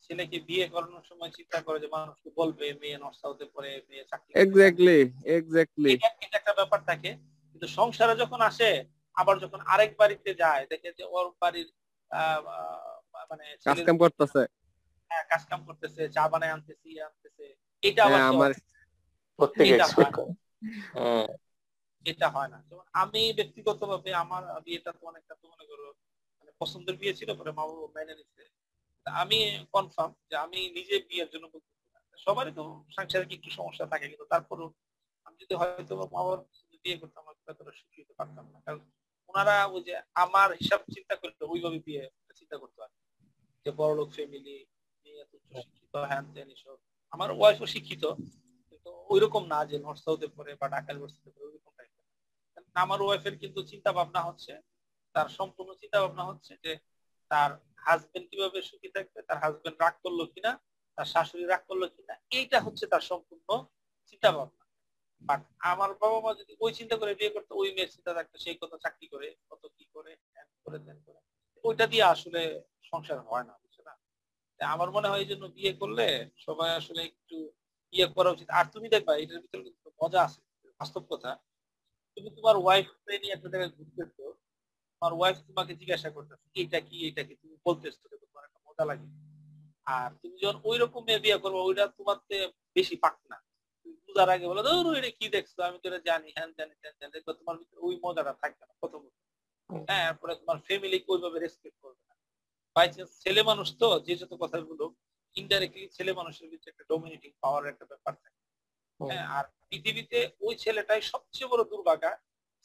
ছেলেকে 0.06 0.38
বিয়ে 0.48 0.66
করানোর 0.68 1.06
সময় 1.10 1.32
চিন্তা 1.38 1.60
করে 1.62 1.78
যে 1.80 1.88
মানুষকে 1.96 2.30
বলবে 2.40 2.66
মেয়ে 2.82 2.98
নষ্ট 2.98 3.22
হতে 3.26 3.46
পারে 3.54 3.70
মেয়ে 3.90 4.04
চাকরি 4.12 4.32
এক্স্যাক্টলি 4.36 5.00
এক্স্যাক্টলি 5.38 5.90
এটা 6.24 6.38
একটা 6.40 6.54
ব্যাপার 6.60 6.80
থাকে 6.90 7.12
কিন্তু 7.52 7.68
সংসারে 7.78 8.14
যখন 8.16 8.40
আসে 8.42 8.70
আবার 9.18 9.36
যখন 9.40 9.60
আরেক 9.74 9.92
বাড়িতে 9.98 10.32
যায় 10.34 10.64
দেখে 10.72 10.90
যে 10.98 11.04
ওর 11.14 11.28
বাড়ির 11.42 11.70
মানে 13.30 13.46
কাজ 13.66 13.78
কাম 13.88 13.98
করতেছে। 13.98 14.42
হ্যাঁ, 15.12 15.24
কাজ 15.30 15.42
কাম 15.50 15.62
করতেছে 15.68 16.02
চা 16.10 16.24
বানায় 16.32 16.54
আনতেছে 16.56 16.86
ইয়ে 16.90 17.04
আনতেছে 17.04 17.46
এটা 17.84 18.04
হ্যাঁ, 18.06 18.28
আমার 18.32 18.52
প্রত্যেকে 19.40 19.74
এক্সপেক্ট 19.76 20.16
এটা 22.12 22.28
হয় 22.36 22.50
না। 22.54 22.58
যেমন 22.68 22.86
আমি 23.04 23.22
ব্যক্তিগতভাবে 23.40 24.12
আমার 24.24 24.44
বিয়েটা 24.66 24.92
তো 24.98 25.04
অনেকটা 25.12 25.34
তো 25.42 25.46
মনে 25.54 25.66
করো 25.70 25.86
মানে 26.40 26.52
পছন্দের 26.62 26.96
বিয়ে 27.02 27.18
ছিল, 27.20 27.30
পরে 27.40 27.52
মা 27.58 27.64
বাবা 27.70 27.88
মেনে 27.96 28.14
নিচ্ছে 28.20 28.44
আমি 29.06 29.38
কনফার্ম 29.76 30.12
যে 30.30 30.36
আমি 30.46 30.60
নিজে 30.78 30.96
বিয়ের 31.10 31.30
জন্য 31.34 31.46
সবারই 32.26 32.54
তো 32.60 32.64
সাংসারিক 32.96 33.32
একটু 33.38 33.50
সমস্যা 33.60 33.86
থাকে, 33.92 34.06
কিন্তু 34.12 34.26
তারপরেও 34.34 34.70
আমি 35.26 35.36
যদি 35.44 35.54
হয়তো 35.60 35.94
মা 36.00 36.06
বাবার 36.16 36.40
বিয়ে 36.84 36.98
করতাম 37.02 37.24
হয়তো 37.28 37.64
সুখী 37.80 37.98
হতে 38.02 38.14
পারতাম 38.20 38.46
না। 38.54 38.60
কারণ 38.66 38.82
ওনারা 39.30 39.56
ওই 39.74 39.82
যে 39.88 39.94
আমার 40.24 40.50
হিসাব 40.62 40.82
চিন্তা 40.96 41.16
করতে 41.22 41.42
ওইভাবে 41.52 41.80
বিয়ে 41.88 42.04
চিন্তা 42.40 42.56
করতে 42.62 42.78
হয় 42.82 42.94
যে 43.66 43.70
বড়লোক 43.80 44.10
ফ্যামিলি 44.18 44.58
মেয়ে 45.04 45.20
এত 45.24 45.32
উচ্চ 45.38 45.52
শিক্ষিত 45.66 45.96
হ্যান 46.12 46.26
ত্যান 46.34 46.50
এসব। 46.56 46.78
আমার 47.14 47.30
ওয়াইফও 47.40 47.68
শিক্ষিত 47.74 48.04
কিন্তু 48.86 49.00
ওইরকম 49.14 49.44
না 49.54 49.60
যে 49.70 49.78
নর্থ 49.86 50.02
সাউথে 50.06 50.28
পড়ে 50.36 50.52
বা 50.62 50.66
ঢাকা 50.76 50.90
ইউনিভার্সিটিতে 50.92 51.32
পড়ে, 51.36 51.48
ওইরকম 51.50 51.72
টাইপের 51.78 52.04
আমার 52.84 53.00
ওয়াইফের 53.02 53.36
কিন্তু 53.42 53.60
চিন্তা 53.72 53.92
ভাবনা 53.98 54.22
হচ্ছে, 54.28 54.54
তার 55.16 55.28
সম্পূর্ণ 55.38 55.70
চিন্তা 55.82 55.98
ভাবনা 56.04 56.24
হচ্ছে 56.30 56.52
যে 56.64 56.72
তার 57.32 57.52
হাজবেন্ড 57.86 58.26
কীভাবে 58.32 58.60
সুখী 58.70 58.90
থাকবে, 58.96 59.20
তার 59.28 59.38
হাজবেন্ড 59.44 59.78
রাগ 59.84 59.96
করল 60.04 60.20
কিনা, 60.34 60.52
তার 60.98 61.08
শাশুড়ি 61.14 61.46
রাগ 61.46 61.62
করল 61.70 61.84
কিনা, 61.96 62.14
এইটা 62.38 62.58
হচ্ছে 62.66 62.86
তার 62.94 63.04
সম্পূর্ণ 63.12 63.50
চিন্তা 64.10 64.30
ভাবনা 64.38 64.64
বাট 65.22 65.42
আমার 65.72 65.92
বাবা 66.02 66.18
মা 66.26 66.32
যদি 66.40 66.54
ওই 66.64 66.72
চিন্তা 66.80 66.96
করে 67.02 67.12
বিয়ে 67.20 67.34
করতো, 67.36 67.52
ওই 67.62 67.70
মেয়ের 67.76 67.92
চিন্তা 67.96 68.12
থাকতো 68.18 68.36
সেই 68.44 68.56
কত 68.62 68.74
চাকরি 68.84 69.08
করে, 69.14 69.28
কত 69.50 69.64
কি 69.76 69.86
করে 69.96 70.12
করে 70.66 70.78
ওইটা 71.64 71.86
দিয়ে 71.92 72.06
আসলে 72.14 72.42
সংসার 72.92 73.20
হয় 73.30 73.46
না 73.50 73.54
বুঝছ 73.62 73.78
না? 73.88 73.94
আমার 74.60 74.90
মনে 74.96 75.10
হয় 75.10 75.22
এই 75.24 75.30
জন্য 75.32 75.44
বিয়ে 75.58 75.74
করলে 75.82 76.08
সবাই 76.46 76.70
আসলে 76.80 77.02
ইয়ে 77.96 78.08
করা 78.16 78.30
উচিত। 78.36 78.48
আর 78.58 78.66
তুমি 78.74 78.88
দেখবা, 78.96 79.12
এটার 79.22 79.40
ভিতরে 79.44 79.62
কিন্তু 79.68 79.90
মজা 80.02 80.20
আছে, 80.28 80.42
বাস্তব 80.80 81.04
কথা। 81.12 81.32
তুমি 82.18 82.30
তোমার 82.38 82.56
ওয়াইফ 82.64 82.88
নিয়ে 83.22 83.34
একটা 83.36 83.48
জায়গায় 83.54 83.72
ঘুরতেছো, 83.76 84.26
তোমার 84.94 85.14
ওয়াইফ 85.20 85.38
তোমাকে 85.50 85.72
জিজ্ঞাসা 85.82 86.10
করতেছে 86.16 86.46
এটা 86.62 86.80
কি 86.88 86.98
এটা 87.10 87.22
কি? 87.28 87.34
তুমি 87.42 87.56
বলতেছো 87.68 88.02
তোমার 88.24 88.44
একটা 88.48 88.60
মজা 88.68 88.84
লাগে। 88.90 89.08
আর 89.98 90.10
তুমি 90.22 90.36
যখন 90.44 90.58
ওই 90.70 90.78
রকম 90.84 91.02
বিয়ে 91.24 91.38
করব, 91.44 91.58
ওইটা 91.68 91.86
তোমার 92.00 92.18
বেশি 92.78 92.96
পাক 93.04 93.16
না। 93.32 93.38
বুঝার 94.06 94.30
আগে 94.36 94.46
বলো, 94.52 94.62
ধরো 94.68 94.92
এটা 95.00 95.12
কি 95.20 95.26
দেখছ? 95.36 95.54
আমি 95.70 95.78
তো 95.82 95.86
এটা 95.90 96.00
জানি, 96.10 96.30
হ্যান 96.38 96.50
জানি, 96.58 96.74
ত্যান 96.82 96.96
জানি। 97.00 97.12
দেখবে 97.16 97.32
তোমার 97.40 97.56
ভিতরে 97.60 97.80
ওই 97.88 97.96
মজাটা 98.04 98.34
থাকবে 98.42 98.64
না 98.70 98.74
প্রথমত। 98.82 99.16
হ্যাঁ 99.90 100.04
এরপরে 100.10 100.34
তোমার 100.42 100.58
ফ্যামিলি 100.68 100.98
ওইভাবে 101.12 101.38
রেসপেক্ট 101.40 101.78
করবে 101.84 102.04
না। 102.10 102.16
বাই 102.76 102.88
চান্স 102.94 103.12
ছেলে 103.24 103.42
মানুষ 103.50 103.68
তো, 103.82 103.88
যে 104.06 104.14
যত 104.22 104.34
কথাগুলো 104.44 104.86
ইনডাইরেক্টলি 105.36 105.88
ছেলে 105.88 106.14
মানুষের 106.14 106.50
ভিতরে 106.50 106.70
একটা 106.70 106.84
ডোমিনেটিং 106.90 107.32
পাওয়ার 107.42 107.66
একটা 107.66 107.86
ব্যাপার 107.86 108.14
থাকে। 108.14 108.40
হ্যাঁ 109.00 109.26
আর 109.30 109.46
পৃথিবীতে 109.70 110.30
ওই 110.42 110.56
ছেলেটাই 110.56 111.02
সবচেয়ে 111.02 111.48
বড় 111.48 111.64
দুর্ভাগা 111.64 112.12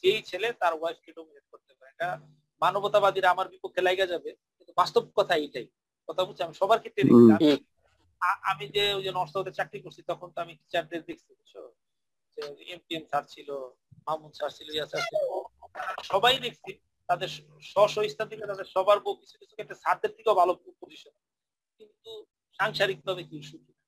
যেই 0.03 0.21
ছেলে 0.21 0.53
তার 0.53 0.73
ওয়াইফকে 0.73 1.11
ডোমিনেট 1.13 1.45
করতে 1.51 1.73
পারে। 1.73 1.89
এটা 1.91 2.09
মানবতাবাদীরা 2.61 3.31
আমার 3.31 3.49
বিপক্ষে 3.49 3.81
লাগা 3.81 4.05
যাবে 4.05 4.29
কিন্তু 4.57 4.73
বাস্তব 4.77 5.11
কথা 5.15 5.35
এটাই 5.35 5.67
কথা 6.09 6.25
বুঝছি 6.25 6.43
আমি 6.43 6.53
সবার 6.53 6.79
ক্ষেত্রে 6.79 7.03
দেখছি। 7.03 7.51
আমি- 8.43 8.71
যে 8.73 8.93
ওই 8.93 9.03
যে 9.03 9.11
নর্থ 9.11 9.33
সাউথে 9.33 9.51
চাকরি 9.51 9.79
করছি 9.81 10.01
তখন 10.01 10.31
তো 10.31 10.41
আমি 10.41 10.55
টিচারদের 10.55 11.01
দেখছি 11.03 11.33
বুঝছ? 11.33 11.53
যে 12.37 12.63
এমপিএম 12.67 13.05
স্যার 13.05 13.23
ছিল 13.27 13.49
মামুন 14.07 14.31
স্যার 14.31 14.49
ছিল 14.49 14.67
ইয়া 14.75 14.85
স্যার 14.85 15.01
ছিল 15.01 15.21
সবাই 16.03 16.39
দেখছি 16.39 16.71
তাদের 17.09 17.29
স্ব 17.61 17.87
স্ব 17.87 17.97
স্থান 18.09 18.27
থেকে 18.29 18.45
তাদের 18.47 18.65
সবার 18.65 18.99
বউ 18.99 19.15
কিছু 19.15 19.35
কিছু 19.37 19.53
ক্ষেত্রে 19.55 19.75
স্যারদের 19.75 20.11
থেকেও 20.15 20.35
ভালো 20.35 20.53
পজিশন 20.81 21.13
কিন্তু 21.79 22.11
সাংসারিক 22.59 22.99
ভাবে 23.07 23.23
কি 23.29 23.37
সুখী 23.49 23.71
না। 23.73 23.83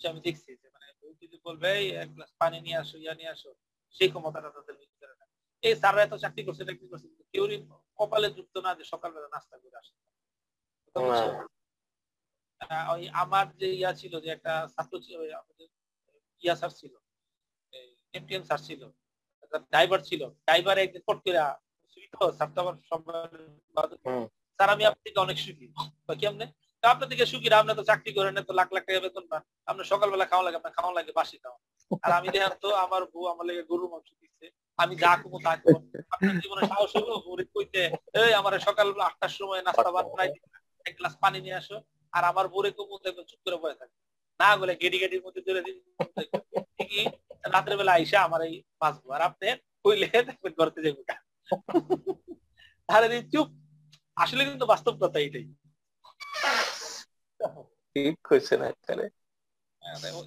আমি 0.00 0.20
দেখছি 0.26 0.50
যে 0.62 0.68
মানে 0.74 0.86
যদি 1.22 1.36
বলবে 1.46 1.70
এক 2.02 2.08
গ্লাস 2.16 2.30
পানি 2.40 2.58
নিয়ে 2.66 2.78
আসো 2.82 2.96
ইয়া 3.04 3.14
নিয়ে 3.20 3.32
আসো 3.34 3.50
সেই 3.94 4.08
ক্ষমতাটা 4.12 4.48
তাদের 4.56 4.74
ভিতরে 4.82 5.14
না। 5.20 5.26
এই 5.62 5.74
স্যাররা 5.80 6.02
এত 6.04 6.14
চাকরি 6.24 6.42
করছে 6.46 6.62
চাকরি 6.68 6.86
করছে 6.90 7.06
কিন্তু 7.08 7.24
কেউরই 7.32 7.58
কপালে 7.98 8.28
যুক্ত 8.36 8.54
না 8.66 8.70
যে 8.78 8.84
সকালবেলা 8.92 9.28
নাস্তা 9.34 9.56
করে 9.62 9.76
আসে। 9.82 9.94
ওই 12.92 13.02
আমার 13.22 13.46
যে 13.60 13.68
ইয়া 13.80 13.92
ছিল 14.00 14.12
যে 14.24 14.28
একটা 14.36 14.52
ছাত্র 14.74 14.94
ছিল 15.06 15.16
ইয়া 16.42 16.54
স্যার 16.60 16.72
ছিল 16.80 16.92
এমটিএম 18.14 18.42
স্যার 18.48 18.60
ছিল 18.68 18.82
ড্রাইভার 19.72 20.00
ছিল 20.08 20.22
ড্রাইভার 20.46 20.76
একদিন 20.78 21.02
ফট 21.06 21.18
করে 21.24 21.38
স্যার 22.38 22.48
তো 22.54 22.58
আমার 22.62 22.74
স্যার 24.58 24.68
আমি 24.74 24.84
আপনার 24.88 25.02
থেকে 25.06 25.18
অনেক 25.26 25.38
সুখী 25.44 25.66
কেমনে? 26.22 26.46
আপনার 26.82 27.08
থেকে 27.12 27.24
সুখী 27.32 27.48
আপনি 27.60 27.72
তো 27.80 27.84
চাকরি 27.90 28.10
করেন 28.18 28.36
তো 28.48 28.52
লাখ 28.58 28.68
লাখ 28.74 28.82
টাকা 28.88 29.00
বেতন 29.04 29.24
পান। 29.30 29.42
আপনার 29.70 29.86
সকালবেলা 29.92 30.26
খাওয়া 30.30 30.44
লাগে, 30.46 30.56
আপনার 30.60 30.74
খাওয়া 30.78 30.92
লাগে, 30.98 31.12
বাসি 31.18 31.36
খাওয়া। 31.44 31.58
আর 32.04 32.10
আমি 32.18 32.28
দেখেন 32.34 32.54
তো, 32.64 32.68
আমার 32.84 33.02
বউ 33.12 33.24
আমার 33.32 33.44
লেগে 33.48 33.64
গরু 33.70 33.86
মাংস 33.92 34.08
দিচ্ছে। 34.20 34.46
আমি 34.78 34.94
যা 35.02 35.12
কমো 35.22 35.38
তা 35.46 35.52
কমো 35.62 35.78
আপনার 36.14 36.34
জীবনে 36.42 36.62
সাহস 36.70 36.90
হলো 36.96 37.14
কইতে, 37.54 37.82
এই, 38.20 38.32
আমার 38.40 38.52
সকালবেলা 38.68 39.04
আটটার 39.08 39.32
সময় 39.38 39.60
নাস্তা 39.66 39.90
বানাই 39.94 40.30
এক 40.88 40.94
গ্লাস 40.98 41.14
পানি 41.22 41.38
নিয়ে 41.44 41.58
আসো। 41.60 41.76
আর 42.12 42.22
আমার 42.30 42.46
বোরে 42.54 42.70
কমু 42.78 42.94
দেখবে 43.04 43.22
চুপ 43.30 43.40
করে 43.44 43.56
বসে 43.62 43.76
থাকে। 43.80 43.96
না 44.40 44.48
বলে 44.60 44.74
গেডি 44.82 44.98
গেডির 45.02 45.22
মধ্যে 45.26 45.40
ধরে 45.46 45.60
দিন 45.66 45.76
ঠিকই 46.76 47.04
রাত্রে 47.54 47.74
বেলা 47.80 47.92
আইসা 47.98 48.18
আমার 48.26 48.40
এই 48.48 48.54
বাঁচবো 48.80 49.08
আর 49.16 49.22
আপনি 49.28 49.46
কইলে, 49.84 50.06
দেখবেন 50.28 50.52
করতে 50.60 50.78
যাব 50.84 50.96
তাহলে 52.88 53.06
চুপ। 53.32 53.48
আসলে 54.16 54.42
কিন্তু 54.48 54.64
বাস্তব 54.72 54.94
কথা 55.02 55.18
এটাই। 55.26 55.46
ঠিক 58.00 58.16
না 58.60 58.66
এখানে? 58.74 59.04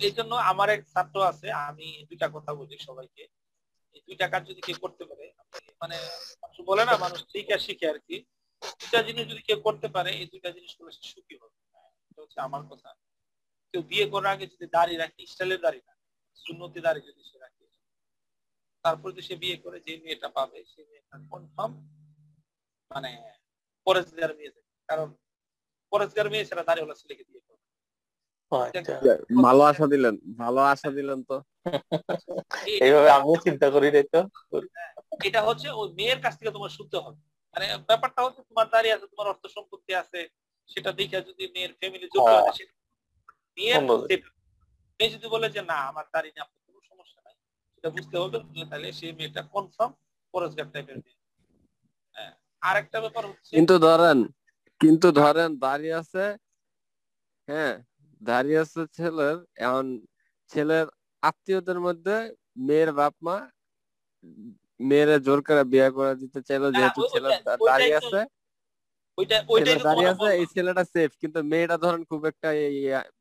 এই 0.02 0.14
জন্য 0.18 0.32
আমার 0.52 0.68
এক 0.70 0.82
ছাত্র 0.94 1.18
আছে 1.32 1.48
আমি 1.62 1.88
দুইটা 2.10 2.28
কথা 2.36 2.52
বলি 2.60 2.76
সবাইকে। 2.80 3.24
এই 3.96 4.02
দুইটা 4.08 4.26
কাজ 4.34 4.42
যদি 4.50 4.62
কেউ 4.68 4.78
করতে 4.86 5.04
পারে 5.10 5.26
মানে 5.82 5.98
মানুষ 6.42 6.58
বলে 6.70 6.84
না 6.86 6.94
মানুষ 6.98 7.20
শিখে 7.32 7.58
শিখে 7.66 7.88
আর 7.90 8.00
কি। 8.08 8.16
দুইটা 8.80 9.00
জিনিস 9.08 9.24
যদি 9.32 9.42
কেউ 9.48 9.60
করতে 9.68 9.88
পারে 9.96 10.10
এই 10.20 10.28
দুইটা 10.34 10.50
জিনিস 10.58 10.72
করলে 10.78 10.92
সে 10.98 11.04
সুখী 11.14 11.36
হবে। 11.42 11.58
এটা 12.10 12.20
হচ্ছে 12.24 12.40
আমার 12.40 12.64
কথা। 12.72 12.90
কেউ 13.74 13.82
বিয়ে 13.90 14.06
করার 14.14 14.32
আগে 14.34 14.46
যদি 14.48 14.66
দাড়ি 14.74 14.96
রাখে 14.98 15.22
স্টাইলের 15.28 15.62
দাড়ি 15.62 15.82
না 15.88 15.94
সুন্নতি 16.38 16.80
দাড়ি 16.82 17.02
যদি 17.02 17.22
সে 17.30 17.38
রাখে 17.40 17.64
তারপর 18.86 19.08
যদি 19.12 19.24
সে 19.30 19.36
বিয়ে 19.36 19.58
করে 19.64 19.78
যে 19.86 19.94
মেয়েটা 20.04 20.30
পাবে 20.38 20.60
সে 20.72 20.82
মেয়েটা 20.90 21.16
কনফার্ম 21.32 21.74
মানে 22.92 23.12
পরেজগার 23.88 24.32
মেয়ে 24.38 24.52
কারণ 24.90 25.08
পরেজগার 25.92 26.28
মেয়ে 26.30 26.48
ছাড়া 26.50 26.64
দাড়িওয়ালা 26.70 26.96
ছেলেকে 27.02 27.24
বিয়ে 27.28 27.42
আচ্ছা। 27.42 27.53
ভালো 29.44 29.62
আশা 29.64 29.86
দিলেন 29.94 30.16
ভালো 30.42 30.62
আশা 30.74 30.90
দিলেন 30.92 31.20
তো। 31.30 31.38
এইভাবে 32.84 33.10
আমিও 33.10 33.36
চিন্তা 33.46 33.68
করি 33.70 33.88
নাই 33.96 34.06
তো? 34.14 34.20
এটা 35.28 35.42
হচ্ছে 35.48 35.68
ওই 35.72 35.88
মেয়ের 35.98 36.20
কাছ 36.24 36.34
থেকে 36.40 36.52
তোমার 36.52 36.72
শুনতে 36.78 36.98
হবে। 36.98 37.20
মানে 37.56 37.66
ব্যাপারটা 37.90 38.20
হচ্ছে 38.26 38.42
তোমার 38.50 38.68
দাঁড়িয়ে 38.74 38.96
আছে 38.96 39.08
তোমার 39.12 39.28
অর্থ 39.28 39.44
সম্পত্তি 39.56 39.92
আছে 39.96 40.20
সেটা 40.70 40.90
দেখে 40.92 41.18
যদি 41.30 41.44
মেয়ের 41.56 41.74
ফ্যামিলি 41.80 42.08
যোগ্য 42.14 42.30
হ্যাঁ। 42.30 42.54
সেটা 42.58 42.74
মেয়ের 43.58 43.82
মেয়ে 45.00 45.14
যদি 45.16 45.28
বলে 45.34 45.48
যে 45.56 45.62
না 45.72 45.78
আমার 45.92 46.06
দাঁড়িয়ে 46.14 46.44
আপনার 46.46 46.62
কোনো 46.68 46.80
সমস্যা 46.90 47.20
নাই 47.26 47.36
সেটা 47.74 47.90
বুঝতে 47.96 48.16
হবে 48.18 48.38
তাহলে 48.72 48.88
সেই 49.00 49.14
মেয়েটা 49.20 49.42
কনফার্ম 49.54 49.92
পরস্কার 50.34 50.66
টাইপের 50.74 50.98
মেয়ে। 50.98 51.18
হ্যাঁ 52.16 52.34
আর 52.62 52.76
একটা 52.78 52.98
ব্যাপার 53.04 53.24
হচ্ছে 53.30 53.52
কিন্তু 53.56 53.76
ধরেন 53.88 54.18
কিন্তু 54.82 55.08
ধরেন 55.22 55.50
দাঁড়িয়ে 55.66 55.96
আছে 56.02 56.24
হ্যাঁ 57.48 57.74
দাঁড়িয়ে 58.24 58.60
আছে 58.60 58.88
ছেলের 58.96 59.44
এখন 59.58 60.02
ছেলের 60.52 60.88
আত্মীয়দের 61.24 61.80
মধ্যে 61.80 62.36
মেয়ের 62.60 62.94
বাপ 62.94 63.14
মা 63.22 63.50
মেয়েরা 64.80 65.20
জোর 65.20 65.42
করে 65.42 65.64
বিয়ে 65.64 65.92
করে 65.92 66.16
দিতে 66.16 66.42
চাইলো 66.42 66.72
যেহেতু 66.72 67.02
ওই- 67.02 67.14
ছেলে 67.14 67.28
ওইটাই- 67.28 67.44
দা- 67.44 67.54
ওইটাই 67.54 67.70
দাঁড়িয়ে 67.70 67.98
আছে। 67.98 68.26
দাঁড়িয়ে 69.84 70.10
আছে 70.10 70.34
এই 70.34 70.46
ছেলেটা 70.46 70.86
সেফ 70.86 71.12
কিন্তু 71.22 71.44
মেয়েটা 71.44 71.78
ধরেন 71.78 72.04
খুব 72.04 72.26
একটা 72.26 72.48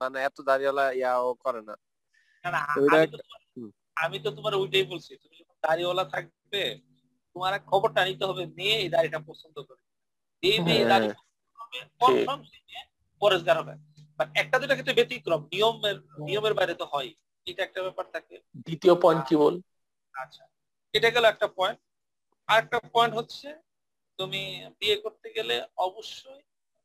মানে 0.00 0.24
এত 0.24 0.40
দাঁড়িয়েলা 0.40 0.92
ইয়াও 0.92 1.34
করে 1.34 1.62
না। 1.62 1.76
আমি 3.96 4.18
তো 4.18 4.30
তোমার- 4.30 4.58
ওইটাই 4.58 4.84
বলছি 4.84 5.16
তুমি 5.16 5.36
যখন 5.40 5.54
দাড়িওয়ালা 5.62 6.04
থাকবে 6.04 6.80
তোমার 7.36 7.60
খবরটা 7.66 8.04
নিতে 8.04 8.24
হবে 8.24 8.46
মেয়ে 8.56 8.76
এই 8.76 8.88
দাড়িটা 8.88 9.20
পছন্দ 9.20 9.62
করে। 9.62 9.82
এই 10.42 10.58
মেয়ে 10.58 10.78
হ্যাঁ। 10.78 10.88
দাড়ি 10.88 11.08
হবে। 11.08 11.16
বাট 14.18 14.28
একটা 14.34 14.58
দুটা 14.58 14.74
ক্ষেত্রে 14.74 14.94
ব্যতিক্রম 14.94 15.42
নিয়মের 15.44 15.96
নিয়মের 16.18 16.54
বাইরে 16.54 16.74
তো 16.74 16.84
হয়। 16.84 17.10
এটা 17.46 17.62
একটা 17.62 17.82
ব্যাপার 17.82 18.06
থাকে। 18.12 18.36
দ্বিতীয় 18.56 18.94
পয়েন্ট 18.94 19.28
কি 19.28 19.36
বল? 19.36 19.54
আচ্ছা 20.14 20.44
এটা 20.92 21.10
গেল 21.10 21.24
একটা 21.24 21.48
পয়েন্ট 21.48 21.80
আর 22.48 22.58
একটা 22.64 22.80
পয়েন্ট 22.80 23.14
হচ্ছে 23.16 23.48
তুমি 24.18 24.66
বিয়ে 24.78 24.96
করতে 24.96 25.32
গেলে 25.32 25.66
অবশ্যই 25.76 26.42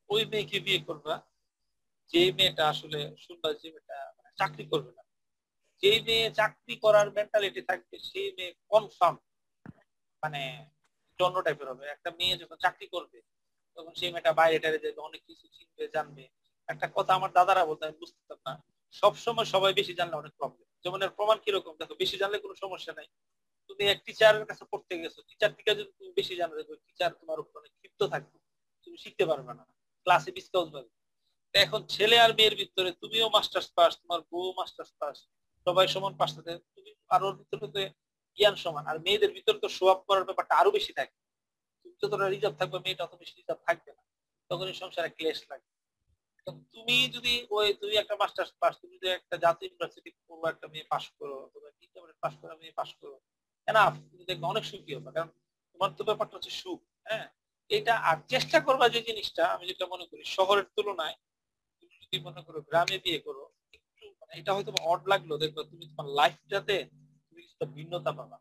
ওই 0.09 0.25
মেয়েকে 0.25 0.59
বিয়ে 0.59 0.79
করবা 0.79 1.15
যে 2.07 2.31
মেয়েটা 2.31 2.69
আসলে 2.69 2.99
শুনবা 3.17 3.53
যে 3.53 3.67
মেয়েটা 3.69 4.13
মানে 4.17 4.29
চাকরি 4.37 4.65
করবে 4.65 4.91
না। 4.91 5.03
যে 5.83 6.01
মেয়ে 6.01 6.31
চাকরি 6.31 6.75
করার 6.75 7.11
মেন্টালিটি 7.11 7.61
থাকবে 7.61 7.99
সেই 7.99 8.31
মেয়ে 8.31 8.53
কনফার্ম 8.69 9.17
মানে 10.23 10.41
জন্য 11.19 11.41
টাইপের 11.41 11.67
হবে। 11.69 11.85
একটা 11.87 12.11
মেয়ে 12.11 12.37
যখন 12.37 12.55
চাকরি 12.55 12.87
করবে 12.87 13.21
তখন 13.77 13.93
সেই 13.93 14.11
মেয়েটা 14.11 14.33
বাইরে 14.33 14.59
টাইরে 14.59 14.79
যাবে 14.79 15.01
অনেক 15.01 15.21
কিছু 15.27 15.47
চিনবে 15.47 15.87
জানবে। 15.87 16.23
একটা 16.69 16.87
কথা 16.97 17.11
আমার 17.17 17.31
দাদারা 17.37 17.63
বলতো, 17.69 17.81
আমি 17.87 17.97
বুঝতাম 18.01 18.39
না। 18.47 18.53
সবসময় 19.01 19.47
সবাই 19.53 19.73
বেশি 19.79 19.93
জানলে 19.99 20.15
অনেক 20.21 20.33
প্রবলেম 20.39 20.67
যেমন 20.83 20.99
এর 21.05 21.11
প্রমাণ 21.17 21.37
কীরকম? 21.45 21.73
দেখো, 21.81 21.93
বেশি 22.01 22.15
জানলে 22.21 22.37
কোনো 22.43 22.55
সমস্যা 22.63 22.91
নাই। 22.99 23.07
তুমি 23.69 23.83
এক 23.93 23.99
টিচারের 24.05 24.45
কাছে 24.49 24.63
পড়তে 24.71 24.93
গেছো 25.03 25.19
টিচার 25.29 25.51
থেকে 25.57 25.71
যদি 25.79 25.91
তুমি 25.97 26.11
বেশি 26.19 26.33
জানো 26.41 26.53
দেখো 26.59 26.73
টিচার 26.87 27.11
তোমার 27.21 27.37
উপর 27.43 27.53
অনেক 27.61 27.73
ক্ষিপ্ত 27.79 28.01
থাকবে। 28.13 28.37
তুমি 28.87 28.97
শিখতে 29.03 29.23
পারবে 29.29 29.51
না। 29.59 29.63
ক্লাসে 30.05 30.31
ডিসকাউন্ট 30.37 30.69
পাবে। 30.75 30.89
এখন 31.53 31.81
ছেলে 31.95 32.15
আর 32.25 32.31
মেয়ের 32.37 32.55
ভিতরে 32.61 32.89
তুমিও 33.01 33.27
মাস্টার্স 33.35 33.67
পাস 33.77 33.91
তোমার 34.01 34.19
বউ 34.31 34.47
মাস্টার্স 34.59 34.91
পাস 35.01 35.17
সবাই 35.67 35.85
সমান 35.95 36.13
পাস 36.19 36.31
থাকে 36.35 36.53
তুমি 36.75 36.91
আর 37.13 37.21
ওর 37.25 37.33
ভিতরে 37.39 37.67
তো 37.73 37.79
জ্ঞান 38.37 38.55
সমান। 38.63 38.83
আর 38.91 38.97
মেয়েদের 39.05 39.31
ভিতরে 39.37 39.57
তো 39.63 39.67
আপ 39.93 39.99
করার 40.07 40.25
ব্যাপারটা 40.29 40.53
আরও 40.61 40.71
বেশি 40.77 40.91
থাকে। 40.99 41.15
তুমি 41.81 41.95
যতটা 42.01 42.25
রিজার্ভ 42.27 42.55
থাকবে, 42.59 42.77
মেয়েটা 42.85 43.03
অত 43.07 43.13
বেশি 43.21 43.33
রিজার্ভ 43.39 43.59
থাকবে 43.67 43.91
না। 43.97 44.03
তখন 44.49 44.65
এই 44.71 44.77
সংসারে 44.81 45.09
ক্লেশ 45.17 45.39
লাগে 45.51 45.67
তো 45.73 45.76
তুমি 46.73 46.97
যদি 47.15 47.33
ওই 47.57 47.67
তুমি 47.81 47.93
একটা 48.01 48.15
মাস্টার্স 48.21 48.51
পাস 48.61 48.73
তুমি 48.81 48.93
যদি 48.99 49.09
একটা 49.17 49.35
জাতীয় 49.45 49.67
ইউনিভার্সিটি 49.69 50.09
পড়ব 50.27 50.43
একটা 50.53 50.65
মেয়ে 50.73 50.87
পাস 50.93 51.05
করো 51.19 51.37
ইন্টারমিডিয়েট 51.85 52.19
পাস 52.23 52.33
করা 52.41 52.53
মেয়ে 52.61 52.77
পাস 52.79 52.89
করো 52.99 53.15
এনাফ 53.67 53.93
তুমি 54.09 54.23
দেখবে 54.29 54.45
অনেক 54.53 54.63
সুখী 54.71 54.91
হবে। 54.97 55.09
কারণ 55.15 55.29
তোমার 55.71 55.89
তো 55.97 56.01
ব্যাপারটা 56.09 56.35
হচ্ছে 56.37 56.53
সুখ 56.61 56.79
হ্যাঁ? 57.09 57.27
এটা 57.69 57.93
আর 58.09 58.17
চেষ্টা 58.33 58.57
করবা 58.67 58.85
যে 58.93 58.99
জিনিসটা, 59.09 59.43
আমি 59.53 59.63
যেটা 59.69 59.85
মনে 59.93 60.05
করি, 60.11 60.23
শহরের 60.37 60.67
তুলনায় 60.75 61.15
তুমি 61.79 61.95
যদি 62.03 62.17
মনে 62.27 62.41
করো 62.45 62.59
গ্রামে 62.69 62.97
বিয়ে 63.05 63.19
করো, 63.27 63.43
একটু 63.77 64.03
মানে 64.19 64.33
এটা 64.39 64.51
হয়তো 64.55 64.71
অড 64.91 65.01
লাগল, 65.11 65.31
দেখবে 65.43 65.61
তুমি 65.71 65.83
তোমার 65.89 66.07
লাইফটাতে 66.19 66.77
তুমি 67.27 67.39
কিছুটা 67.45 67.65
ভিন্নতা 67.77 68.11
পাবা। 68.19 68.37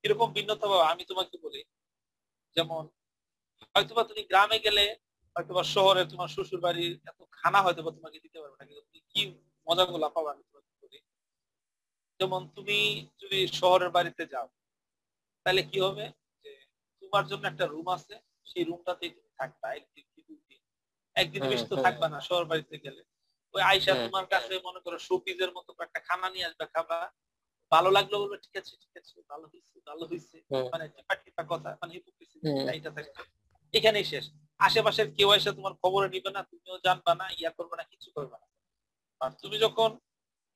কীরকম 0.00 0.28
ভিন্নতা 0.36 0.66
পাবা? 0.70 0.84
আমি 0.92 1.02
তোমাকে 1.10 1.36
বলি, 1.44 1.60
যেমন 2.56 2.82
হয়তোবা 3.74 4.02
তুমি 4.10 4.22
গ্রামে 4.30 4.58
গেলে 4.66 4.84
হয়তোবা 5.36 5.62
শহরে 5.74 6.02
তোমার 6.04 6.28
শ্বশুর 6.28 6.60
বাড়ির 6.60 6.92
এত 7.04 7.20
খানা 7.32 7.60
হয়তো 7.62 7.80
বা 7.82 7.90
তোমাকে 7.90 8.18
দিতে 8.24 8.38
পারবে 8.40 8.56
না 8.58 8.64
কিন্তু 8.64 8.82
তুমি 8.86 9.00
কি 9.10 9.20
মজাগুলা 9.66 10.08
পাবা 10.08 10.28
আমি 10.32 10.42
তোমাকে 10.48 10.70
বলি। 10.82 10.98
যেমন 12.20 12.40
তুমি 12.48 12.78
যদি 13.22 13.38
শহরের 13.52 13.90
বাড়িতে 13.90 14.22
যাও 14.26 14.46
তাহলে 15.46 15.62
কি 15.62 15.78
হবে? 15.80 16.04
যে 16.44 16.52
তোমার 17.02 17.24
জন্য 17.26 17.44
একটা 17.46 17.64
রুম 17.66 17.86
আছে 17.88 18.14
সেই 18.46 18.64
রুমটাতেই 18.64 19.10
তুমি 19.10 19.30
থাকবা 19.38 19.66
একদিন 19.74 20.04
কি 20.12 20.20
দুই 20.28 20.38
দিন। 20.48 20.60
একদিন 21.16 21.42
বেশি 21.50 21.66
তো 21.66 21.76
থাকবা 21.76 22.06
না 22.08 22.18
শহর 22.20 22.44
বাড়িতে 22.44 22.74
গেলে। 22.78 23.02
ওই 23.54 23.62
আয়সা 23.62 23.92
তোমার 24.04 24.26
কাছে 24.26 24.54
মনে 24.64 24.80
করো 24.80 24.96
শোপিজের 24.98 25.50
মতো 25.52 25.70
একটা 25.80 26.00
খানা 26.00 26.28
নিয়ে 26.30 26.46
আসবে 26.46 26.66
খাবা। 26.74 26.98
ভালো 27.72 27.88
লাগল 27.90 28.12
বলবে 28.18 28.36
ঠিক 28.44 28.54
আছে 28.56 28.72
ঠিক 28.82 28.94
আছে 28.96 29.12
ভালো 29.30 29.44
হয়েছে 29.52 29.76
ভালো 29.86 30.02
হয়েছে 30.06 30.36
মানে 30.72 30.84
টিপা 30.88 31.14
টিপা 31.14 31.42
কথা 31.48 31.68
মানে 31.82 31.92
হুম। 32.42 32.66
এইটা 32.68 32.90
থাকে 32.90 33.10
এখানেই 33.74 34.06
শেষ। 34.12 34.24
আশেপাশের 34.60 35.08
কেউ 35.16 35.28
এসে 35.38 35.50
তোমার 35.58 35.74
খবরে 35.82 36.06
নিবে 36.14 36.30
না 36.36 36.40
তুমিও 36.50 36.76
জানবা 36.86 37.12
না 37.20 37.26
ইয়া 37.40 37.50
করবে 37.58 37.74
না 37.80 37.84
কিছু 37.92 38.08
করবে 38.16 38.36
না। 38.42 38.46
আর 39.20 39.30
তুমি 39.42 39.56
যখন 39.64 39.90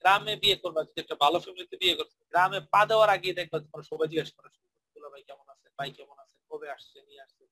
গ্রামে 0.04 0.34
বিয়ে 0.42 0.56
করবা 0.62 0.80
যদি 0.88 0.98
একটা 1.04 1.16
ভালো 1.24 1.38
ফ্যামিলিতে 1.44 1.76
বিয়ে 1.82 1.94
করছ 1.98 2.12
গ্রামে 2.32 2.58
পা 2.72 2.80
দেওয়ার 2.90 3.10
আগে 3.16 3.28
দেখবা 3.38 3.56
তোমার 3.64 3.82
সবাই 3.90 4.08
জিজ্ঞেস 4.12 4.30
করা 4.36 4.48
শুরু 4.54 4.66
করবে, 4.70 4.88
দুলা 4.94 5.08
ভাই 5.12 5.22
কেমন 5.28 5.46
আছে 5.54 5.66
ভাই 5.78 5.90
কেমন 5.98 6.16
আছে 6.24 6.36
কবে 6.50 6.66
আসছে 6.76 6.98
নিয়ে 7.08 7.22
আসছে। 7.24 7.42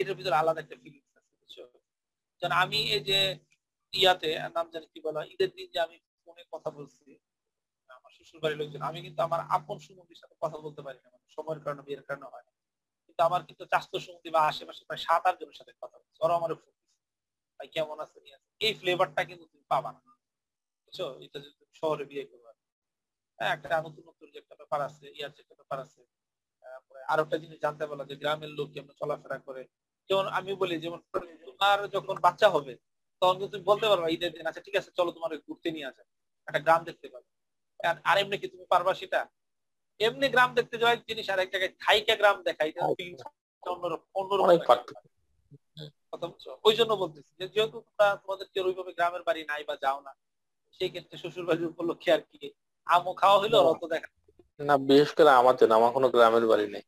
এটার 0.00 0.16
ভিতরে 0.18 0.36
আলাদা 0.40 0.60
একটা 0.64 0.76
ফিলিংস 0.82 1.10
আছে 1.18 1.32
বুঝছ? 1.38 1.56
যেন 2.42 2.52
আমি 2.64 2.78
এই 2.96 3.02
যে 3.08 3.18
ইয়াতে 3.92 4.30
নাম 4.56 4.66
জানি 4.72 4.86
কি 4.92 4.98
বলা 5.06 5.20
ঈদের 5.34 5.50
দিন 5.56 5.66
যে 5.74 5.78
আমি 5.86 5.96
ফোনে 6.22 6.42
কথা 6.54 6.70
বলছি 6.78 7.04
আমার 7.90 8.10
শ্বশুর 8.16 8.40
বাড়ির 8.42 8.58
লোকজন 8.60 8.82
আমি 8.90 8.98
কিন্তু 9.06 9.20
আমার 9.26 9.40
আপন 9.56 9.76
সুমন্দির 9.84 10.20
সাথে 10.22 10.34
কথা 10.42 10.56
বলতে 10.64 10.80
পারি 10.86 10.98
না 11.04 11.08
মানে 11.14 11.26
সময়ের 11.36 11.60
কারণে 11.64 11.82
বিয়ের 11.86 12.04
কারণে 12.08 12.26
হয় 12.32 12.44
না। 12.46 12.52
কিন্তু 13.16 13.34
আমার 13.34 13.46
কিন্তু 13.46 13.64
চাস্ত 13.64 13.96
সুমন্দি 13.96 14.30
বা 14.30 14.40
আশেপাশে 14.40 14.84
প্রায় 14.84 15.02
সাত 15.02 15.26
আট 15.26 15.40
জনের 15.40 15.52
সাথে 15.52 15.72
কথা 15.80 15.98
বলছি। 15.98 16.18
ওরা 16.20 16.34
আমার 16.34 16.54
ফোন 16.54 16.72
ভাই, 17.58 17.68
কেমন 17.68 18.00
আছে। 18.00 18.20
এই 18.60 18.74
ফ্লেভারটা 18.74 19.24
কিন্তু 19.24 19.44
তুমি 19.44 19.64
পাবা 19.68 19.92
না। 19.92 20.00
বুঝছ? 20.84 21.00
এটা 21.00 21.38
যদি 21.38 21.50
তুমি 21.50 21.70
শহরে 21.74 22.04
বিয়ে 22.04 22.24
করবে 22.24 22.52
হ্যাঁ 23.38 23.56
একটা 23.56 23.82
নতুন 23.82 24.30
যে 24.30 24.38
একটা 24.38 24.54
ব্যাপার 24.54 24.80
আছে 24.80 25.10
ইয়ার 25.10 25.30
যে 25.32 25.42
একটা 25.42 25.54
ব্যাপার 25.54 25.80
আছে 25.80 26.04
আরও 27.08 27.22
একটা 27.22 27.36
জিনিস 27.36 27.58
জানতে 27.60 27.86
পারল 27.86 28.04
যে 28.04 28.16
গ্রামের 28.16 28.48
লোক 28.48 28.70
কেমন 28.70 28.92
চলাফেরা 28.92 29.38
করে। 29.38 29.66
যেমন 30.08 30.26
আমি 30.26 30.54
বলি, 30.54 30.80
যেমন 30.80 31.02
তোমার 31.44 31.88
যখন 31.88 32.14
বাচ্চা 32.20 32.48
হবে, 32.48 32.76
তখন 33.20 33.46
তুমি 33.46 33.62
বলতে 33.62 33.88
পারবা, 33.88 34.08
ঈদের 34.08 34.32
দিন 34.32 34.46
আচ্ছা 34.46 34.60
ঠিক 34.60 34.76
আছে, 34.76 34.90
চলো 34.96 35.12
তোমার 35.12 35.38
ঘুরতে 35.38 35.70
নিয়ে 35.70 35.86
আসে। 35.86 36.02
একটা 36.46 36.58
গ্রাম 36.58 36.84
দেখতে 36.84 37.10
আর- 37.88 38.00
আর 38.04 38.18
এমনি 38.18 38.38
কি 38.38 38.48
তুমি 38.48 38.66
পারবা 38.66 38.94
সেটা? 38.94 39.26
এমনি 40.00 40.26
গ্রাম 40.28 40.50
দেখতে 40.54 40.76
যাওয়া 40.78 40.94
এক 40.94 41.02
জিনিস 41.08 41.26
আর 41.30 41.38
এক 41.38 41.48
জায়গায় 41.52 41.72
থাইকা 41.80 42.14
গ্রাম 42.14 42.36
দেখা 42.42 42.62
এটা 42.64 42.80
feelings 42.90 43.22
টা 43.22 43.30
অন্যরকম 43.66 44.06
অন্যরকম 44.14 44.46
অনেক 44.46 44.58
একটা 44.58 44.68
পার্থক্য। 44.70 44.92
ব্যাপার। 44.96 45.14
কথা 46.12 46.26
বলছো 46.26 46.50
ওই 46.64 46.74
জন্য 46.78 46.92
বলতেছি 47.02 47.30
যে 47.40 47.46
যেহেতু 47.54 47.76
তোমরা 47.78 48.06
তোমাদের 48.22 48.46
কেউ 48.54 48.64
ওইভাবে 48.66 48.92
গ্রামের 48.98 49.22
বাড়ি 49.22 49.42
নাই 49.50 49.62
বা 49.68 49.74
যাও 49.84 49.98
না 50.00 50.12
সেই 50.74 50.90
ক্ষেত্রে 50.90 51.16
শ্বশুর 51.18 51.46
বাড়ির 51.48 51.70
উপলক্ষে 51.72 52.10
আর 52.12 52.22
কি 52.30 52.38
আমও 52.86 53.12
খাওয়া 53.14 53.40
হইল 53.42 53.54
আর 53.56 53.66
অত 53.66 53.82
দেখা 53.92 54.08
না 54.60 54.74
বিশেষ 54.88 55.10
করে 55.18 55.30
আমার 55.40 55.54
জন্য 55.60 55.72
আমার 55.74 55.92
কোনো 55.92 56.06
গ্রামের 56.14 56.44
বাড়ি 56.46 56.66
নেই। 56.74 56.84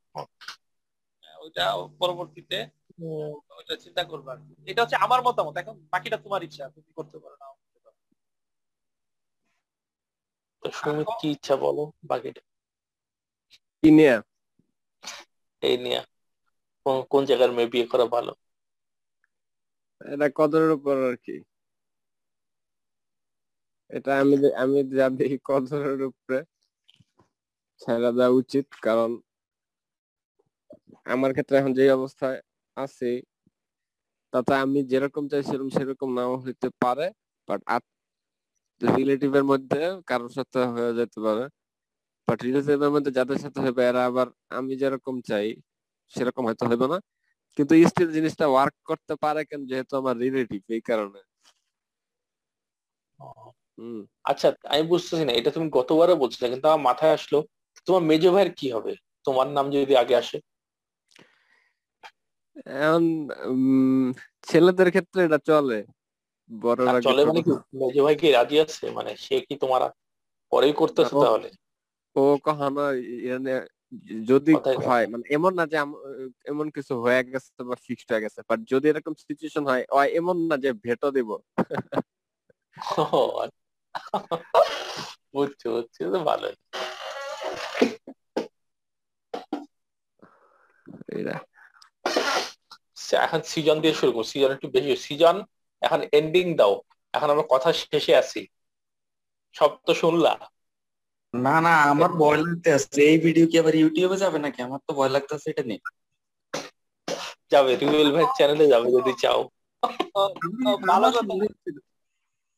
ওইটা 1.41 1.65
পরবর্তীতে 2.01 2.59
ওইটা 3.59 3.75
চিন্তা 3.85 4.03
করবা 4.05 4.33
এটা 4.67 4.81
হচ্ছে 4.83 4.99
আমার 5.05 5.21
মতামত 5.23 5.55
এখন 5.57 5.75
বাকিটা 5.93 6.19
তোমার 6.25 6.41
ইচ্ছা 6.43 6.65
তুমি 6.75 6.91
করতে 6.99 7.17
পারো 7.19 7.37
না 7.37 7.47
সুমিত 10.63 11.09
কি 11.21 11.27
ইচ্ছা 11.31 11.55
বলো 11.57 11.83
বাকিটা? 12.05 12.43
কি 13.83 13.89
নিয়ে 13.97 14.15
এই 15.63 15.77
নিয়ে 15.81 16.01
কোন 16.87 16.97
কোন 17.11 17.23
জায়গার 17.29 17.51
মেয়ে 17.57 17.71
বিয়ে 17.73 17.87
করা 17.93 18.07
ভালো? 18.15 18.33
এটা 20.01 20.27
কদরের 20.37 20.71
উপর 20.77 20.95
আর 21.05 21.17
কি। 21.25 21.37
এটা 23.91 24.11
আমি 24.23 24.35
আমি 24.63 24.79
যা 24.93 25.07
দেখি 25.19 25.37
কদরের 25.49 26.01
উপরে 26.11 26.39
ছেড়ে 27.81 28.11
দেওয়া 28.11 28.37
উচিত 28.41 28.67
কারণ 28.85 29.11
আমার 31.07 31.31
ক্ষেত্রে 31.35 31.55
এখন 31.61 31.73
যে 31.79 31.85
অবস্থায় 31.93 32.39
আছে 32.77 33.11
তাতে 34.33 34.53
আমি 34.65 34.79
যেরকম 34.91 35.25
চাইছিলাম 35.33 35.69
সেরকম 35.69 35.77
সেরকম 35.77 36.09
নাও 36.17 36.35
হইতে 36.45 36.69
পারে 36.83 37.07
বাট 37.49 37.61
রিলেটিভের 38.81 39.45
মধ্যে 39.51 39.81
কারোর 40.09 40.33
সাথে 40.37 40.59
হয়ে 40.73 40.93
যেতে 40.99 41.19
পারে। 41.27 41.45
বাট 42.29 42.39
মধ্যে 42.93 43.11
যাদের 43.11 43.39
সাথে 43.39 43.59
হবে 43.61 43.81
এরা 43.89 44.03
আবার 44.05 44.27
আমি 44.51 44.73
যেরকম 44.77 45.15
চাই 45.21 45.47
সেরকম 46.13 46.43
হয়তো 46.47 46.65
হবে 46.71 46.87
না। 46.87 46.99
কিন্তু 47.59 47.73
স্টিল 47.89 48.11
জিনিসটা 48.13 48.45
ওয়ার্ক 48.49 48.75
করতে 48.85 49.15
পারে 49.17 49.41
কেন 49.45 49.61
যেহেতু 49.67 49.93
আমার 49.97 50.15
রিলেটিভ 50.17 50.63
এই 50.69 50.81
কারণে। 50.81 51.21
আচ্ছা 54.25 54.49
আমি 54.65 54.85
বুঝতেছি 54.89 55.25
না 55.25 55.33
এটা 55.33 55.51
তুমি 55.51 55.69
গতবারও 55.71 56.17
বলছিলে 56.17 56.47
কিন্তু 56.49 56.67
আমার 56.69 56.83
মাথায় 56.85 57.15
আসলো 57.15 57.39
তোমার 57.87 58.03
মেজো 58.03 58.31
ভাইয়ের 58.33 58.51
কি 58.55 58.67
হবে? 58.73 58.93
তোমার 59.27 59.47
নাম 59.49 59.67
যদি 59.71 59.95
আগে 59.97 60.15
আসে। 60.17 60.37
এখন 62.83 63.05
উম, 63.47 64.07
ছেলেদের 64.43 64.89
ক্ষেত্রে 64.91 65.21
এটা 65.25 65.39
চলে 65.51 65.79
বড়রা 66.51 66.99
চলে 67.07 67.23
মানে 67.25 67.41
কি 67.43 67.53
মেজো 67.81 68.01
ভাই 68.05 68.15
কি 68.17 68.29
রাজি 68.31 68.57
আছে? 68.61 68.85
মানে 68.91 69.11
সে 69.17 69.37
কি 69.47 69.55
তোমার 69.63 69.83
পরেই 70.53 70.73
করতেছে 70.73 71.15
তাহলে? 71.25 71.49
ও 72.17 72.23
কখনো 72.45 72.69
মানে 72.77 73.53
যদি 74.29 74.53
হয়। 74.87 75.07
মানে 75.07 75.25
এমন 75.31 75.53
না 75.55 75.65
যে 75.67 75.77
এমন 76.45 76.67
কিছু 76.71 76.93
হয়ে 77.05 77.23
গেছে 77.25 77.51
বা 77.65 77.77
ফিক্সড 77.85 78.09
হয়ে 78.13 78.25
গেছে 78.25 78.41
বাট 78.49 78.59
যদি 78.69 78.87
এরকম 78.89 79.13
সিচুয়েশন 79.19 79.65
হয় 79.67 79.85
এমন 80.21 80.37
না 80.49 80.57
যে 80.65 80.71
ভেটো 80.85 81.09
দিব। 81.11 81.31
বুঝছি 85.33 85.67
বুঝছি 85.69 86.01
তো 86.13 86.19
ভালোই। 86.25 86.55
এখন 93.19 93.41
সিজন 93.43 93.77
দিয়ে 93.81 93.95
শুরু 93.95 94.11
সিজন 94.23 94.51
একটু 94.53 94.69
বেশি 94.69 94.93
সিজন 94.97 95.37
এখন 95.83 96.01
এন্ডিং 96.13 96.47
দাও 96.57 96.75
এখন 97.15 97.29
আমরা 97.31 97.47
কথা 97.51 97.71
শেষে 97.73 98.13
আছি। 98.17 98.41
সব 99.55 99.71
তো 99.87 99.93
শুনলা? 99.95 100.33
না 101.35 101.57
না 101.61 101.73
আমার 101.91 102.11
ভয় 102.21 102.39
লাগতেছে। 102.45 103.01
এই 103.05 103.17
ভিডিও 103.25 103.47
কি 103.51 103.57
আবার 103.63 103.75
ইউটিউবে 103.77 104.17
যাবে 104.25 104.39
নাকি? 104.45 104.59
আমার 104.67 104.81
তো 104.87 104.91
ভয় 104.99 105.13
লাগতেছে 105.15 105.47
এটা 105.53 105.63
নিয়ে। 105.69 105.81
যাবে 107.53 107.73
রিবেল 107.83 108.09
ভাই 108.15 108.27
চ্যানেলে 108.37 108.67
যাবে 108.73 108.89
যদি 108.97 109.13
চাও। 109.23 109.41
ভালো 110.89 111.07
কথা 111.17 111.33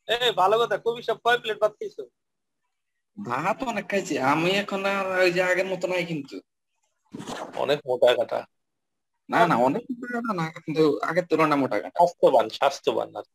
এই 0.09 0.31
ভালো 0.41 0.55
কথা 0.63 0.77
কবি 0.85 1.01
সব 1.09 1.19
কয় 1.25 1.39
প্লেট 1.43 1.59
ভাত 1.63 1.73
খাইছো 1.79 2.03
ভাত 3.17 3.59
অনেক 3.71 3.87
খাইছি। 3.91 4.15
আমি 4.33 4.51
এখন 4.63 4.81
আর 4.91 5.07
ওই 5.17 5.31
যে 5.37 5.41
আগের 5.51 5.69
মতো 5.73 5.87
নাই 5.93 6.03
কিন্তু। 6.11 6.37
অনেক 7.63 7.79
মোটা 7.89 8.09
কাটা। 8.19 8.39
না 9.29 9.41
না 9.51 9.55
অনেক 9.67 9.83
মোটা 9.91 10.09
কাটা 10.15 10.33
না 10.41 10.45
কিন্তু 10.57 10.83
আগের 11.09 11.25
তুলনায় 11.31 11.61
মোটা 11.63 11.77
কাটা। 11.77 11.97
স্বাস্থ্যবান 11.99 12.47
স্বাস্থ্যবান 12.59 13.09
আর 13.19 13.27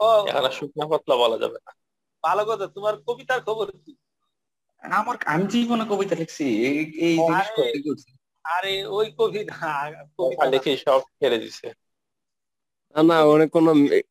ও 0.00 0.10
এখন 0.28 0.44
আর 0.48 0.54
শুকনা 0.58 0.84
পাতলা 0.90 1.14
বলা 1.22 1.36
যাবে 1.42 1.58
না। 1.64 1.70
ভালো 2.24 2.42
কথা 2.50 2.66
তোমার 2.76 2.94
কবিতার 3.06 3.40
খবর 3.46 3.66
কি? 3.84 3.92
আমার 4.82 5.16
আমি 5.26 5.44
জীবনে 5.46 5.84
কবিতা 5.84 6.14
লিখছি 6.14 6.44
এই 7.00 7.14
আরে, 8.44 8.72
ওই 8.88 9.06
কবি 9.18 9.40
কবিতা। 10.18 10.44
দেখি 10.50 10.70
সব 10.86 11.00
ছেড়ে 11.18 11.38
দিছে। 11.38 11.68
না 12.94 13.00
না 13.02 13.16
অনেক 13.26 13.48
কোন 13.50 13.66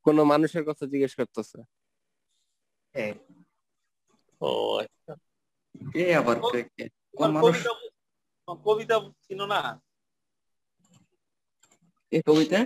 কোন 0.05 0.18
মানুষের 0.24 0.63
কথা 0.65 0.84
জিজ্ঞেস 0.86 1.13
করতেছে। 1.15 1.57
ও 4.41 4.49
আচ্ছা। 4.80 5.13
কে 5.91 6.03
আবার? 6.15 6.36
কোন 7.13 7.30
মানুষ? 7.32 7.55
কবিতা 7.57 7.74
কবিতা 8.65 8.95
ছিল 9.26 9.39
না? 9.45 9.59
এই 12.11 12.22
কবিতা? 12.28 12.59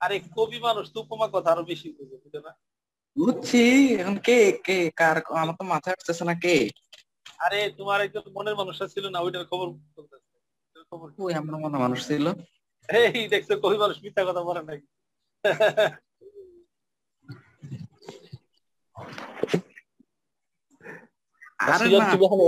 আরে 0.00 0.16
কবি 0.36 0.58
মানুষ 0.58 0.84
তো 0.92 0.98
উপমা 1.00 1.26
কথা 1.32 1.48
আরও 1.50 1.62
বেশি 1.64 1.86
বুঝে 1.96 2.16
বুঝে 2.22 2.40
না? 2.46 2.52
বুঝছি 3.16 3.62
এখন 4.00 4.16
কে 4.18 4.36
কে 4.66 4.76
কার 4.96 5.16
আমার 5.34 5.54
তো 5.54 5.64
মাথায় 5.64 5.96
আসতেছে 5.98 6.24
না 6.24 6.34
কে। 6.44 6.54
আরে 7.44 7.60
তোমার 7.78 7.98
একজন 8.00 8.24
মনের 8.36 8.56
মানুষটা 8.56 8.86
ছিল 8.88 9.04
না 9.08 9.18
ওইটার 9.20 9.44
খবর 9.46 9.66
খবর 10.90 11.08
ওই 11.18 11.32
আমার 11.34 11.56
মনে 11.60 11.78
মানুষ 11.78 11.98
ছিল? 12.06 12.26
এই 12.88 13.28
দেখছ 13.28 13.50
কবি 13.62 13.76
মানুষ 13.84 13.96
মিথ্যা 14.02 14.22
কথা 14.28 14.42
বলে 14.48 14.62
নাকি? 14.62 14.86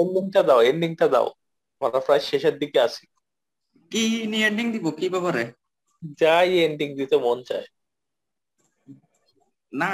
এন্ডিংটা 0.03 0.43
দাও 0.49 0.61
এন্ডিংটা 0.63 1.07
দাও। 1.09 1.29
আমরা 1.81 2.01
প্রায় 2.01 2.23
শেষের 2.31 2.55
দিকে 2.59 2.79
আছি। 2.81 3.05
কি 3.93 4.03
নিয়ে 4.27 4.47
এন্ডিং 4.47 4.67
দিব 4.73 4.87
কি 4.91 5.07
ব্যাপারে? 5.09 5.43
যাই 6.21 6.51
এন্ডিং 6.59 6.89
দিতে 6.97 7.17
মন 7.17 7.39
চায়। 7.43 7.67
না 9.73 9.91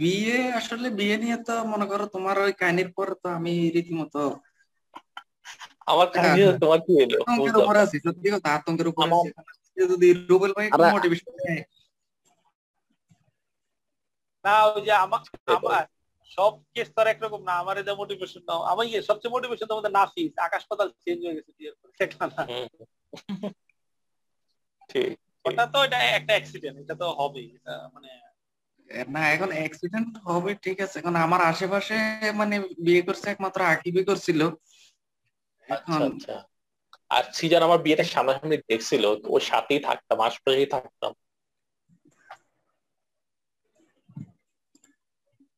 বিয়ে 0.00 0.36
আসলে 0.58 0.88
বিয়ে 0.98 1.16
নিয়ে 1.18 1.36
তো 1.46 1.54
মনে 1.72 1.86
করো 1.90 2.04
তোমার 2.14 2.36
ওই 2.40 2.52
কাহিনীর 2.60 2.90
পর 2.96 3.08
তো 3.22 3.28
আমি 3.38 3.52
রীতিমতো 3.74 4.22
আমার 5.86 6.06
কাহিনী 6.12 6.40
হ্যাঁ। 6.40 6.58
তোমার 6.62 6.80
কি 6.86 6.92
আতঙ্কের 7.22 7.56
উপরে 7.60 7.78
আছি 7.84 7.96
সত্যি 8.06 8.28
কথা 8.34 8.48
আতঙ্কের 8.56 8.88
উপরে 8.88 9.10
আছি। 9.10 9.28
যদি 9.76 10.08
রুবেল 10.30 10.52
ভাই 10.56 10.66
মোটিভেশন 10.94 11.30
দেয় 11.38 11.62
না 14.44 14.54
ওই 14.68 14.80
যে 14.86 14.92
আমার 15.04 15.20
আমার 15.56 15.84
সব 16.30 16.52
কেস 16.74 16.88
তো 16.88 16.98
আর 17.00 17.08
একরকম 17.08 17.40
না 17.48 17.54
আমার 17.62 17.74
এটা 17.78 17.92
মোটিভেশন 17.94 18.42
নাও 18.48 18.60
আমার 18.72 18.84
ইয়ে 18.86 19.00
সবচেয়ে 19.08 19.34
মোটিভেশন 19.34 19.66
তো 19.68 19.74
আমাদের 19.76 19.92
নাফিস 19.98 20.32
আকাশ 20.46 20.62
পাতাল 20.70 20.88
চেঞ্জ 21.04 21.20
হয়ে 21.24 21.36
গেছে 21.38 21.52
বিয়ের 21.58 21.74
পরে 21.78 21.92
দেখলা 22.00 22.24
না। 22.28 22.42
ঠিক 24.90 25.12
ওটা 25.44 25.64
তো 25.72 25.78
এটা 25.86 25.98
একটা 26.18 26.32
অ্যাক্সিডেন্ট 26.34 26.76
এটা 26.82 26.94
তো 26.96 27.06
হবেই 27.18 27.48
এটা 27.58 27.74
মানে 27.94 28.10
না 29.08 29.32
এখন 29.32 29.52
অ্যাক্সিডেন্ট 29.52 30.18
হবে 30.18 30.54
ঠিক 30.54 30.80
আছে। 30.80 30.98
এখন 30.98 31.16
আমার 31.16 31.40
আশেপাশে 31.40 31.94
মানে 32.34 32.60
বিয়ে 32.60 33.02
করছে 33.02 33.30
একমাত্র 33.30 33.60
আকিবই 33.60 34.04
করছিল। 34.04 34.46
আচ্ছা 34.46 35.74
এখন 35.74 36.16
আচ্ছা। 36.16 36.48
আর 37.08 37.24
সিজন 37.32 37.62
আমার 37.62 37.78
বিয়েটা 37.78 38.04
সামনাসামনি 38.04 38.56
দেখছিল 38.56 39.16
তো 39.16 39.28
ওর 39.28 39.40
সাথেই 39.40 39.80
থাকতাম 39.80 40.20
আশপাশেই 40.20 40.66
থাকতাম। 40.66 41.12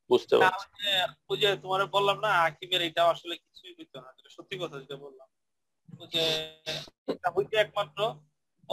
বুঝতে 0.08 0.38
পারছি। 0.38 0.86
ওই 1.28 1.38
যে- 1.38 1.56
তোমার 1.56 1.86
বললাম 1.86 2.20
না 2.20 2.28
আকিবের 2.28 2.82
এটা 2.82 3.04
আসলে 3.04 3.36
কিছুই 3.36 3.74
হইতো 3.78 4.00
না। 4.00 4.12
যেটা 4.12 4.28
সত্যি 4.30 4.58
কথা 4.58 4.80
যেটা 4.80 4.96
বললাম। 4.96 5.28
ওই 6.00 6.06
যে 6.06 6.22
এটা 7.08 7.30
হইতো 7.30 7.58
একমাত্র 7.58 8.04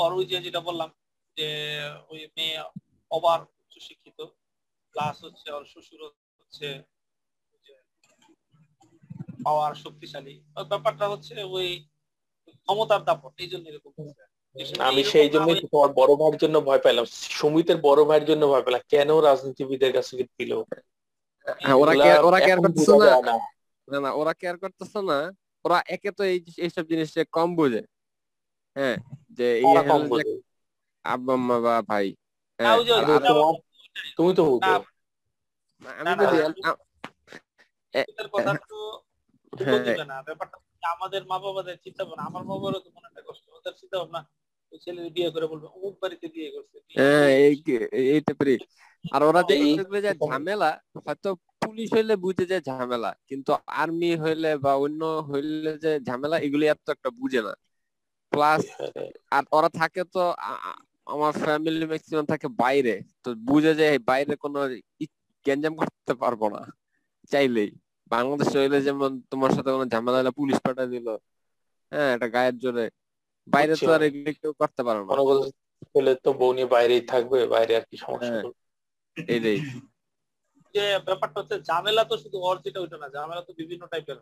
আর 0.06 0.14
ওই 0.14 0.26
যে 0.26 0.42
যেটা 0.42 0.60
বললাম 0.60 0.90
যে 1.38 1.80
ওই 2.10 2.28
মেয়ে 2.38 2.64
অবার 3.12 3.42
উচ্চ 3.42 3.80
শিক্ষিত 3.80 4.26
প্লাস 4.94 5.16
হচ্ছে 5.24 5.48
ওর 5.52 5.64
শ্বশুর 5.66 6.02
হচ্ছে 6.40 6.68
পাওয়ার 9.46 9.74
শক্তিশালী। 9.76 10.34
ওই 10.58 10.66
ব্যাপারটা 10.66 11.06
হচ্ছে 11.08 11.34
ওই 11.52 11.68
ক্ষমতার 12.60 13.02
দাপট 13.04 13.34
এই 13.40 13.50
জন্য 13.52 13.66
এরকম 13.70 13.92
আমি 14.82 15.02
সেই 15.04 15.28
না 15.28 15.34
জন্যই 15.36 15.56
তোমার 15.66 15.92
বড় 15.94 16.12
ভাইয়ের 16.16 16.38
জন্য 16.38 16.56
ভয় 16.60 16.82
পেলাম 16.84 17.06
সুমিতের 17.32 17.78
বড় 17.82 18.02
ভাইয়ের 18.06 18.26
জন্য 18.26 18.44
ভয় 18.48 18.64
পেলাম 18.66 18.82
কেন 18.90 19.10
রাজনীতিবিদের 19.20 19.92
কাছে 19.94 20.14
দিল 20.32 20.52
হ্যাঁ 21.62 21.76
ওরা 21.76 21.92
ওরা 22.22 22.40
কেয়ার 22.40 22.60
করতেছে 22.60 22.94
না। 23.02 23.08
না। 23.88 23.98
না 24.00 24.10
ওরা 24.12 24.34
কেয়ার 24.34 24.58
করতেছে 24.58 25.00
না। 25.02 25.18
ওরা 25.66 25.78
একে 25.88 26.10
তো 26.12 26.24
এই 26.24 26.38
এইসব 26.58 26.84
জিনিস 26.86 27.10
কম 27.32 27.50
বোঝে। 27.56 27.82
হ্যাঁ 28.76 28.96
যে 29.30 29.48
এই। 29.58 29.64
আব্বা 31.06 31.36
ভাই। 31.90 32.08
হ্যাঁ 33.96 34.10
তুমি 34.18 34.32
তো 34.32 34.44
আমি 36.02 36.14
বলি 36.22 36.38
হ্যাঁ। 36.38 36.48
হচ্ছে 39.54 39.92
আমাদের 40.92 41.22
মা 41.26 41.38
বাবাদের 41.40 41.78
চিন্তা 41.78 42.02
ভাবনা 42.04 42.24
আমার 42.26 42.44
মা 42.44 42.54
বাবারও 42.54 42.80
তো 42.80 42.90
মনে 42.90 43.08
একটা 43.08 43.22
কষ্ট 43.28 43.44
ওদের 43.50 43.74
চিন্তা 43.76 43.96
ভাবনা 43.98 44.20
ছেলে 44.82 45.02
বিয়ে 45.16 45.30
করে 45.30 45.46
বলবে 45.48 45.68
অমুক 45.68 45.94
বাড়িতে 46.02 46.26
বিয়ে 46.28 46.50
করছে 46.52 46.78
হ্যাঁ 46.92 47.22
করে- 47.22 47.36
এই 47.42 47.56
কি- 47.58 47.90
এই 48.12 48.20
টাইপেরই 48.22 48.58
আর 49.06 49.22
ওরা 49.24 49.42
যে 49.50 49.56
যে 50.06 50.12
ঝামেলা 50.22 50.70
হয়তো 50.98 51.30
পুলিশ 51.62 51.88
হইলে 51.94 52.14
বুঝে 52.18 52.46
যে 52.46 52.58
ঝামেলা 52.62 53.12
কিন্তু 53.30 53.52
আর্মি 53.76 54.12
হইলে 54.18 54.52
বা 54.58 54.72
অন্য 54.76 55.02
হইলে 55.30 55.72
যে 55.78 55.92
ঝামেলা 56.08 56.38
এগুলি 56.40 56.66
এত 56.68 56.88
একটা 56.90 57.10
বুঝে 57.20 57.42
না। 57.42 57.54
প্লাস 58.32 58.62
আর 59.32 59.44
ওরা 59.52 59.70
থাকে 59.72 60.02
তো 60.14 60.24
আমার 61.08 61.32
ফ্যামিলি 61.44 61.86
ম্যাক্সিমাম 61.92 62.26
থাকে 62.26 62.48
বাইরে। 62.64 62.94
তো 63.24 63.30
বুঝে 63.48 63.72
যে 63.76 63.86
বাইরে 64.10 64.34
কোনো 64.44 64.60
গ্যাঞ্জাম 65.46 65.74
করতে 65.80 66.14
পারব 66.24 66.42
না। 66.56 66.62
চাইলেই। 67.32 67.70
বাংলাদেশে 68.12 68.58
হইলে 68.62 68.78
যেমন 68.82 69.12
তোমার 69.32 69.52
সাথে 69.56 69.70
কোনো 69.72 69.86
ঝামেলা 69.94 70.18
হলে 70.20 70.32
পুলিশ 70.40 70.58
পাঠা 70.66 70.86
দিল। 70.94 71.08
হ্যাঁ 71.92 72.10
এটা 72.16 72.28
গায়ের 72.36 72.56
জোরে। 72.58 72.86
বাইরে 73.48 73.74
তো 73.80 73.90
আর 73.96 74.02
এগুলি 74.08 74.32
কেউ 74.42 74.52
করতে 74.62 74.82
পারে 74.84 75.00
না। 75.00 75.12
ছেলে 75.92 76.14
তো 76.26 76.30
বউ 76.40 76.52
নিয়ে 76.54 76.70
বাইরেই 76.76 77.04
থাকবে 77.12 77.38
বাইরে 77.54 77.74
আর 77.80 77.86
কি 77.90 77.96
সমস্যা 77.98 78.34
হ্যাঁ। 78.34 78.44
এইটাই 79.18 79.60
যে 80.76 80.84
ব্যাপারটা 81.08 81.38
হচ্ছে 81.42 81.58
ঝামেলা 81.70 82.04
তো 82.04 82.16
শুধু 82.24 82.38
ওর 82.48 82.58
যেটা 82.66 82.80
ওইটা 82.82 82.98
না 82.98 83.08
ঝামেলা 83.16 83.42
তো 83.48 83.52
বিভিন্ন 83.62 83.84
টাইপের 83.92 84.18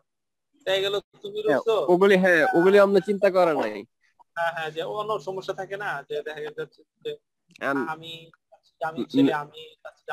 দেখা 0.68 0.80
গেল 0.86 0.96
তুমি 1.24 1.40
রয়েছো 1.42 1.74
ওগুলি 1.94 2.16
হ্যাঁ 2.24 2.42
ওগুলি 2.58 2.78
আমরা 2.86 3.00
চিন্তা 3.10 3.28
করে 3.38 3.54
নাই। 3.56 3.74
হ্যাঁ 4.40 4.54
হ্যাঁ 4.56 4.70
যে 4.76 4.82
অন্য 5.00 5.12
সমস্যা 5.28 5.54
থাকে 5.62 5.76
না 5.84 5.90
যে 6.10 6.16
দেখা 6.28 6.42
যাচ্ছে 6.58 6.82
যে 7.04 7.12
আমি 7.94 8.12
আমি 8.88 9.00
ছেলে 9.12 9.32
আমি 9.44 9.62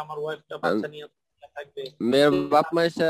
আমার 0.03 0.19
ওয়াইফটা 0.23 0.57
বাচ্চা 0.63 0.89
নিয়ে 0.95 1.07
থাকবে। 1.57 1.83
মেয়ের 2.11 2.33
বাপ 2.53 2.69
মা 2.75 2.83
এসে 2.89 3.09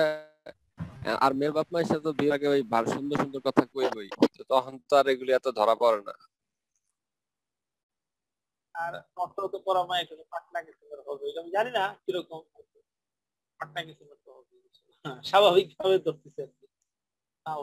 আর 1.24 1.32
মেয়ের 1.38 1.54
বাপ 1.56 1.68
মা 1.72 1.78
এসে 1.84 1.96
তো 2.04 2.10
বিয়ের 2.18 2.34
আগে 2.36 2.48
ওই 2.54 2.62
ভালো 2.74 2.86
সুন্দর 2.94 3.16
সুন্দর 3.22 3.40
কথা 3.48 3.62
কইবই 3.74 4.08
তখন 4.52 4.74
তো 4.88 4.92
আর 5.00 5.06
এগুলি 5.12 5.30
এত 5.38 5.46
ধরা 5.58 5.74
পড়ে 5.82 6.00
না। 6.08 6.14
আর 8.74 8.92
নষ্ট 9.18 9.36
তো 9.52 9.58
এখানে 10.02 10.24
পাটনা 10.32 10.58
কিছু 10.66 10.82
হবে 11.08 11.26
আমি 11.40 11.50
জানি 11.56 11.70
না 11.78 11.84
কীরকম 12.04 12.40
পাটনা 13.60 13.80
কিছু 13.88 14.02
হবে। 14.04 14.54
স্বাভাবিকভাবে 15.30 15.96
ধরতেছে 16.06 16.40
আর 16.46 16.50
কি। 16.56 16.66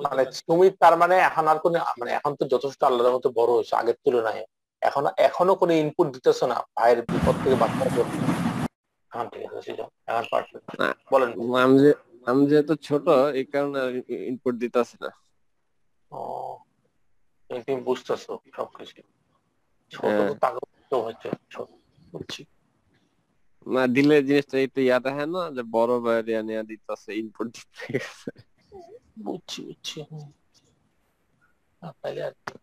মানে 0.06 0.24
তুমি 0.50 0.66
তার 0.82 0.96
মানে 1.02 1.16
এখন 1.30 1.46
আর 1.52 1.58
কোনো 1.66 1.78
মানে 2.00 2.12
এখন 2.20 2.32
তো 2.40 2.44
যথেষ্ট 2.54 2.82
আল্লাহর 2.90 3.16
মতো 3.16 3.28
বড় 3.40 3.52
হয়েছে 3.56 3.74
আগের 3.82 3.98
তুলনায়। 4.04 4.44
এখন 4.82 5.04
এখনও 5.28 5.54
কোনো 5.62 5.74
ইনপুট 5.84 6.08
দিতেছো 6.16 6.46
না 6.52 6.58
ভাইয়ের 6.78 7.00
বিপদ 7.10 7.36
থেকে 7.44 7.58
বাঁচার 7.64 7.90
জন্য। 7.98 8.14
এখন 9.12 9.26
ঠিক 9.34 9.44
আছে 9.58 9.72
এখন 10.10 10.26
পারফেক্ট 10.32 10.66
বলেন। 11.14 11.30
আমি 11.64 11.76
যে 11.84 11.92
আমি 12.28 12.42
যেহেতু 12.50 12.74
ছোট 12.88 13.06
এই 13.40 13.46
কারণে 13.54 13.80
ইনপুট 14.30 14.54
দিতেছি 14.64 14.96
না। 15.04 15.10
ও 16.12 16.20
তুমি 17.50 17.82
বুঝতেছো 17.88 18.32
সবকিছু? 18.58 18.96
ছোট 19.92 20.06
হ্যাঁ। 20.06 20.28
তো 20.30 20.34
তাকে 20.44 20.60
হচ্ছে 21.06 21.28
ছোট 21.54 21.68
বুঝছি। 22.14 22.42
না 23.68 23.84
দিলে 23.96 24.16
জিনিসটা 24.28 24.58
একটু 24.66 24.80
ইয়া 24.88 24.98
দেখে 25.06 25.26
না 25.34 25.42
যে 25.56 25.64
বড় 25.76 25.94
বাইরে 26.06 26.34
নিয়ে 26.48 26.64
দিতেছে 26.70 27.10
ইনপুট 27.22 27.48
দিতে। 27.56 27.84
বুঝছি 29.18 29.59
বুঝছি। 29.68 29.99
আর 32.22 32.34
কি? 32.41 32.53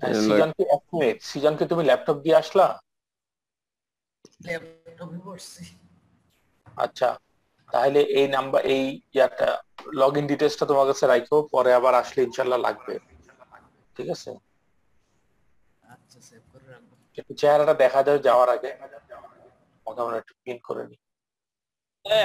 হ্যাঁ, 0.00 0.14
সিজনকে 0.22 0.62
এক 0.76 0.82
মিনিট 0.92 1.18
সিজনকে 1.30 1.64
তুমি 1.66 1.82
ল্যাপটপ 1.88 2.16
দিয়ে 2.24 2.36
আসলা 2.42 2.66
আচ্ছা 6.66 7.08
তাহলে 7.68 8.00
এই 8.20 8.26
নাম্বার 8.28 8.60
এই 8.74 8.84
ইয়াটা 9.14 9.48
লগ 9.94 10.12
ইন 10.16 10.24
ডিটেলসটা 10.30 10.64
তোমার 10.70 10.86
কাছে 10.90 11.04
রাখো 11.06 11.36
পরে 11.54 11.70
আবার 11.78 11.94
আসলে 11.94 12.20
ইনশাল্লাহ 12.22 12.58
লাগবে। 12.58 12.94
ঠিক 13.96 14.08
আছে? 14.14 14.30
আচ্ছা 15.84 16.18
সেভ 16.28 16.42
করে 16.52 16.66
রাখব। 16.66 16.90
একটু 17.18 17.32
চেহারাটা 17.40 17.74
দেখা 17.74 18.00
যায় 18.02 18.20
যাওয়ার 18.26 18.48
আগে। 18.56 18.70
আমরা 19.86 20.16
একটু 20.22 20.34
পিন 20.42 20.58
করে 20.68 20.82
নিই 20.90 21.00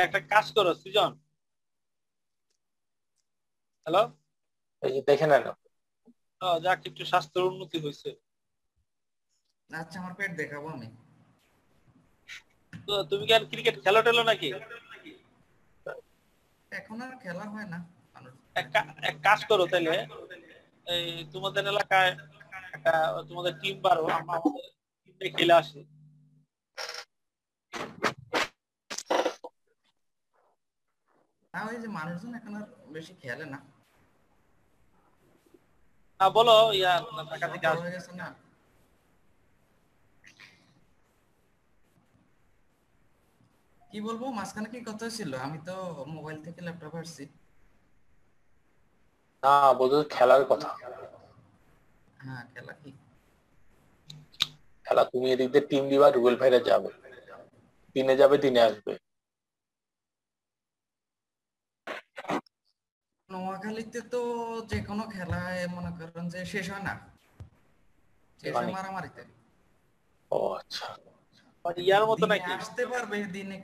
একটা 0.06 0.20
কাজ 0.32 0.46
করো 0.56 0.72
সৃজন। 0.82 1.12
হ্যালো 3.86 4.02
এই 4.84 4.92
যে 4.96 5.02
দেখে 5.10 5.26
নেন 5.32 5.44
যাক 6.64 6.80
একটু 6.90 7.04
স্বাস্থ্যের 7.12 7.48
উন্নতি 7.50 7.78
হয়েছে 7.84 8.10
আচ্ছা 9.70 9.98
আমার 10.02 10.14
পেট 10.20 10.32
দেখাবো 10.42 10.68
আমি। 10.76 10.88
তো 12.88 12.94
তুমি 13.10 13.24
কি 13.28 13.34
আর 13.38 13.44
ক্রিকেট 13.52 13.76
খেলো 13.84 14.00
টেলো 14.06 14.24
নাকি? 14.30 14.50
এখন 16.72 16.98
আর 17.06 17.14
খেলা 17.24 17.46
হয় 17.54 17.68
না। 17.74 17.80
এক 19.10 19.16
কাজ 19.28 19.40
করো 19.50 19.64
তাহলে 19.72 19.94
এই 20.88 21.08
তোমাদের 21.34 21.64
এলাকায় 21.74 22.12
একটা 22.76 22.94
তোমাদের 23.30 23.54
টিম 23.62 23.76
পারো 23.86 24.04
আমরা 24.18 24.34
আমাদের 24.40 24.66
টিমে 25.04 25.30
খেলে 25.38 25.54
আসি। 25.62 25.80
ওই 31.66 31.78
যে 31.84 31.88
মানুষজন 31.98 32.32
এখন 32.40 32.54
আর 32.60 32.66
বেশি 32.96 33.14
খেলে 33.22 33.46
না। 33.54 33.60
না 36.20 36.26
বলো 36.36 36.56
ইয়া 36.74 36.94
ঢাকা 37.32 37.48
থেকে 37.54 37.66
বড় 37.66 37.70
আসবে 37.74 37.90
গেছে 37.96 38.12
না। 38.22 38.28
কি 43.82 43.98
বলব 44.02 44.22
মাঝখানে 44.38 44.68
কি 44.74 44.80
কথা 44.90 45.08
ছিল 45.10 45.32
আমি 45.46 45.58
তো 45.68 45.76
মোবাইল 46.16 46.38
থেকে 46.46 46.60
ল্যাপটপ 46.62 46.94
আসছি 47.02 47.24
না 49.44 49.52
বলতে 49.80 49.98
খেলার 50.16 50.44
কথা। 50.46 50.70
হ্যাঁ 52.20 52.44
খেলা 52.54 52.74
কি? 52.82 52.92
খেলা 54.86 55.04
তুমি 55.12 55.28
এদিক 55.32 55.50
দিয়ে 55.54 55.66
টিম 55.70 55.84
দিবা 55.92 56.08
রুবেল 56.10 56.36
ভাইরা 56.42 56.60
যাবে। 56.70 56.90
দিনে 57.96 58.14
যাবে 58.22 58.36
দিনে 58.38 58.62
আসবে। 58.62 58.94
নোয়াখালীতে 63.58 64.00
তো 64.14 64.22
যে 64.72 64.78
কোনো 64.90 65.04
খেলায় 65.16 65.62
মনে 65.76 65.92
করেন 65.98 66.26
যে 66.34 66.40
শেষ 66.54 66.66
হয় 66.74 66.84
না। 66.88 66.94
শেষ 68.40 68.54
হয় 68.54 68.58
মানে? 68.58 68.72
মারামারিতে। 68.78 69.24
ও 70.32 70.40
আচ্ছা। 70.60 70.88
ইয়ার 71.82 72.04
মতো 72.10 72.26
নাকি? 72.32 72.52
আসতে 72.60 72.84
পারবে 72.92 73.18
দিনে 73.36 73.58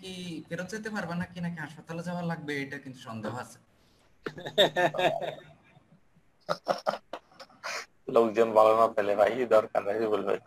ফেরত 0.47 0.67
যেতে 0.73 0.89
পারবে 0.95 1.13
নাকি 1.21 1.37
নাকি 1.45 1.57
হাসপাতালে 1.65 2.01
যাওয়া 2.07 2.23
লাগবে 2.31 2.53
এটা 2.63 2.77
কিন্তু 2.83 2.99
সন্দেহ 3.07 3.33
আছে। 3.43 3.57
লোকজন 8.15 8.47
ভালো 8.57 8.73
না 8.79 8.87
পেলে 8.95 9.13
ভাই 9.19 9.31
দরকার 9.55 9.81
নাই 9.87 9.97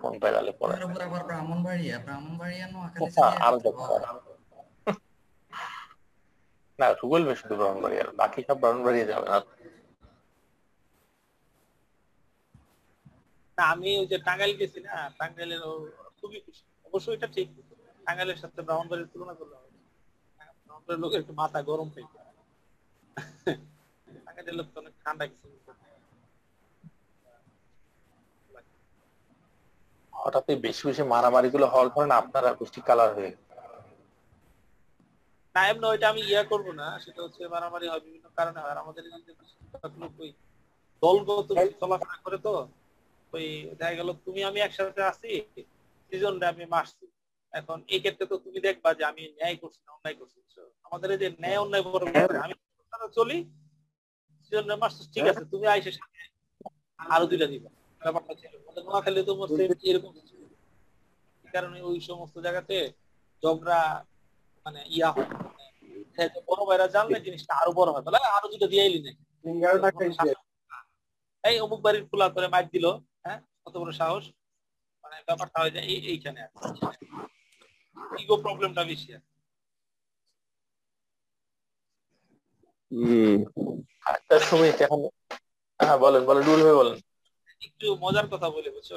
ফোন 0.01 0.13
পেলালে 0.23 0.53
পরে 0.61 0.75
আবার 1.07 1.23
ব্রাহ্মণবাড়িয়া 1.29 1.97
ব্রাহ্মণবাড়িয়া 2.07 2.67
নোয়াখালী 2.73 3.09
থেকে 3.09 3.37
আরও 3.47 3.59
দরকার। 3.67 4.01
না 6.79 6.87
ভাই 7.27 7.37
শুধু 7.41 7.55
আর 8.01 8.09
বাকি 8.21 8.41
সব 8.49 8.57
ব্রাহ্মণবাড়ি 8.63 9.01
যাবে 9.11 9.27
না 9.27 9.39
না 13.59 13.63
আমি 13.73 13.89
ওই 14.01 14.07
যে 14.13 14.17
টাঙ্গাইল 14.27 14.53
গেছি 14.61 14.79
না 14.87 14.95
টাঙ্গাইলের 15.19 15.63
খুবই 16.19 16.39
খুশি 16.45 16.63
অবশ্যই 16.87 17.15
এটা 17.17 17.29
ঠিক 17.37 17.49
টাঙ্গাইলের 18.07 18.39
সাথে 18.43 18.61
ব্রাহ্মণবাড়ির 18.67 19.11
তুলনা 19.13 19.35
করলে 19.41 19.55
হবে। 19.57 19.71
ব্রাহ্মণবাড়ির 20.59 21.03
লোকের 21.05 21.21
একটু 21.23 21.35
মাথা 21.43 21.59
গরম 21.71 21.89
থাকে 21.95 22.15
টাঙ্গাইলের 24.27 24.57
লোক 24.59 24.67
তো 24.73 24.77
অনেক 24.83 24.95
ঠান্ডা 25.03 25.25
কিছু 25.31 25.47
হঠাৎ 30.13 30.47
বেশি 30.67 30.83
বেশি 30.89 31.03
মারামারি 31.13 31.49
গুলো 31.55 31.67
হওয়ার 31.73 31.89
কারণে 31.95 32.15
আপনারা 32.23 32.49
বেশি 32.61 32.81
কালার 32.89 33.11
হয়ে 33.17 33.31
গেছে। 33.33 33.46
না 35.57 35.87
ওইটা 35.93 36.07
আমি 36.13 36.23
ইয়া 36.31 36.43
করব 36.53 36.67
না। 36.81 36.87
সেটা 37.05 37.21
হচ্ছে 37.25 37.41
মারামারি 37.55 37.87
হয় 37.91 38.03
বিভিন্ন 38.07 38.27
কারণে 38.39 38.59
হয়। 38.63 38.73
আর 38.73 38.79
আমাদের 38.85 39.03
ওই 40.23 40.29
দলগত 41.03 41.49
চলাফেরা 41.81 42.17
করে 42.25 42.39
তো 42.47 42.53
ওই 43.33 43.47
দেখা 43.81 43.95
গেল 44.01 44.09
তুমি 44.25 44.41
আমি 44.51 44.59
একসাথে 44.63 45.03
আছি 45.11 45.31
সিজনটা 46.09 46.47
আমি 46.53 46.65
মারছি। 46.75 47.05
এখন 47.53 47.79
এই 47.95 48.01
ক্ষেত্রে 48.03 48.25
তো 48.31 48.37
তুমি 48.45 48.59
দেখবা 48.67 48.91
যে 48.99 49.03
আমি 49.11 49.23
ন্যায় 49.39 49.57
করছি 49.63 49.81
না 49.87 49.91
অন্যায় 49.97 50.17
করছি 50.21 50.39
আমাদের 50.87 51.09
এই 51.15 51.21
যে 51.23 51.29
ন্যায় 51.43 51.59
অন্যায় 51.65 51.85
বড় 51.87 52.05
আমি 52.45 52.55
সাথে 52.93 53.09
চলি 53.19 53.37
সিজনটা 54.45 54.75
মারছি 54.83 55.03
ঠিক 55.15 55.25
আছে 55.31 55.43
তুমি 55.53 55.67
আইসে 55.75 55.93
সাথে 55.99 56.19
আরও 56.99 57.25
দুইটা 57.31 57.47
দিবা। 57.53 57.71
ব্যাপারটা 58.01 58.33
ছিল 58.41 58.53
নোয়াখালী 58.87 59.21
তো 59.29 59.33
এরকম। 59.91 60.13
কারণে 61.45 61.79
ওই 61.91 61.99
সমস্ত 62.09 62.37
জায়গাতে 62.47 62.77
ঝগড়া 63.43 63.81
মানে 64.67 64.81
ইয়া 64.89 65.11
হয় 65.13 65.29
মানে 65.47 65.65
হ্যাঁ, 66.17 66.29
বড় 66.49 66.63
ভাইরা 66.69 66.87
জানলে 66.89 67.19
জিনিসটা 67.21 67.53
আরও 67.55 67.73
বড় 67.73 67.91
হয়। 67.91 68.05
বলে 68.07 68.19
আরও 68.37 68.47
দুটো 68.53 68.67
দিয়ে 68.67 68.85
এলি 68.85 69.01
নাকি? 69.01 69.23
এই 71.45 71.57
অমুক 71.61 71.81
বাড়ির 71.81 72.05
খোলা 72.11 72.27
করে 72.29 72.47
মাইক 72.49 72.67
দিল 72.73 72.87
হ্যাঁ? 73.25 73.39
কত 73.65 73.75
বড় 73.79 73.93
সাহস। 73.93 74.25
মানে 75.05 75.17
ব্যাপারটা 75.29 75.59
হয় 75.61 75.73
যে 75.73 75.81
এই 75.85 75.99
এইখানে 76.07 76.41
ইগো 78.21 78.37
প্রবলেমটা 78.37 78.83
বেশি 78.85 79.09
আছে 79.15 79.31
এখন 84.81 85.01
হ্যাঁ 85.81 85.99
বলেন 85.99 86.23
বলেন 86.25 86.43
ভাই 86.59 86.77
বলেন। 86.77 86.97
একটু 87.63 87.87
মজার 88.03 88.27
কথা 88.33 88.49
বলে 88.51 88.69
বুঝছ? 88.71 88.91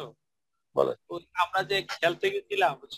বলেন। 0.75 0.95
আমরা 1.43 1.59
যে 1.63 1.77
খেলতে 1.91 2.25
গেছিলাম 2.33 2.71
বুঝছ? 2.81 2.97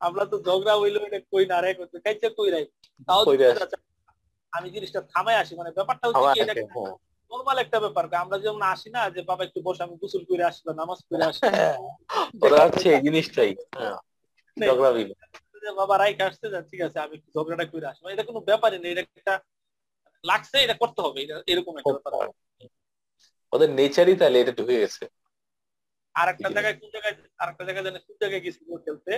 আমরা 0.00 0.24
তো 0.32 0.36
ঝগড়া 0.38 0.74
হইল 0.76 0.96
কই 1.32 1.44
না 1.46 1.56
রে 1.60 1.70
কইছে, 1.74 1.96
কাইচা 2.04 2.28
কই 2.38 2.48
রাই 2.50 2.64
তাও 3.08 3.20
আমি 4.52 4.68
জিনিসটা 4.70 5.00
থামাই 5.12 5.36
আসি 5.36 5.52
মানে 5.54 5.70
ব্যাপারটা 5.70 6.04
হচ্ছে 6.08 6.40
একটা। 6.40 6.62
নর্মাল 7.30 7.58
একটা 7.58 7.78
ব্যাপার 7.80 8.04
আমরা 8.14 8.36
যেমন 8.38 8.62
আসি 8.74 8.88
না 8.90 9.02
যে 9.10 9.20
বাবা 9.22 9.42
একটু 9.44 9.60
বসে 9.62 9.82
আমি 9.82 9.94
গোসল 10.02 10.22
করে 10.24 10.42
আসি 10.44 10.60
নামাজ 10.72 10.98
করে 11.08 11.22
আসি 11.24 11.40
ওরা 12.42 12.58
হচ্ছে 12.66 12.86
এই 12.94 13.00
জিনিসটাই 13.02 13.52
হ্যাঁ 13.74 13.96
ঝগড়া 14.56 14.90
বিল 14.92 15.10
যে 15.62 15.68
বাবা 15.80 15.94
রাইকে 15.96 16.22
আসছে 16.28 16.46
যা 16.54 16.60
ঠিক 16.70 16.80
আছে 16.86 16.98
আমি 17.04 17.14
একটু 17.18 17.30
ঝগড়াটা 17.36 17.64
করে 17.72 17.86
আসব 17.90 18.04
এটা 18.14 18.24
কোনো 18.28 18.40
ব্যাপারই 18.48 18.78
নেই 18.82 18.92
এটা 18.94 19.02
একটা 19.18 19.34
লাগছে 20.24 20.56
এটা 20.64 20.76
করতে 20.82 21.00
হবে 21.02 21.20
এরকম 21.52 21.74
একটা 21.78 21.94
ব্যাপার। 21.96 22.12
ওদের 23.52 23.70
নেচারই 23.78 24.16
তাহলে 24.20 24.36
এটা 24.40 24.52
ঢুকে 24.52 24.82
গেছে। 24.82 25.04
আর 26.14 26.26
একটা 26.32 26.48
জায়গায় 26.56 26.76
কোন 26.80 26.88
জায়গায় 26.94 27.14
আর 27.42 27.48
একটা 27.52 27.64
জায়গায় 27.66 27.84
জানি 27.86 27.98
কোন 28.06 28.16
জায়গায় 28.22 28.42
গেছি 28.44 28.60
খেলতে? 28.86 29.12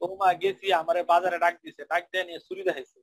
ও 0.00 0.06
মা 0.20 0.28
গেছি 0.42 0.66
আমারে 0.80 1.00
বাজারে 1.12 1.38
ডাক 1.44 1.54
দিছে 1.64 1.82
ডাক 1.92 2.02
দিয়ে 2.12 2.24
নিয়ে 2.28 2.40
চুরি 2.46 2.62
দেখাইছে। 2.68 2.98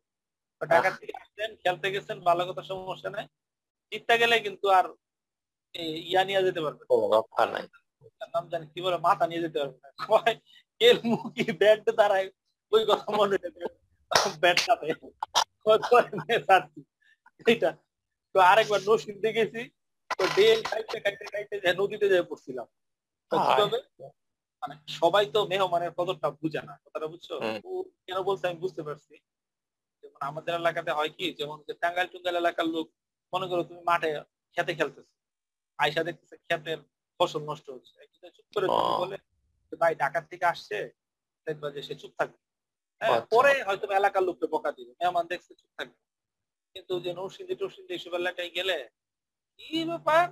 ঢাকা 0.61 0.89
থেকে 0.99 1.13
আসছেন 1.21 1.49
খেলতে 1.63 1.87
গেছেন 1.93 2.17
ভালো 2.29 2.41
কথা 2.49 2.63
সমস্যা 2.71 3.09
নাই। 3.15 3.25
জিততে 3.91 4.13
গেলে 4.21 4.35
কিন্তু 4.45 4.65
আর 4.77 4.85
ইয়া 6.11 6.21
নিয়ে 6.27 6.45
যেতে 6.47 6.61
পারবে 6.65 6.83
নাম 8.33 8.45
জানি 8.51 8.65
কি 8.73 8.79
বলে 8.85 8.97
মাথা 9.07 9.25
নিয়ে 9.27 9.43
যেতে 9.45 9.57
পারবে 9.61 9.77
না। 9.83 9.89
কয় 10.11 10.35
এর 10.81 10.95
মুখি 11.11 11.45
ব্যাট 11.61 11.85
দাঁড়ায় 11.99 12.27
ওই 12.71 12.83
কথা 12.89 13.07
মনে 13.19 13.35
ব্যাট 14.43 14.57
সাথে 14.67 14.85
এইটা। 17.45 17.69
তো 18.35 18.37
আরেকবার 18.51 18.81
নসিন্দে 18.89 19.29
গেছি 19.37 19.61
তো 20.09 20.23
ডেল 20.37 20.59
খাইতে 20.69 20.97
খাইতে 21.03 21.25
খাইতে 21.33 21.55
যে 21.63 21.69
নদীতে 21.79 22.05
যেয়ে 22.11 22.29
পড়ছিলাম 22.29 22.67
মানে 24.63 24.75
সবাই 24.99 25.25
তো 25.35 25.39
মেহমানের 25.51 25.91
কদরটা 25.97 26.27
বুঝে 26.41 26.61
না। 26.67 26.73
কথাটা 26.83 27.07
বুঝছ? 27.13 27.27
ও 27.67 27.71
কেন 28.05 28.17
বলছে 28.29 28.43
আমি 28.49 28.57
বুঝতে 28.63 28.81
পারছি? 28.87 29.13
যেমন 30.03 30.19
আমাদের 30.29 30.53
এলাকাতে 30.61 30.91
হয় 30.97 31.11
কি 31.17 31.25
যেমন 31.39 31.57
টাঙ্গাইল 31.83 32.07
টুঙ্গাইল 32.13 32.37
এলাকার 32.41 32.67
লোক 32.75 32.87
মনে 33.33 33.45
করো 33.49 33.61
তুমি 33.69 33.81
মাঠে 33.89 34.09
খেতে 34.57 34.71
খেলতেছে। 34.79 35.13
আয়সা 35.79 36.01
দেখতেছে 36.07 36.35
ক্ষেতের 36.45 36.79
ফসল 37.19 37.41
নষ্ট 37.49 37.67
হচ্ছে। 37.75 37.93
চুপ 38.35 38.45
করে। 38.55 38.67
বলে 39.01 39.17
ভাই 39.81 39.93
ঢাকার 40.01 40.23
থেকে 40.31 40.45
আসছে 40.53 40.77
দেখবা 41.47 41.67
যে 41.75 41.81
সে 41.87 41.93
চুপ 42.01 42.11
থাকবে। 42.19 42.39
পরে 43.33 43.51
হয়তো 43.67 43.85
এলাকার 43.99 44.23
লোককে 44.27 44.47
বকা 44.53 44.71
দিবে। 44.77 44.91
মেহমান 44.99 45.25
দেখছে 45.31 45.51
চুপ 45.59 45.71
থাকবে। 45.77 45.99
কিন্তু 46.75 46.93
যে 47.05 47.11
নৌসিন্দি 47.17 47.55
টৌসিন্দি 47.59 47.91
এইসব 47.95 48.13
এলাকায় 48.21 48.51
গেলে 48.57 48.77
কি 49.59 49.79
ব্যাপার? 49.89 50.23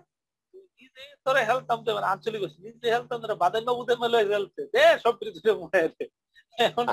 তুই 0.53 0.63
নিজে 0.79 1.03
তোরে 1.25 1.41
হেলতাম 1.49 1.79
দেবে 1.85 1.99
আঞ্চলিক 2.13 2.41
নিজে 2.65 2.87
হেলতাম 2.95 3.17
দেবে 3.21 3.35
বাদের 3.43 3.63
বাবুতে 3.67 3.93
মেলে 4.01 4.19
হেলতে 4.33 4.61
দে 4.73 4.83
সব 5.03 5.13
কিছু 5.19 5.39
এখন 6.57 6.85